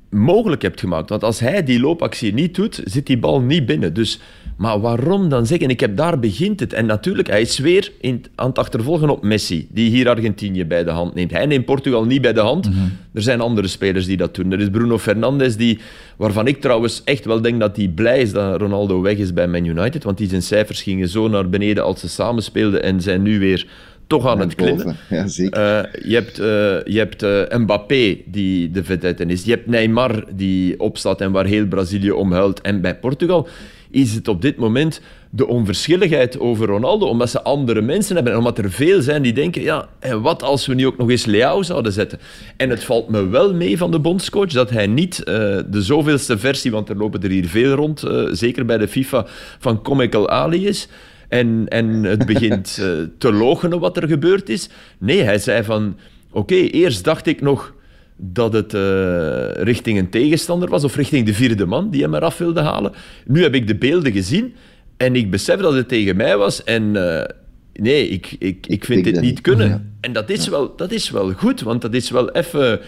mogelijk 0.10 0.62
hebt 0.62 0.80
gemaakt? 0.80 1.10
Want 1.10 1.24
als 1.24 1.40
hij 1.40 1.64
die 1.64 1.80
loopactie 1.80 2.34
niet 2.34 2.56
doet, 2.56 2.82
zit 2.84 3.06
die 3.06 3.18
bal 3.18 3.42
niet 3.42 3.66
binnen. 3.66 3.94
Dus, 3.94 4.20
maar 4.60 4.80
waarom 4.80 5.30
dan 5.30 5.46
zeggen? 5.46 5.70
Ik 5.70 5.80
heb 5.80 5.98
daar 5.98 6.20
begint 6.20 6.60
het. 6.60 6.74
En 6.74 6.86
natuurlijk, 6.86 7.28
hij 7.28 7.42
is 7.42 7.58
weer 7.58 7.92
in, 8.02 8.26
aan 8.36 8.48
het 8.48 8.58
achtervolgen 8.58 9.10
op 9.10 9.24
Messi, 9.24 9.68
die 9.72 9.90
hier 9.90 10.10
Argentinië 10.10 10.66
bij 10.66 10.84
de 10.84 10.90
hand 10.90 11.14
neemt. 11.14 11.32
Hij 11.32 11.46
neemt 11.46 11.66
Portugal 11.66 12.06
niet 12.06 12.22
bij 12.22 12.34
de 12.34 12.40
hand. 12.40 12.70
Er 13.14 13.22
zijn 13.22 13.42
andere 13.42 13.68
spelers 13.68 14.06
die 14.06 14.18
dat 14.18 14.36
doen. 14.36 14.52
Er 14.52 14.60
is 14.60 14.70
Bruno 14.70 14.98
Fernandes, 14.98 15.56
die, 15.56 15.80
waarvan 16.18 16.48
ik 16.48 16.62
trouwens 16.62 17.02
echt 17.04 17.26
wel 17.26 17.42
denk 17.42 17.60
dat 17.60 17.76
hij 17.76 17.88
blij 17.88 18.22
is 18.22 18.32
dat 18.32 18.62
Ronaldo 18.62 19.02
weg 19.02 19.18
is 19.18 19.34
bij 19.34 19.48
Man 19.48 19.66
United. 19.66 20.04
Want 20.04 20.18
die 20.18 20.30
zijn 20.30 20.42
cijfers 20.42 20.82
gingen 20.82 21.08
zo 21.08 21.28
naar 21.28 21.50
beneden 21.50 21.84
als 21.84 22.00
ze 22.00 22.10
samen 22.10 22.44
speelden 22.44 22.84
en 22.84 23.02
zijn 23.02 23.22
nu 23.22 23.40
weer 23.40 23.68
toch 24.08 24.28
aan 24.28 24.40
het 24.40 24.56
klimmen. 24.56 24.96
Ja, 25.10 25.28
zeker. 25.28 25.62
Eh, 25.62 26.10
je 26.10 26.16
hebt, 26.16 26.40
eh, 26.40 26.94
je 26.94 26.98
hebt 26.98 27.24
eh, 27.24 27.58
Mbappé, 27.58 28.18
die 28.26 28.72
de 28.72 28.84
vedette 28.84 29.26
is. 29.26 29.44
Je 29.44 29.52
hebt 29.52 29.68
Neymar, 29.68 30.24
die 30.36 30.80
opstaat 30.80 31.22
en 31.22 31.32
waar 31.32 31.46
heel 31.46 31.66
Brazilië 31.66 32.12
om 32.12 32.32
huilt. 32.32 32.62
En 32.62 32.82
bij 32.82 32.96
Portugal 32.96 33.48
is 33.92 34.14
het 34.14 34.28
op 34.28 34.42
dit 34.42 34.58
moment 34.58 35.02
de 35.30 35.48
onverschilligheid 35.48 36.40
over 36.40 36.68
Ronaldo, 36.68 37.08
omdat 37.08 37.30
ze 37.30 37.42
andere 37.42 37.82
mensen 37.82 38.16
hebben. 38.16 38.34
En 38.34 38.40
omdat 38.40 38.58
er 38.58 38.72
veel 38.72 39.02
zijn 39.02 39.22
die 39.22 39.34
denken, 39.34 39.62
ja, 39.62 39.90
en 40.00 40.22
wat 40.22 40.44
als 40.44 40.66
we 40.66 40.74
nu 40.74 40.88
ook 40.88 40.98
nog 40.98 41.10
eens 41.10 41.26
Leao 41.26 41.64
zouden 41.64 41.92
zetten? 41.92 42.20
En 42.58 42.70
het 42.70 42.84
valt 42.84 43.10
me 43.10 43.28
wel 43.28 43.54
mee 43.54 43.78
van 43.78 43.92
de 43.92 44.00
bondscoach 44.00 44.52
dat 44.52 44.70
hij 44.70 44.88
niet 44.88 45.24
eh, 45.24 45.34
de 45.70 45.82
zoveelste 45.82 46.38
versie, 46.38 46.72
want 46.72 46.90
er 46.90 46.98
lopen 46.98 47.22
er 47.22 47.30
hier 47.30 47.48
veel 47.48 47.74
rond, 47.74 48.04
eh, 48.04 48.24
zeker 48.32 48.66
bij 48.66 48.78
de 48.78 48.88
FIFA, 48.88 49.26
van 49.60 49.82
Comical 49.82 50.30
Ali 50.30 50.68
is. 50.68 50.88
En, 51.28 51.66
en 51.68 52.04
het 52.04 52.26
begint 52.26 52.78
eh, 52.82 52.88
te 53.18 53.34
logenen 53.34 53.80
wat 53.80 53.98
er 53.98 54.08
gebeurd 54.08 54.50
is. 54.50 54.70
Nee, 54.98 55.24
hij 55.24 55.38
zei 55.38 55.64
van... 55.64 55.98
Oké, 56.32 56.56
eerst 56.56 57.04
dacht 57.04 57.28
ik 57.28 57.42
nog 57.42 57.74
dat 58.22 58.54
het 58.54 58.74
eh, 58.74 59.52
richting 59.52 59.98
een 59.98 60.10
tegenstander 60.10 60.70
was, 60.70 60.84
of 60.84 60.96
richting 60.96 61.26
de 61.26 61.34
vierde 61.34 61.66
man 61.66 61.90
die 61.90 62.02
hem 62.02 62.16
eraf 62.16 62.38
wilde 62.38 62.62
halen. 62.62 62.92
Nu 63.26 63.44
heb 63.44 63.56
ik 63.56 63.68
de 63.68 63.76
beelden 63.76 64.12
gezien 64.12 64.54
en 64.98 65.16
ik 65.16 65.32
besef 65.32 65.60
dat 65.60 65.74
het 65.74 65.88
tegen 65.88 66.16
mij 66.16 66.38
was. 66.38 66.64
En 66.64 66.96
eh, 66.96 67.26
nee, 67.74 68.08
ik, 68.10 68.36
ik, 68.40 68.68
ik 68.68 68.86
vind 68.86 69.04
dit 69.04 69.22
niet 69.22 69.42
kunnen. 69.42 69.68
Ja. 69.68 69.82
En 70.02 70.14
dat 70.14 70.30
is, 70.30 70.48
wel, 70.48 70.76
dat 70.76 70.92
is 70.92 71.10
wel 71.10 71.32
goed, 71.32 71.62
want 71.62 71.82
dat 71.82 71.94
is 71.94 72.10
wel 72.10 72.32
even... 72.32 72.80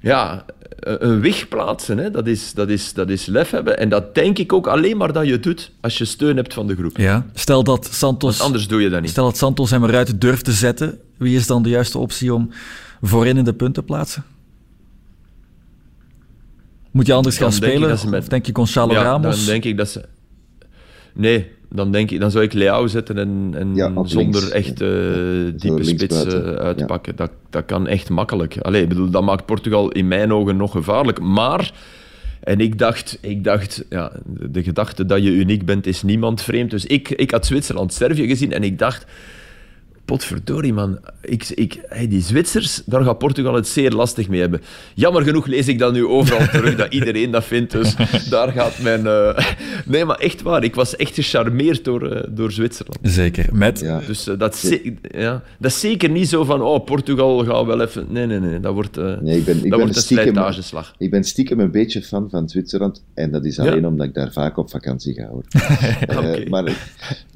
Ja, 0.00 0.44
een 0.80 1.20
weg 1.20 1.48
plaatsen, 1.48 1.98
hè, 1.98 2.10
dat, 2.10 2.26
is, 2.26 2.52
dat, 2.54 2.68
is, 2.68 2.92
dat 2.92 3.10
is 3.10 3.26
lef 3.26 3.50
hebben. 3.50 3.78
En 3.78 3.88
dat 3.88 4.14
denk 4.14 4.38
ik 4.38 4.52
ook 4.52 4.66
alleen 4.66 4.96
maar 4.96 5.12
dat 5.12 5.26
je 5.26 5.40
doet 5.40 5.70
als 5.80 5.98
je 5.98 6.04
steun 6.04 6.36
hebt 6.36 6.54
van 6.54 6.66
de 6.66 6.74
groep. 6.74 6.96
Ja. 6.96 7.26
Stel 7.34 7.64
dat 7.64 7.88
Santos, 7.92 8.36
Want 8.36 8.48
anders 8.48 8.68
doe 8.68 8.82
je 8.82 8.88
dat 8.88 9.00
niet. 9.00 9.10
stel 9.10 9.24
dat 9.24 9.36
Santos 9.36 9.70
hem 9.70 9.84
eruit 9.84 10.20
durft 10.20 10.44
te 10.44 10.52
zetten, 10.52 10.98
wie 11.16 11.36
is 11.36 11.46
dan 11.46 11.62
de 11.62 11.68
juiste 11.68 11.98
optie 11.98 12.34
om 12.34 12.50
voorin 13.02 13.36
in 13.36 13.44
de 13.44 13.54
punten 13.54 13.82
te 13.82 13.92
plaatsen? 13.92 14.24
Moet 16.94 17.06
je 17.06 17.12
anders 17.12 17.38
Dan 17.38 17.50
gaan 17.52 17.60
denk 17.60 17.72
spelen? 17.72 18.10
met- 18.10 18.22
Of 18.22 18.28
denk 18.28 18.46
je 18.46 18.54
Gonzalo 18.54 18.92
ja, 18.92 19.02
Ramos? 19.02 19.36
dan 19.36 19.44
denk 19.46 19.64
ik 19.64 19.76
dat 19.76 19.88
ze... 19.88 20.02
Nee, 21.14 21.46
dan, 21.70 21.92
denk 21.92 22.10
ik, 22.10 22.20
dan 22.20 22.30
zou 22.30 22.44
ik 22.44 22.52
Leao 22.52 22.86
zetten 22.86 23.18
en, 23.18 23.50
en 23.56 23.74
Ja, 23.74 23.90
op 23.94 24.08
zonder 24.08 24.40
links. 24.40 24.54
echt 24.54 24.80
eh, 24.80 24.88
diepe 25.56 25.82
links 25.82 25.88
spits 25.88 26.24
eh, 26.24 26.30
buiten. 26.30 26.58
uitpakken. 26.58 27.16
Dat, 27.16 27.30
dat 27.50 27.64
kan 27.64 27.86
echt 27.86 28.10
makkelijk. 28.10 28.58
Allee, 28.58 28.82
ik 28.82 28.88
bedoel, 28.88 29.10
dat 29.10 29.22
maakt 29.22 29.46
Portugal 29.46 29.90
in 29.90 30.08
mijn 30.08 30.32
ogen 30.32 30.56
nog 30.56 30.70
gevaarlijk. 30.72 31.20
Maar... 31.20 31.72
En 32.40 32.60
ik 32.60 32.78
dacht, 32.78 33.18
ik 33.20 33.44
dacht 33.44 33.84
ja, 33.90 34.12
de, 34.26 34.50
de 34.50 34.62
gedachte 34.62 35.06
dat 35.06 35.22
je 35.22 35.30
uniek 35.30 35.64
bent, 35.64 35.86
is 35.86 36.02
niemand 36.02 36.42
vreemd. 36.42 36.70
Dus 36.70 36.86
ik, 36.86 37.08
ik 37.10 37.30
had 37.30 37.46
Zwitserland-Servië 37.46 38.26
gezien 38.26 38.52
en 38.52 38.62
ik 38.64 38.78
dacht... 38.78 39.06
Potverdorie, 40.04 40.72
man. 40.72 40.98
Ik, 41.20 41.48
ik, 41.48 41.80
hey, 41.88 42.08
die 42.08 42.20
Zwitsers, 42.22 42.82
daar 42.86 43.02
gaat 43.04 43.18
Portugal 43.18 43.54
het 43.54 43.68
zeer 43.68 43.90
lastig 43.90 44.28
mee 44.28 44.40
hebben. 44.40 44.60
Jammer 44.94 45.22
genoeg 45.22 45.46
lees 45.46 45.68
ik 45.68 45.78
dat 45.78 45.92
nu 45.92 46.06
overal 46.06 46.46
terug, 46.48 46.76
dat 46.76 46.92
iedereen 46.92 47.30
dat 47.30 47.44
vindt. 47.44 47.72
Dus 47.72 47.94
daar 48.30 48.52
gaat 48.52 48.78
mijn... 48.78 49.06
eh, 49.06 49.38
Nee, 49.86 50.04
maar 50.04 50.18
echt 50.18 50.42
waar. 50.42 50.64
Ik 50.64 50.74
was 50.74 50.96
echt 50.96 51.14
gecharmeerd 51.14 51.84
door, 51.84 52.08
eh, 52.10 52.28
door 52.30 52.52
Zwitserland. 52.52 52.98
Zeker. 53.02 53.48
Met, 53.52 53.80
Ja. 53.80 54.00
Dus 54.06 54.26
eh, 54.28 54.38
dat, 54.38 54.56
ze- 54.56 54.94
ja, 55.02 55.42
dat 55.58 55.70
is 55.70 55.80
zeker 55.80 56.10
niet 56.10 56.28
zo 56.28 56.44
van... 56.44 56.62
Oh, 56.62 56.84
Portugal 56.84 57.44
gaat 57.44 57.64
wel 57.66 57.80
even... 57.80 58.06
Nee, 58.08 58.26
nee, 58.26 58.40
nee. 58.40 58.60
Dat 58.60 58.74
wordt, 58.74 58.96
eh, 58.96 59.04
Nee, 59.20 59.38
ik 59.38 59.44
ben, 59.44 59.54
ik 59.56 59.60
dat 59.60 59.70
ben 59.70 59.78
wordt 59.78 59.96
een 59.96 60.02
stiekem, 60.02 60.24
slijtageslag. 60.32 60.94
ik 60.98 61.10
ben 61.10 61.24
stiekem 61.24 61.60
een 61.60 61.70
beetje 61.70 62.02
fan 62.02 62.30
van 62.30 62.48
Zwitserland. 62.48 63.04
En 63.14 63.30
dat 63.30 63.44
is 63.44 63.56
Ja. 63.56 63.62
alleen 63.62 63.86
omdat 63.86 64.06
ik 64.06 64.14
daar 64.14 64.32
vaak 64.32 64.56
op 64.56 64.70
vakantie 64.70 65.14
ga. 65.14 65.26
Hoor. 65.28 65.44
Oké. 66.18 66.48
maar 66.48 66.72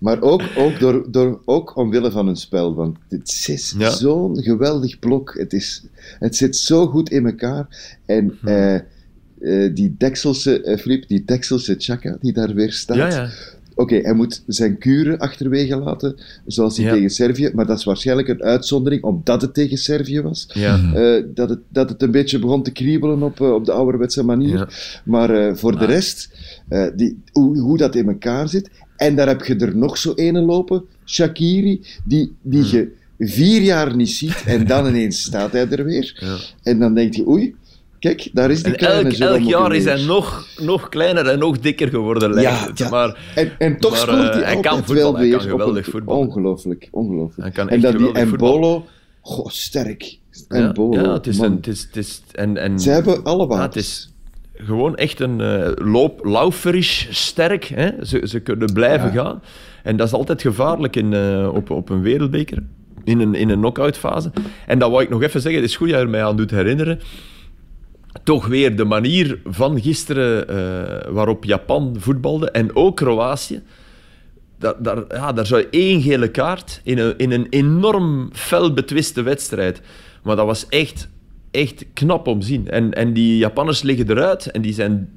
maar 0.01 0.21
ook, 0.23 0.43
ook, 0.57 0.79
door, 0.81 1.07
door, 1.11 1.41
ook 1.45 1.77
omwille 1.77 2.11
van 2.11 2.27
hun 2.27 2.37
spel. 2.37 2.58
Want 2.67 2.97
het 3.09 3.45
is 3.49 3.75
Ja. 3.79 3.91
zo'n 3.91 4.43
geweldig 4.43 4.99
blok. 4.99 5.35
Het, 5.39 5.53
is, 5.53 5.85
het 6.19 6.37
zit 6.37 6.57
zo 6.57 6.87
goed 6.87 7.11
in 7.11 7.27
elkaar. 7.27 7.67
En 8.07 8.37
Hm. 8.41 8.47
eh, 8.49 8.75
eh, 8.75 9.75
die 9.75 9.95
Dekselse, 9.99 10.63
eh, 10.63 10.79
Filip, 10.79 11.09
die 11.09 11.25
Dekselse 11.25 11.75
Chaka 11.79 12.17
die 12.21 12.33
daar 12.33 12.55
weer 12.55 12.73
staat. 12.73 12.97
Ja, 12.97 13.09
ja. 13.09 13.29
Oké, 13.75 13.97
hij 13.97 14.13
moet 14.13 14.43
zijn 14.47 14.79
kuren 14.79 15.19
achterwege 15.19 15.77
laten, 15.77 16.17
zoals 16.47 16.77
hij 16.77 16.87
Ja. 16.87 16.93
tegen 16.93 17.11
Servië. 17.11 17.51
Maar 17.55 17.67
dat 17.67 17.79
is 17.79 17.85
waarschijnlijk 17.85 18.29
een 18.29 18.43
uitzondering, 18.43 19.03
omdat 19.03 19.43
het 19.43 19.55
tegen 19.55 19.77
Servië 19.79 20.21
was. 20.21 20.49
ja. 20.55 20.93
Eh, 20.95 21.25
dat, 21.35 21.49
het, 21.49 21.59
dat 21.69 21.89
het 21.89 22.03
een 22.03 22.11
beetje 22.11 22.39
begon 22.39 22.63
te 22.63 22.71
kriebelen 22.73 23.23
op, 23.23 23.41
op 23.41 23.65
de 23.65 23.73
ouderwetse 23.73 24.23
manier. 24.25 24.57
Ja. 24.57 24.69
Maar 25.05 25.57
voor 25.57 25.79
de 25.79 25.85
rest, 25.85 26.31
eh, 26.69 26.87
die, 26.97 27.23
hoe, 27.33 27.59
hoe 27.59 27.77
dat 27.79 27.95
in 27.95 28.09
elkaar 28.09 28.49
zit. 28.49 28.71
En 28.97 29.17
daar 29.17 29.27
heb 29.29 29.45
je 29.45 29.57
er 29.57 29.77
nog 29.77 29.99
zo 29.99 30.13
ene 30.15 30.41
lopen, 30.41 30.85
Shakiri, 31.09 31.81
die, 32.05 32.33
die 32.43 32.63
Hmm. 32.63 32.71
je 32.71 32.93
vier 33.19 33.63
jaar 33.63 33.97
niet 33.97 34.11
ziet 34.11 34.43
en 34.47 34.67
dan 34.67 34.87
ineens 34.87 35.23
staat 35.23 35.53
hij 35.53 35.69
er 35.69 35.85
weer. 35.85 36.17
Ja. 36.21 36.37
En 36.63 36.79
dan 36.79 36.95
denk 36.95 37.15
je, 37.15 37.29
oei, 37.29 37.55
kijk, 37.99 38.29
daar 38.33 38.51
is 38.51 38.63
die 38.63 38.73
En 38.73 38.79
kleine 38.79 39.09
elk, 39.27 39.41
jaar 39.49 39.75
is 39.75 39.85
hij 39.85 40.05
nog, 40.05 40.47
nog 40.61 40.89
kleiner 40.89 41.27
en 41.27 41.39
nog 41.39 41.59
dikker 41.59 41.89
geworden, 41.89 42.35
lijkt 42.35 42.51
Ja, 42.51 42.67
het. 42.67 42.79
ja. 42.79 42.89
Maar 42.89 43.33
En, 43.35 43.53
en 43.59 43.79
toch 43.79 43.91
Maar, 43.91 44.01
scoort 44.01 44.35
hij 44.35 44.43
hij 44.43 44.61
kan 44.61 44.73
wel 44.73 44.83
voetballen, 44.85 45.15
hij 45.15 45.29
weer 45.29 45.37
kan 45.39 45.47
op 45.47 45.51
geweldig 45.51 45.87
een- 45.87 45.93
voetballen. 45.93 46.27
Ongelooflijk, 46.27 46.89
ongelooflijk. 46.91 47.43
Hij 47.43 47.51
kan 47.51 47.69
en 47.69 47.81
dat 47.81 47.99
die. 47.99 48.13
Embolo, 48.13 48.87
goh, 49.21 49.49
sterk. 49.49 50.03
ja, 50.49 50.57
Embolo, 50.57 51.01
ja, 51.01 51.13
het 51.13 51.27
is 51.27 51.39
een... 51.39 51.55
Het 51.57 51.67
is, 51.67 51.83
het 51.83 51.97
is, 51.97 52.23
en, 52.33 52.57
en, 52.57 52.81
Ze 52.81 52.91
hebben 52.91 53.25
alle 53.25 53.37
ja, 53.47 53.49
het 53.49 53.59
wapens. 53.59 53.77
is 53.87 54.13
gewoon 54.65 54.97
echt 54.97 55.21
een 55.21 55.41
eh 55.41 55.71
loop, 55.75 56.25
lauferisch, 56.25 57.07
sterk. 57.11 57.65
Hè? 57.65 57.91
Ze, 58.05 58.21
ze 58.25 58.41
kunnen 58.41 58.73
blijven 58.73 59.13
Ja. 59.13 59.23
gaan. 59.25 59.43
En 59.83 59.97
dat 59.97 60.07
is 60.07 60.13
altijd 60.13 60.43
gevaarlijk 60.43 60.97
in, 60.97 61.13
eh, 61.13 61.49
op, 61.55 61.71
op 61.71 61.89
een 61.91 62.03
wereldbeker. 62.03 62.63
In 63.05 63.21
een, 63.21 63.35
in 63.35 63.49
een 63.49 63.59
knock-out 63.59 63.97
fase. 63.99 64.31
En 64.67 64.79
dat 64.79 64.91
wou 64.91 65.03
ik 65.03 65.09
nog 65.09 65.23
even 65.23 65.41
zeggen. 65.41 65.61
Het 65.61 65.71
is 65.71 65.77
goed 65.77 65.89
dat 65.89 65.97
je 65.99 66.03
er 66.05 66.11
mij 66.11 66.25
aan 66.25 66.37
doet 66.37 66.51
herinneren. 66.51 67.01
Toch 68.25 68.47
weer 68.47 68.77
de 68.77 68.85
manier 68.85 69.41
van 69.45 69.81
gisteren 69.81 70.49
eh, 70.49 71.13
waarop 71.13 71.45
Japan 71.45 71.97
voetbalde. 71.99 72.51
En 72.51 72.77
ook 72.77 72.97
Kroatië. 72.97 73.63
Daar, 74.59 74.75
daar, 74.83 75.05
ja, 75.09 75.33
daar 75.33 75.47
zou 75.47 75.61
je 75.61 75.69
één 75.71 76.03
gele 76.03 76.29
kaart 76.31 76.81
in 76.85 76.99
een, 76.99 77.15
in 77.17 77.31
een 77.33 77.47
enorm 77.51 78.29
fel 78.33 78.73
betwiste 78.73 79.23
wedstrijd. 79.23 79.81
Maar 80.23 80.37
dat 80.37 80.47
was 80.47 80.69
echt, 80.69 81.09
echt 81.59 81.85
knap 81.93 82.27
om 82.27 82.43
zien. 82.43 82.69
En, 82.69 82.93
en 82.93 83.13
die 83.13 83.37
Japanners 83.37 83.83
liggen 83.83 84.11
eruit 84.11 84.47
en 84.47 84.63
die 84.63 84.73
zijn 84.73 85.09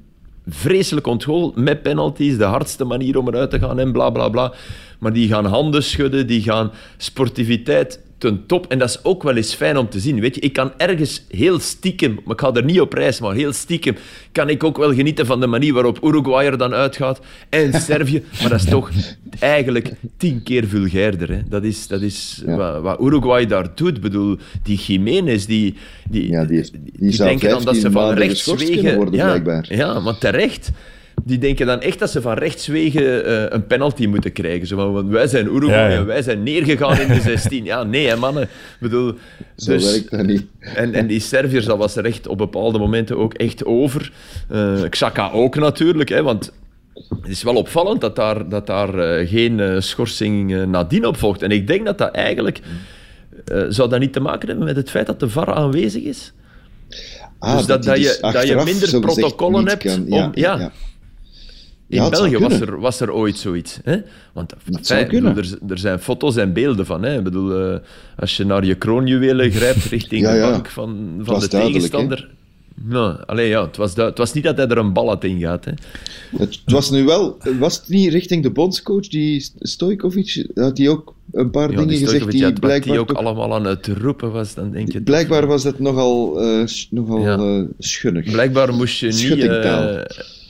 vreselijk 0.46 1.06
ontgoocheld 1.06 1.56
met 1.56 1.82
penalties, 1.82 2.36
de 2.36 2.44
hardste 2.44 2.84
manier 2.84 3.18
om 3.18 3.28
eruit 3.28 3.50
te 3.50 3.58
gaan 3.58 3.78
en 3.78 3.92
bla 3.92 4.10
bla 4.10 4.28
bla. 4.28 4.52
Maar 4.98 5.12
die 5.12 5.28
gaan 5.28 5.44
handen 5.44 5.82
schudden, 5.82 6.26
die 6.26 6.42
gaan 6.42 6.70
sportiviteit 6.96 8.00
ten 8.22 8.46
top. 8.46 8.66
En 8.68 8.78
dat 8.78 8.88
is 8.88 9.04
ook 9.04 9.22
wel 9.22 9.36
eens 9.36 9.54
fijn 9.54 9.76
om 9.76 9.88
te 9.88 10.00
zien. 10.00 10.20
Weet 10.20 10.34
je, 10.34 10.40
ik 10.40 10.52
kan 10.52 10.72
ergens 10.76 11.24
heel 11.28 11.58
stiekem, 11.58 12.18
maar 12.24 12.34
ik 12.34 12.40
ga 12.40 12.52
er 12.52 12.64
niet 12.64 12.80
op 12.80 12.92
reis, 12.92 13.20
maar 13.20 13.34
heel 13.34 13.52
stiekem, 13.52 13.96
kan 14.32 14.48
ik 14.48 14.64
ook 14.64 14.76
wel 14.76 14.94
genieten 14.94 15.26
van 15.26 15.40
de 15.40 15.46
manier 15.46 15.72
waarop 15.72 15.98
Uruguay 16.04 16.46
er 16.46 16.58
dan 16.58 16.74
uitgaat 16.74 17.20
en 17.48 17.72
Servië. 17.90 18.22
Maar 18.40 18.48
dat 18.50 18.58
is 18.60 18.70
toch 18.70 18.90
eigenlijk 19.38 19.92
tien 20.16 20.42
keer 20.42 20.66
vulgairder. 20.68 21.28
Hè. 21.30 21.38
Dat 21.48 21.64
is, 21.64 21.86
dat 21.86 22.00
is 22.00 22.42
Ja. 22.46 22.56
wat, 22.56 22.82
wat 22.82 23.00
Uruguay 23.00 23.46
daar 23.46 23.66
doet. 23.74 23.96
Ik 23.96 24.02
bedoel, 24.02 24.36
die 24.62 24.76
Jiménez, 24.78 25.44
die, 25.44 25.74
die, 26.10 26.28
Ja, 26.30 26.44
die 26.44 27.16
denken 27.16 27.48
dan 27.48 27.64
dat 27.64 27.74
ze 27.74 27.80
15 27.80 27.92
van 27.92 27.92
maanden 27.92 28.18
rechts 28.18 28.38
geschorst 28.38 28.62
wegen... 28.68 28.74
kunnen 28.82 28.96
worden, 28.96 29.14
ja, 29.14 29.26
blijkbaar. 29.26 29.66
ja, 29.76 30.00
maar 30.00 30.18
terecht. 30.18 30.70
Die 31.24 31.38
denken 31.38 31.66
dan 31.66 31.80
echt 31.80 31.98
dat 31.98 32.10
ze 32.10 32.20
van 32.20 32.34
rechtswege 32.34 33.20
eh, 33.22 33.44
een 33.48 33.66
penalty 33.66 34.06
moeten 34.06 34.32
krijgen. 34.32 34.66
Zo 34.66 34.76
van, 34.76 34.92
want 34.92 35.08
wij 35.08 35.26
zijn 35.26 35.46
Uruguay 35.46 35.78
Ja, 35.80 35.88
ja. 35.88 35.96
en 35.96 36.06
wij 36.06 36.22
zijn 36.22 36.42
neergegaan 36.42 37.00
in 37.00 37.08
de 37.08 37.20
16. 37.30 37.64
Ja, 37.64 37.82
nee, 37.82 38.06
hè, 38.08 38.16
mannen. 38.16 38.42
Ik 38.42 38.48
bedoel, 38.80 39.12
Zo 39.56 39.72
dus- 39.72 39.90
werkt 39.92 40.10
dat 40.10 40.26
niet. 40.26 40.44
en, 40.60 40.94
en 40.94 41.06
die 41.06 41.20
Serviërs, 41.20 41.64
dat 41.64 41.78
was 41.78 41.96
er 41.96 42.04
echt 42.04 42.26
op 42.26 42.38
bepaalde 42.38 42.78
momenten 42.78 43.18
ook 43.18 43.34
echt 43.34 43.64
over. 43.64 44.12
Eh 44.48 44.82
Xhaka 44.88 45.30
ook 45.30 45.54
natuurlijk, 45.56 46.08
hè, 46.08 46.22
want 46.22 46.52
het 46.94 47.28
is 47.28 47.42
wel 47.42 47.54
opvallend 47.54 48.00
dat 48.00 48.16
daar, 48.16 48.48
dat 48.48 48.66
daar 48.66 48.98
eh, 48.98 49.28
geen 49.28 49.60
eh, 49.60 49.80
schorsing 49.80 50.54
eh, 50.54 50.62
nadien 50.64 51.06
op 51.06 51.16
volgt. 51.16 51.42
En 51.42 51.50
ik 51.50 51.66
denk 51.66 51.86
dat 51.86 51.98
dat 51.98 52.10
eigenlijk... 52.14 52.60
eh, 53.44 53.62
zou 53.68 53.88
dat 53.88 54.00
niet 54.00 54.12
te 54.12 54.20
maken 54.20 54.48
hebben 54.48 54.66
met 54.66 54.76
het 54.76 54.90
feit 54.90 55.06
dat 55.06 55.20
de 55.20 55.28
VAR 55.28 55.52
aanwezig 55.54 56.02
is? 56.02 56.32
Ah, 57.38 57.56
Dus 57.56 57.66
dat- 57.66 57.82
dat 57.84 57.96
je- 57.96 58.02
dus 58.02 58.32
dat 58.32 58.46
je 58.48 58.54
minder 58.64 59.00
protocollen 59.00 59.68
hebt 59.68 59.82
kan- 59.84 60.00
om- 60.08 60.30
Ja, 60.34 60.56
ja. 60.58 60.72
In 61.92 62.02
Ja, 62.02 62.08
België 62.08 62.38
was 62.38 62.60
er, 62.60 62.80
was 62.80 63.00
er 63.00 63.12
ooit 63.12 63.36
zoiets. 63.36 63.78
Hè? 63.82 63.96
Want 64.32 64.54
fijn, 64.82 65.08
bedoel, 65.08 65.36
er, 65.36 65.58
er 65.68 65.78
zijn 65.78 65.98
foto's 65.98 66.36
en 66.36 66.52
beelden 66.52 66.86
van. 66.86 67.02
Hè? 67.02 67.16
Ik 67.18 67.24
bedoel, 67.24 67.72
eh, 67.72 67.78
als 68.16 68.36
je 68.36 68.44
naar 68.44 68.64
je 68.64 68.74
kroonjuwelen 68.74 69.50
grijpt 69.50 69.84
richting 69.96 70.22
Ja, 70.22 70.32
de 70.32 70.40
bank 70.40 70.68
van, 70.68 71.20
van 71.22 71.40
de 71.40 71.48
tegenstander. 71.48 72.28
Nou, 72.84 73.16
allee, 73.26 73.48
ja, 73.48 73.64
het, 73.66 73.76
was 73.76 73.96
het 73.96 74.18
was 74.18 74.32
niet 74.32 74.44
dat 74.44 74.56
hij 74.56 74.66
er 74.66 74.78
een 74.78 74.92
ballet 74.92 75.24
in 75.24 75.40
gaat. 75.40 75.64
Hè? 75.64 75.72
Het 76.38 76.60
was 76.64 76.90
nu 76.90 77.04
wel, 77.04 77.38
was 77.58 77.76
het 77.76 77.88
niet 77.88 78.12
richting 78.12 78.42
de 78.42 78.50
bondscoach, 78.50 79.08
die 79.08 79.50
Stojkovic, 79.58 80.46
had 80.54 80.76
die 80.76 80.90
ook 80.90 81.14
een 81.32 81.50
paar 81.50 81.70
Ja, 81.70 81.76
dingen 81.76 81.88
die 81.88 81.98
gezegd 81.98 82.30
die 82.30 82.42
wat 82.42 82.60
blijkbaar 82.60 82.92
die 82.92 83.00
ook 83.00 83.08
toch- 83.08 83.16
allemaal 83.16 83.54
aan 83.54 83.64
het 83.64 83.86
roepen 83.86 84.32
was, 84.32 84.54
dan 84.54 84.70
denk 84.70 84.92
je... 84.92 85.02
Blijkbaar 85.02 85.46
was 85.46 85.62
dat 85.62 85.78
nogal, 85.78 86.40
eh, 86.40 86.66
sch- 86.66 86.86
nogal 86.90 87.18
Ja. 87.20 87.36
eh, 87.38 87.62
schunnig. 87.78 88.30
Blijkbaar 88.30 88.74
moest 88.74 88.98
je 88.98 89.06
niet... 89.06 89.44
Eh, 89.44 89.98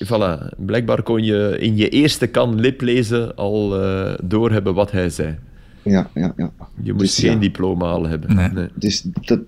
voilà, 0.06 0.56
blijkbaar 0.58 1.02
kon 1.02 1.24
je 1.24 1.56
in 1.60 1.76
je 1.76 1.88
eerste 1.88 2.26
kan 2.26 2.60
lip 2.60 2.80
lezen 2.80 3.36
al 3.36 3.82
eh, 3.82 4.14
doorhebben 4.24 4.74
wat 4.74 4.90
hij 4.90 5.10
zei. 5.10 5.38
Ja, 5.82 6.10
ja, 6.14 6.32
ja. 6.36 6.52
Je 6.82 6.92
moest 6.92 7.04
Dus 7.16 7.18
geen 7.18 7.32
ja. 7.32 7.38
diploma 7.38 7.90
al 7.90 8.06
hebben. 8.06 8.34
Nee. 8.54 8.68
Dus 8.74 9.02
dat, 9.24 9.40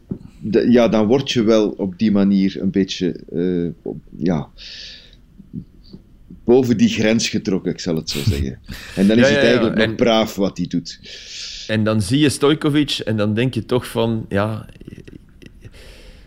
ja, 0.51 0.89
dan 0.89 1.07
word 1.07 1.31
je 1.31 1.43
wel 1.43 1.69
op 1.69 1.99
die 1.99 2.11
manier 2.13 2.57
een 2.61 2.71
beetje, 2.71 3.17
eh, 3.33 3.89
op- 3.91 4.03
ja, 4.17 4.49
boven 6.45 6.77
die 6.77 6.89
grens 6.89 7.29
getrokken, 7.29 7.73
ik 7.73 7.81
zal 7.81 7.97
het 7.97 8.11
zo 8.11 8.19
zeggen. 8.29 8.59
En 8.97 9.07
dan 9.07 9.19
is 9.19 9.29
Ja, 9.29 9.33
het 9.35 9.35
ja, 9.35 9.41
ja. 9.41 9.47
eigenlijk 9.47 9.77
nog 9.77 9.87
En- 9.87 9.95
braaf 9.97 10.35
wat 10.35 10.57
hij 10.57 10.67
doet. 10.67 11.01
En 11.67 11.85
dan 11.85 12.03
zie 12.03 12.19
je 12.19 12.29
Stojkovic 12.29 12.91
en 13.05 13.17
dan 13.17 13.35
denk 13.35 13.55
je 13.55 13.67
toch 13.67 13.87
van, 13.87 14.27
ja... 14.29 14.67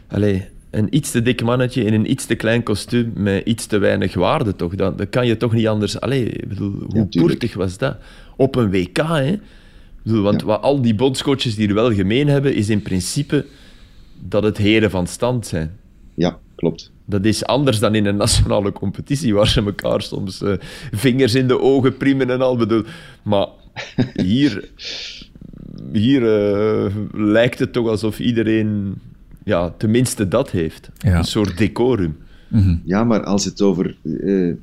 Allee, 0.08 0.46
een 0.72 0.96
iets 0.96 1.12
te 1.12 1.22
dik 1.22 1.44
mannetje 1.44 1.84
in 1.84 1.94
een 1.94 2.12
iets 2.12 2.26
te 2.26 2.36
klein 2.36 2.64
kostuum 2.64 3.12
met 3.16 3.46
iets 3.46 3.66
te 3.66 3.78
weinig 3.78 4.14
waarde, 4.14 4.56
toch? 4.56 4.76
Dat, 4.76 4.98
dat 4.98 5.10
kan 5.10 5.28
je 5.28 5.38
toch 5.38 5.54
niet 5.54 5.68
anders... 5.68 6.00
Allee, 6.00 6.24
ik 6.26 6.48
bedoel, 6.48 6.74
hoe 6.88 7.06
poertig 7.06 7.54
was 7.54 7.78
dat? 7.78 7.98
Op 8.38 8.56
een 8.56 8.70
WK, 8.72 8.98
hè? 8.98 9.32
Ik 9.32 9.40
bedoel, 10.04 10.24
want 10.24 10.40
Ja. 10.40 10.46
wat 10.48 10.62
al 10.62 10.82
die 10.82 10.96
bondscoaches 10.96 11.56
die 11.56 11.68
er 11.68 11.74
wel 11.74 11.94
gemeen 11.94 12.28
hebben, 12.28 12.56
is 12.56 12.70
in 12.70 12.82
principe 12.82 13.46
dat 14.20 14.44
het 14.44 14.58
heren 14.58 14.90
van 14.90 15.08
stand 15.08 15.48
zijn. 15.48 15.72
Ja, 16.14 16.40
klopt. 16.56 16.92
Dat 17.06 17.26
is 17.26 17.46
anders 17.46 17.80
dan 17.80 17.96
in 17.96 18.06
een 18.06 18.16
nationale 18.16 18.72
competitie, 18.72 19.34
waar 19.34 19.48
ze 19.48 19.64
elkaar 19.64 20.02
soms 20.02 20.42
eh, 20.42 20.54
vingers 20.92 21.36
in 21.36 21.48
de 21.48 21.60
ogen 21.60 21.98
priemen 21.98 22.30
en 22.30 22.42
al. 22.42 22.58
Bedoel. 22.58 22.84
Maar 23.24 23.48
hier, 24.14 24.70
hier 25.92 26.22
eh, 26.22 26.96
lijkt 27.12 27.60
het 27.60 27.74
toch 27.74 27.88
alsof 27.88 28.20
iedereen 28.20 28.96
ja, 29.44 29.70
tenminste 29.78 30.28
dat 30.28 30.52
heeft. 30.52 30.90
Ja. 30.98 31.18
Een 31.18 31.24
soort 31.24 31.58
decorum. 31.58 32.18
Ja, 32.84 33.04
maar 33.04 33.24
als 33.24 33.46
het 33.46 33.62
over 33.62 33.96
eh, 34.04 34.54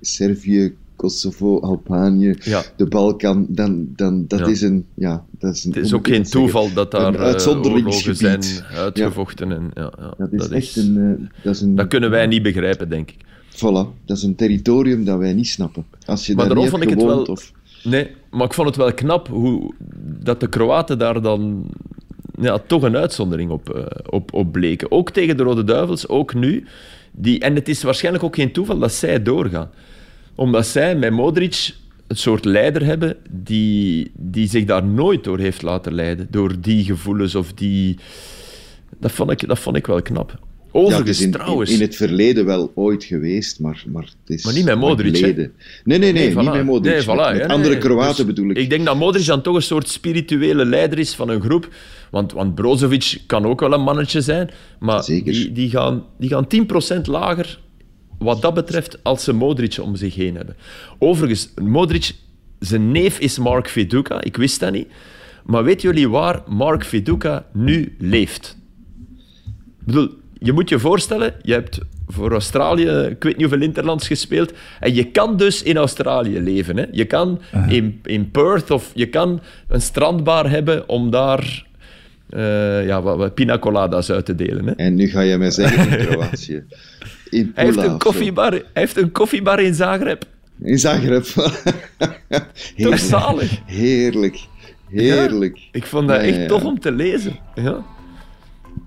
Servië, 0.00 0.74
Kosovo, 1.02 1.60
Albanië, 1.60 2.34
Ja. 2.40 2.62
de 2.76 2.86
Balkan, 2.86 3.46
dan, 3.48 3.86
dan 3.96 4.24
dat 4.28 4.38
Ja. 4.38 4.46
is 4.46 4.60
een... 4.60 4.86
Ja, 4.94 5.24
dat 5.38 5.54
is 5.54 5.64
een 5.64 5.72
Het 5.72 5.84
is 5.84 5.92
ook 5.92 6.06
geen 6.06 6.14
zeggen? 6.26 6.40
toeval 6.40 6.72
dat 6.74 6.90
daar 6.90 7.14
eh, 7.14 7.20
uitzonderingsgebied. 7.20 8.18
zijn 8.18 8.64
uitgevochten. 8.74 9.52
En, 9.52 9.70
ja, 9.74 9.92
ja, 9.98 10.14
Dat 10.18 10.32
is 10.32 10.38
dat, 10.38 10.50
echt 10.50 10.76
is, 10.76 10.76
een... 10.76 11.18
eh, 11.20 11.42
dat, 11.44 11.54
is 11.54 11.60
een 11.60 11.74
dat 11.74 11.86
kunnen 11.88 12.10
wij 12.10 12.26
niet 12.26 12.42
begrijpen, 12.42 12.88
denk 12.88 13.10
ik. 13.10 13.16
Voilà, 13.56 14.04
dat 14.04 14.16
is 14.16 14.22
een 14.22 14.34
territorium 14.34 15.04
dat 15.04 15.18
wij 15.18 15.32
niet 15.32 15.48
snappen. 15.48 15.84
Als 16.06 16.26
je 16.26 16.34
Maar 16.34 16.48
daar 16.54 16.66
vond 16.68 16.82
ik 16.82 16.90
het 16.90 17.02
wel- 17.02 17.22
of... 17.22 17.52
Nee, 17.84 18.10
maar 18.30 18.46
ik 18.46 18.52
vond 18.54 18.66
het 18.68 18.76
wel 18.76 18.94
knap 18.94 19.28
hoe, 19.28 19.74
dat 20.22 20.40
de 20.40 20.48
Kroaten 20.48 20.98
daar 20.98 21.22
dan 21.22 21.64
ja, 22.40 22.58
toch 22.66 22.82
een 22.82 22.96
uitzondering 22.96 23.50
op, 23.50 23.70
eh, 23.70 23.82
op, 24.10 24.32
op 24.32 24.52
bleken. 24.52 24.90
Ook 24.90 25.10
tegen 25.10 25.36
de 25.36 25.42
Rode 25.42 25.64
Duivels, 25.64 26.08
ook 26.08 26.34
nu. 26.34 26.64
Die, 27.12 27.38
en 27.40 27.54
het 27.54 27.68
is 27.68 27.82
waarschijnlijk 27.82 28.24
ook 28.24 28.34
geen 28.34 28.52
toeval 28.52 28.78
dat 28.78 28.92
zij 28.92 29.22
doorgaan. 29.22 29.70
Omdat 30.34 30.66
zij 30.66 30.96
met 30.96 31.12
Modric 31.12 31.74
een 32.06 32.16
soort 32.16 32.44
leider 32.44 32.84
hebben 32.84 33.16
die, 33.30 34.10
die 34.14 34.48
zich 34.48 34.64
daar 34.64 34.84
nooit 34.84 35.24
door 35.24 35.38
heeft 35.38 35.62
laten 35.62 35.94
leiden. 35.94 36.26
Door 36.30 36.60
die 36.60 36.84
gevoelens 36.84 37.34
of 37.34 37.52
die... 37.52 37.98
Dat 38.98 39.12
vond 39.12 39.30
ik, 39.30 39.48
dat 39.48 39.58
vond 39.58 39.76
ik 39.76 39.86
wel 39.86 40.02
knap. 40.02 40.38
Overigens, 40.74 41.20
in, 41.20 41.30
trouwens... 41.30 41.70
in 41.70 41.80
het 41.80 41.96
verleden 41.96 42.44
wel 42.44 42.72
ooit 42.74 43.04
geweest, 43.04 43.60
maar, 43.60 43.84
maar 43.92 44.02
het 44.02 44.36
is... 44.36 44.44
Maar 44.44 44.54
niet 44.54 44.64
met 44.64 44.78
Modric. 44.78 45.12
Nee, 45.84 45.98
nee, 45.98 46.12
nee, 46.12 46.32
voilà. 46.32 46.34
niet 46.34 46.52
met 46.52 46.64
Modric. 46.64 46.92
Nee, 46.92 47.02
voilà, 47.02 47.06
met 47.06 47.16
ja, 47.16 47.30
met 47.30 47.38
nee, 47.38 47.48
andere 47.48 47.74
nee. 47.74 47.82
Kroaten 47.82 48.16
Dus 48.16 48.26
bedoel 48.26 48.50
ik. 48.50 48.56
Ik 48.56 48.70
denk 48.70 48.84
dat 48.84 48.96
Modric 48.96 49.26
dan 49.26 49.42
toch 49.42 49.54
een 49.54 49.62
soort 49.62 49.88
spirituele 49.88 50.64
leider 50.64 50.98
is 50.98 51.14
van 51.14 51.28
een 51.28 51.40
groep. 51.40 51.68
Want, 52.10 52.32
want 52.32 52.54
Brozovic 52.54 53.22
kan 53.26 53.46
ook 53.46 53.60
wel 53.60 53.72
een 53.72 53.82
mannetje 53.82 54.20
zijn. 54.20 54.50
Maar 54.78 55.04
Zeker. 55.04 55.32
die, 55.32 55.52
die, 55.52 55.70
gaan, 55.70 56.04
die 56.18 56.28
gaan 56.28 56.46
10% 56.98 57.00
lager 57.02 57.58
wat 58.22 58.42
dat 58.42 58.54
betreft 58.54 59.04
als 59.04 59.24
ze 59.24 59.32
Modric 59.32 59.78
om 59.80 59.96
zich 59.96 60.14
heen 60.14 60.36
hebben. 60.36 60.56
Overigens, 60.98 61.52
Modric, 61.62 62.14
zijn 62.58 62.92
neef 62.92 63.18
is 63.18 63.38
Mark 63.38 63.68
Viduka. 63.68 64.22
Ik 64.22 64.36
wist 64.36 64.60
dat 64.60 64.72
niet. 64.72 64.88
Maar 65.44 65.64
weten 65.64 65.88
jullie 65.88 66.08
waar 66.08 66.42
Mark 66.46 66.84
Viduka 66.84 67.46
nu 67.52 67.96
leeft? 67.98 68.58
Ik 69.80 69.86
bedoel, 69.86 70.08
je 70.38 70.52
moet 70.52 70.68
je 70.68 70.78
voorstellen, 70.78 71.34
je 71.42 71.52
hebt 71.52 71.78
voor 72.06 72.32
Australië, 72.32 72.88
ik 72.88 73.22
weet 73.22 73.36
niet 73.36 73.46
hoeveel 73.46 73.66
interlands 73.66 74.06
gespeeld, 74.06 74.52
en 74.80 74.94
je 74.94 75.04
kan 75.04 75.36
dus 75.36 75.62
in 75.62 75.76
Australië 75.76 76.40
leven. 76.40 76.76
Hè? 76.76 76.84
Je 76.90 77.04
kan 77.04 77.40
in, 77.68 78.00
in 78.04 78.30
Perth 78.30 78.70
of 78.70 78.90
je 78.94 79.06
kan 79.06 79.40
een 79.68 79.80
strandbar 79.80 80.50
hebben 80.50 80.88
om 80.88 81.10
daar 81.10 81.66
eh, 82.32 82.86
ja, 82.86 83.02
wat, 83.02 83.16
wat 83.16 83.34
pina 83.34 83.58
coladas 83.58 84.10
uit 84.10 84.24
te 84.24 84.34
delen. 84.34 84.66
Hè? 84.66 84.72
En 84.72 84.94
nu 84.94 85.08
ga 85.08 85.20
je 85.20 85.38
mij 85.38 85.50
zeggen 85.50 85.98
in 85.98 86.06
Kroatië. 86.06 86.64
In 87.30 87.52
Hij 87.54 87.64
heeft, 87.64 87.76
een 87.76 87.98
koffiebar, 87.98 88.50
hij 88.50 88.62
heeft 88.72 88.96
een 88.96 89.12
koffiebar 89.12 89.60
in 89.60 89.74
Zagreb. 89.74 90.24
In 90.62 90.78
Zagreb. 90.78 91.24
Toch 91.34 92.42
heerlijk. 92.76 93.00
zalig. 93.00 93.60
Heerlijk. 93.66 94.38
Heerlijk. 94.88 95.58
Ik 95.72 95.86
vond 95.86 96.08
dat 96.08 96.16
Ja, 96.16 96.22
echt 96.26 96.36
ja, 96.36 96.46
tof 96.46 96.64
om 96.64 96.80
te 96.80 96.92
lezen. 96.92 97.36
Ja. 97.54 97.84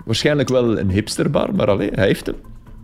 Waarschijnlijk 0.06 0.50
wel 0.50 0.80
een 0.80 0.90
hipsterbar, 0.90 1.56
maar 1.56 1.68
alleen, 1.70 1.92
hij 1.94 2.06
heeft 2.06 2.26
hem. 2.26 2.36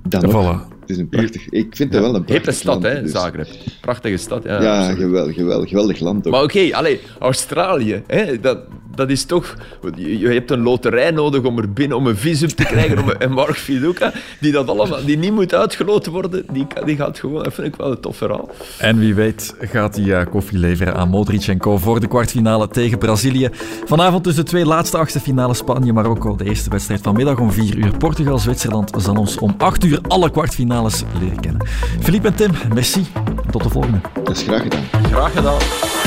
Dan. 0.07 0.31
Voilà. 0.31 0.80
Is 0.91 0.97
een 0.97 1.09
prachtig... 1.09 1.49
Ik 1.49 1.75
vind 1.75 1.93
het 1.93 2.01
wel 2.01 2.15
een 2.15 2.23
prachtig 2.23 2.35
Hippe 2.35 2.51
stad, 2.51 2.65
land, 2.65 2.95
hè, 2.95 3.01
dus. 3.01 3.11
Zagreb. 3.11 3.47
Prachtige 3.81 4.17
stad. 4.17 4.43
Ja, 4.43 4.61
Ja, 4.61 4.93
geweldig, 4.93 5.35
geweldig, 5.35 5.69
geweldig 5.69 5.99
land 5.99 6.27
ook. 6.27 6.33
Maar 6.33 6.43
oké, 6.43 6.69
allee, 6.71 6.99
Australië, 7.19 8.01
hè, 8.07 8.39
dat, 8.39 8.59
dat 8.95 9.09
is 9.09 9.23
toch... 9.25 9.55
Je, 9.95 10.19
je 10.19 10.27
hebt 10.27 10.51
een 10.51 10.61
loterij 10.61 11.11
nodig 11.11 11.43
om 11.43 11.57
er 11.57 11.73
binnen, 11.73 11.97
om 11.97 12.07
een 12.07 12.17
visum 12.17 12.55
te 12.55 12.63
krijgen. 12.63 12.99
om 12.99 13.09
een, 13.09 13.19
en 13.19 13.31
Mark 13.31 13.55
Viduka, 13.55 14.13
die 14.39 14.51
dat 14.51 14.67
allemaal, 14.67 15.05
die 15.05 15.17
niet 15.17 15.31
moet 15.31 15.53
uitgeloten 15.53 16.11
worden, 16.11 16.45
die, 16.51 16.67
die 16.85 16.95
gaat 16.95 17.19
gewoon... 17.19 17.43
Dat 17.43 17.53
vind 17.53 17.67
ik 17.67 17.75
wel 17.75 17.91
een 17.91 17.99
tof 17.99 18.17
verhaal. 18.17 18.49
En 18.77 18.99
wie 18.99 19.15
weet 19.15 19.55
gaat 19.59 19.95
hij 19.95 20.19
eh, 20.19 20.25
koffie 20.31 20.57
leveren 20.57 20.95
aan 20.95 21.09
Modric 21.09 21.47
en 21.47 21.57
Co. 21.57 21.77
voor 21.77 21.99
de 21.99 22.07
kwartfinale 22.07 22.67
tegen 22.67 22.97
Brazilië. 22.97 23.49
Vanavond 23.85 24.23
dus 24.23 24.35
de 24.35 24.43
twee 24.43 24.65
laatste 24.65 24.97
achtste 24.97 25.19
finale 25.19 25.53
Spanje, 25.53 25.93
Marokko. 25.93 26.35
De 26.35 26.43
eerste 26.43 26.69
wedstrijd 26.69 27.01
vanmiddag 27.01 27.39
om 27.39 27.51
4 27.51 27.77
uur. 27.77 27.97
Portugal-Zwitserland 27.97 28.91
zal 28.97 29.15
ons 29.15 29.37
om 29.37 29.55
8 29.57 29.83
uur 29.83 29.99
alle 30.07 30.29
kwartfinales 30.81 31.03
leren 31.19 31.39
kennen. 31.39 31.67
Philippe 32.01 32.27
en 32.27 32.35
Tim, 32.35 32.51
merci. 32.73 33.07
Tot 33.51 33.63
de 33.63 33.69
volgende. 33.69 34.01
Dat 34.23 34.37
is 34.37 34.43
graag 34.43 34.61
gedaan. 34.61 34.83
Graag 35.11 35.33
gedaan. 35.33 36.00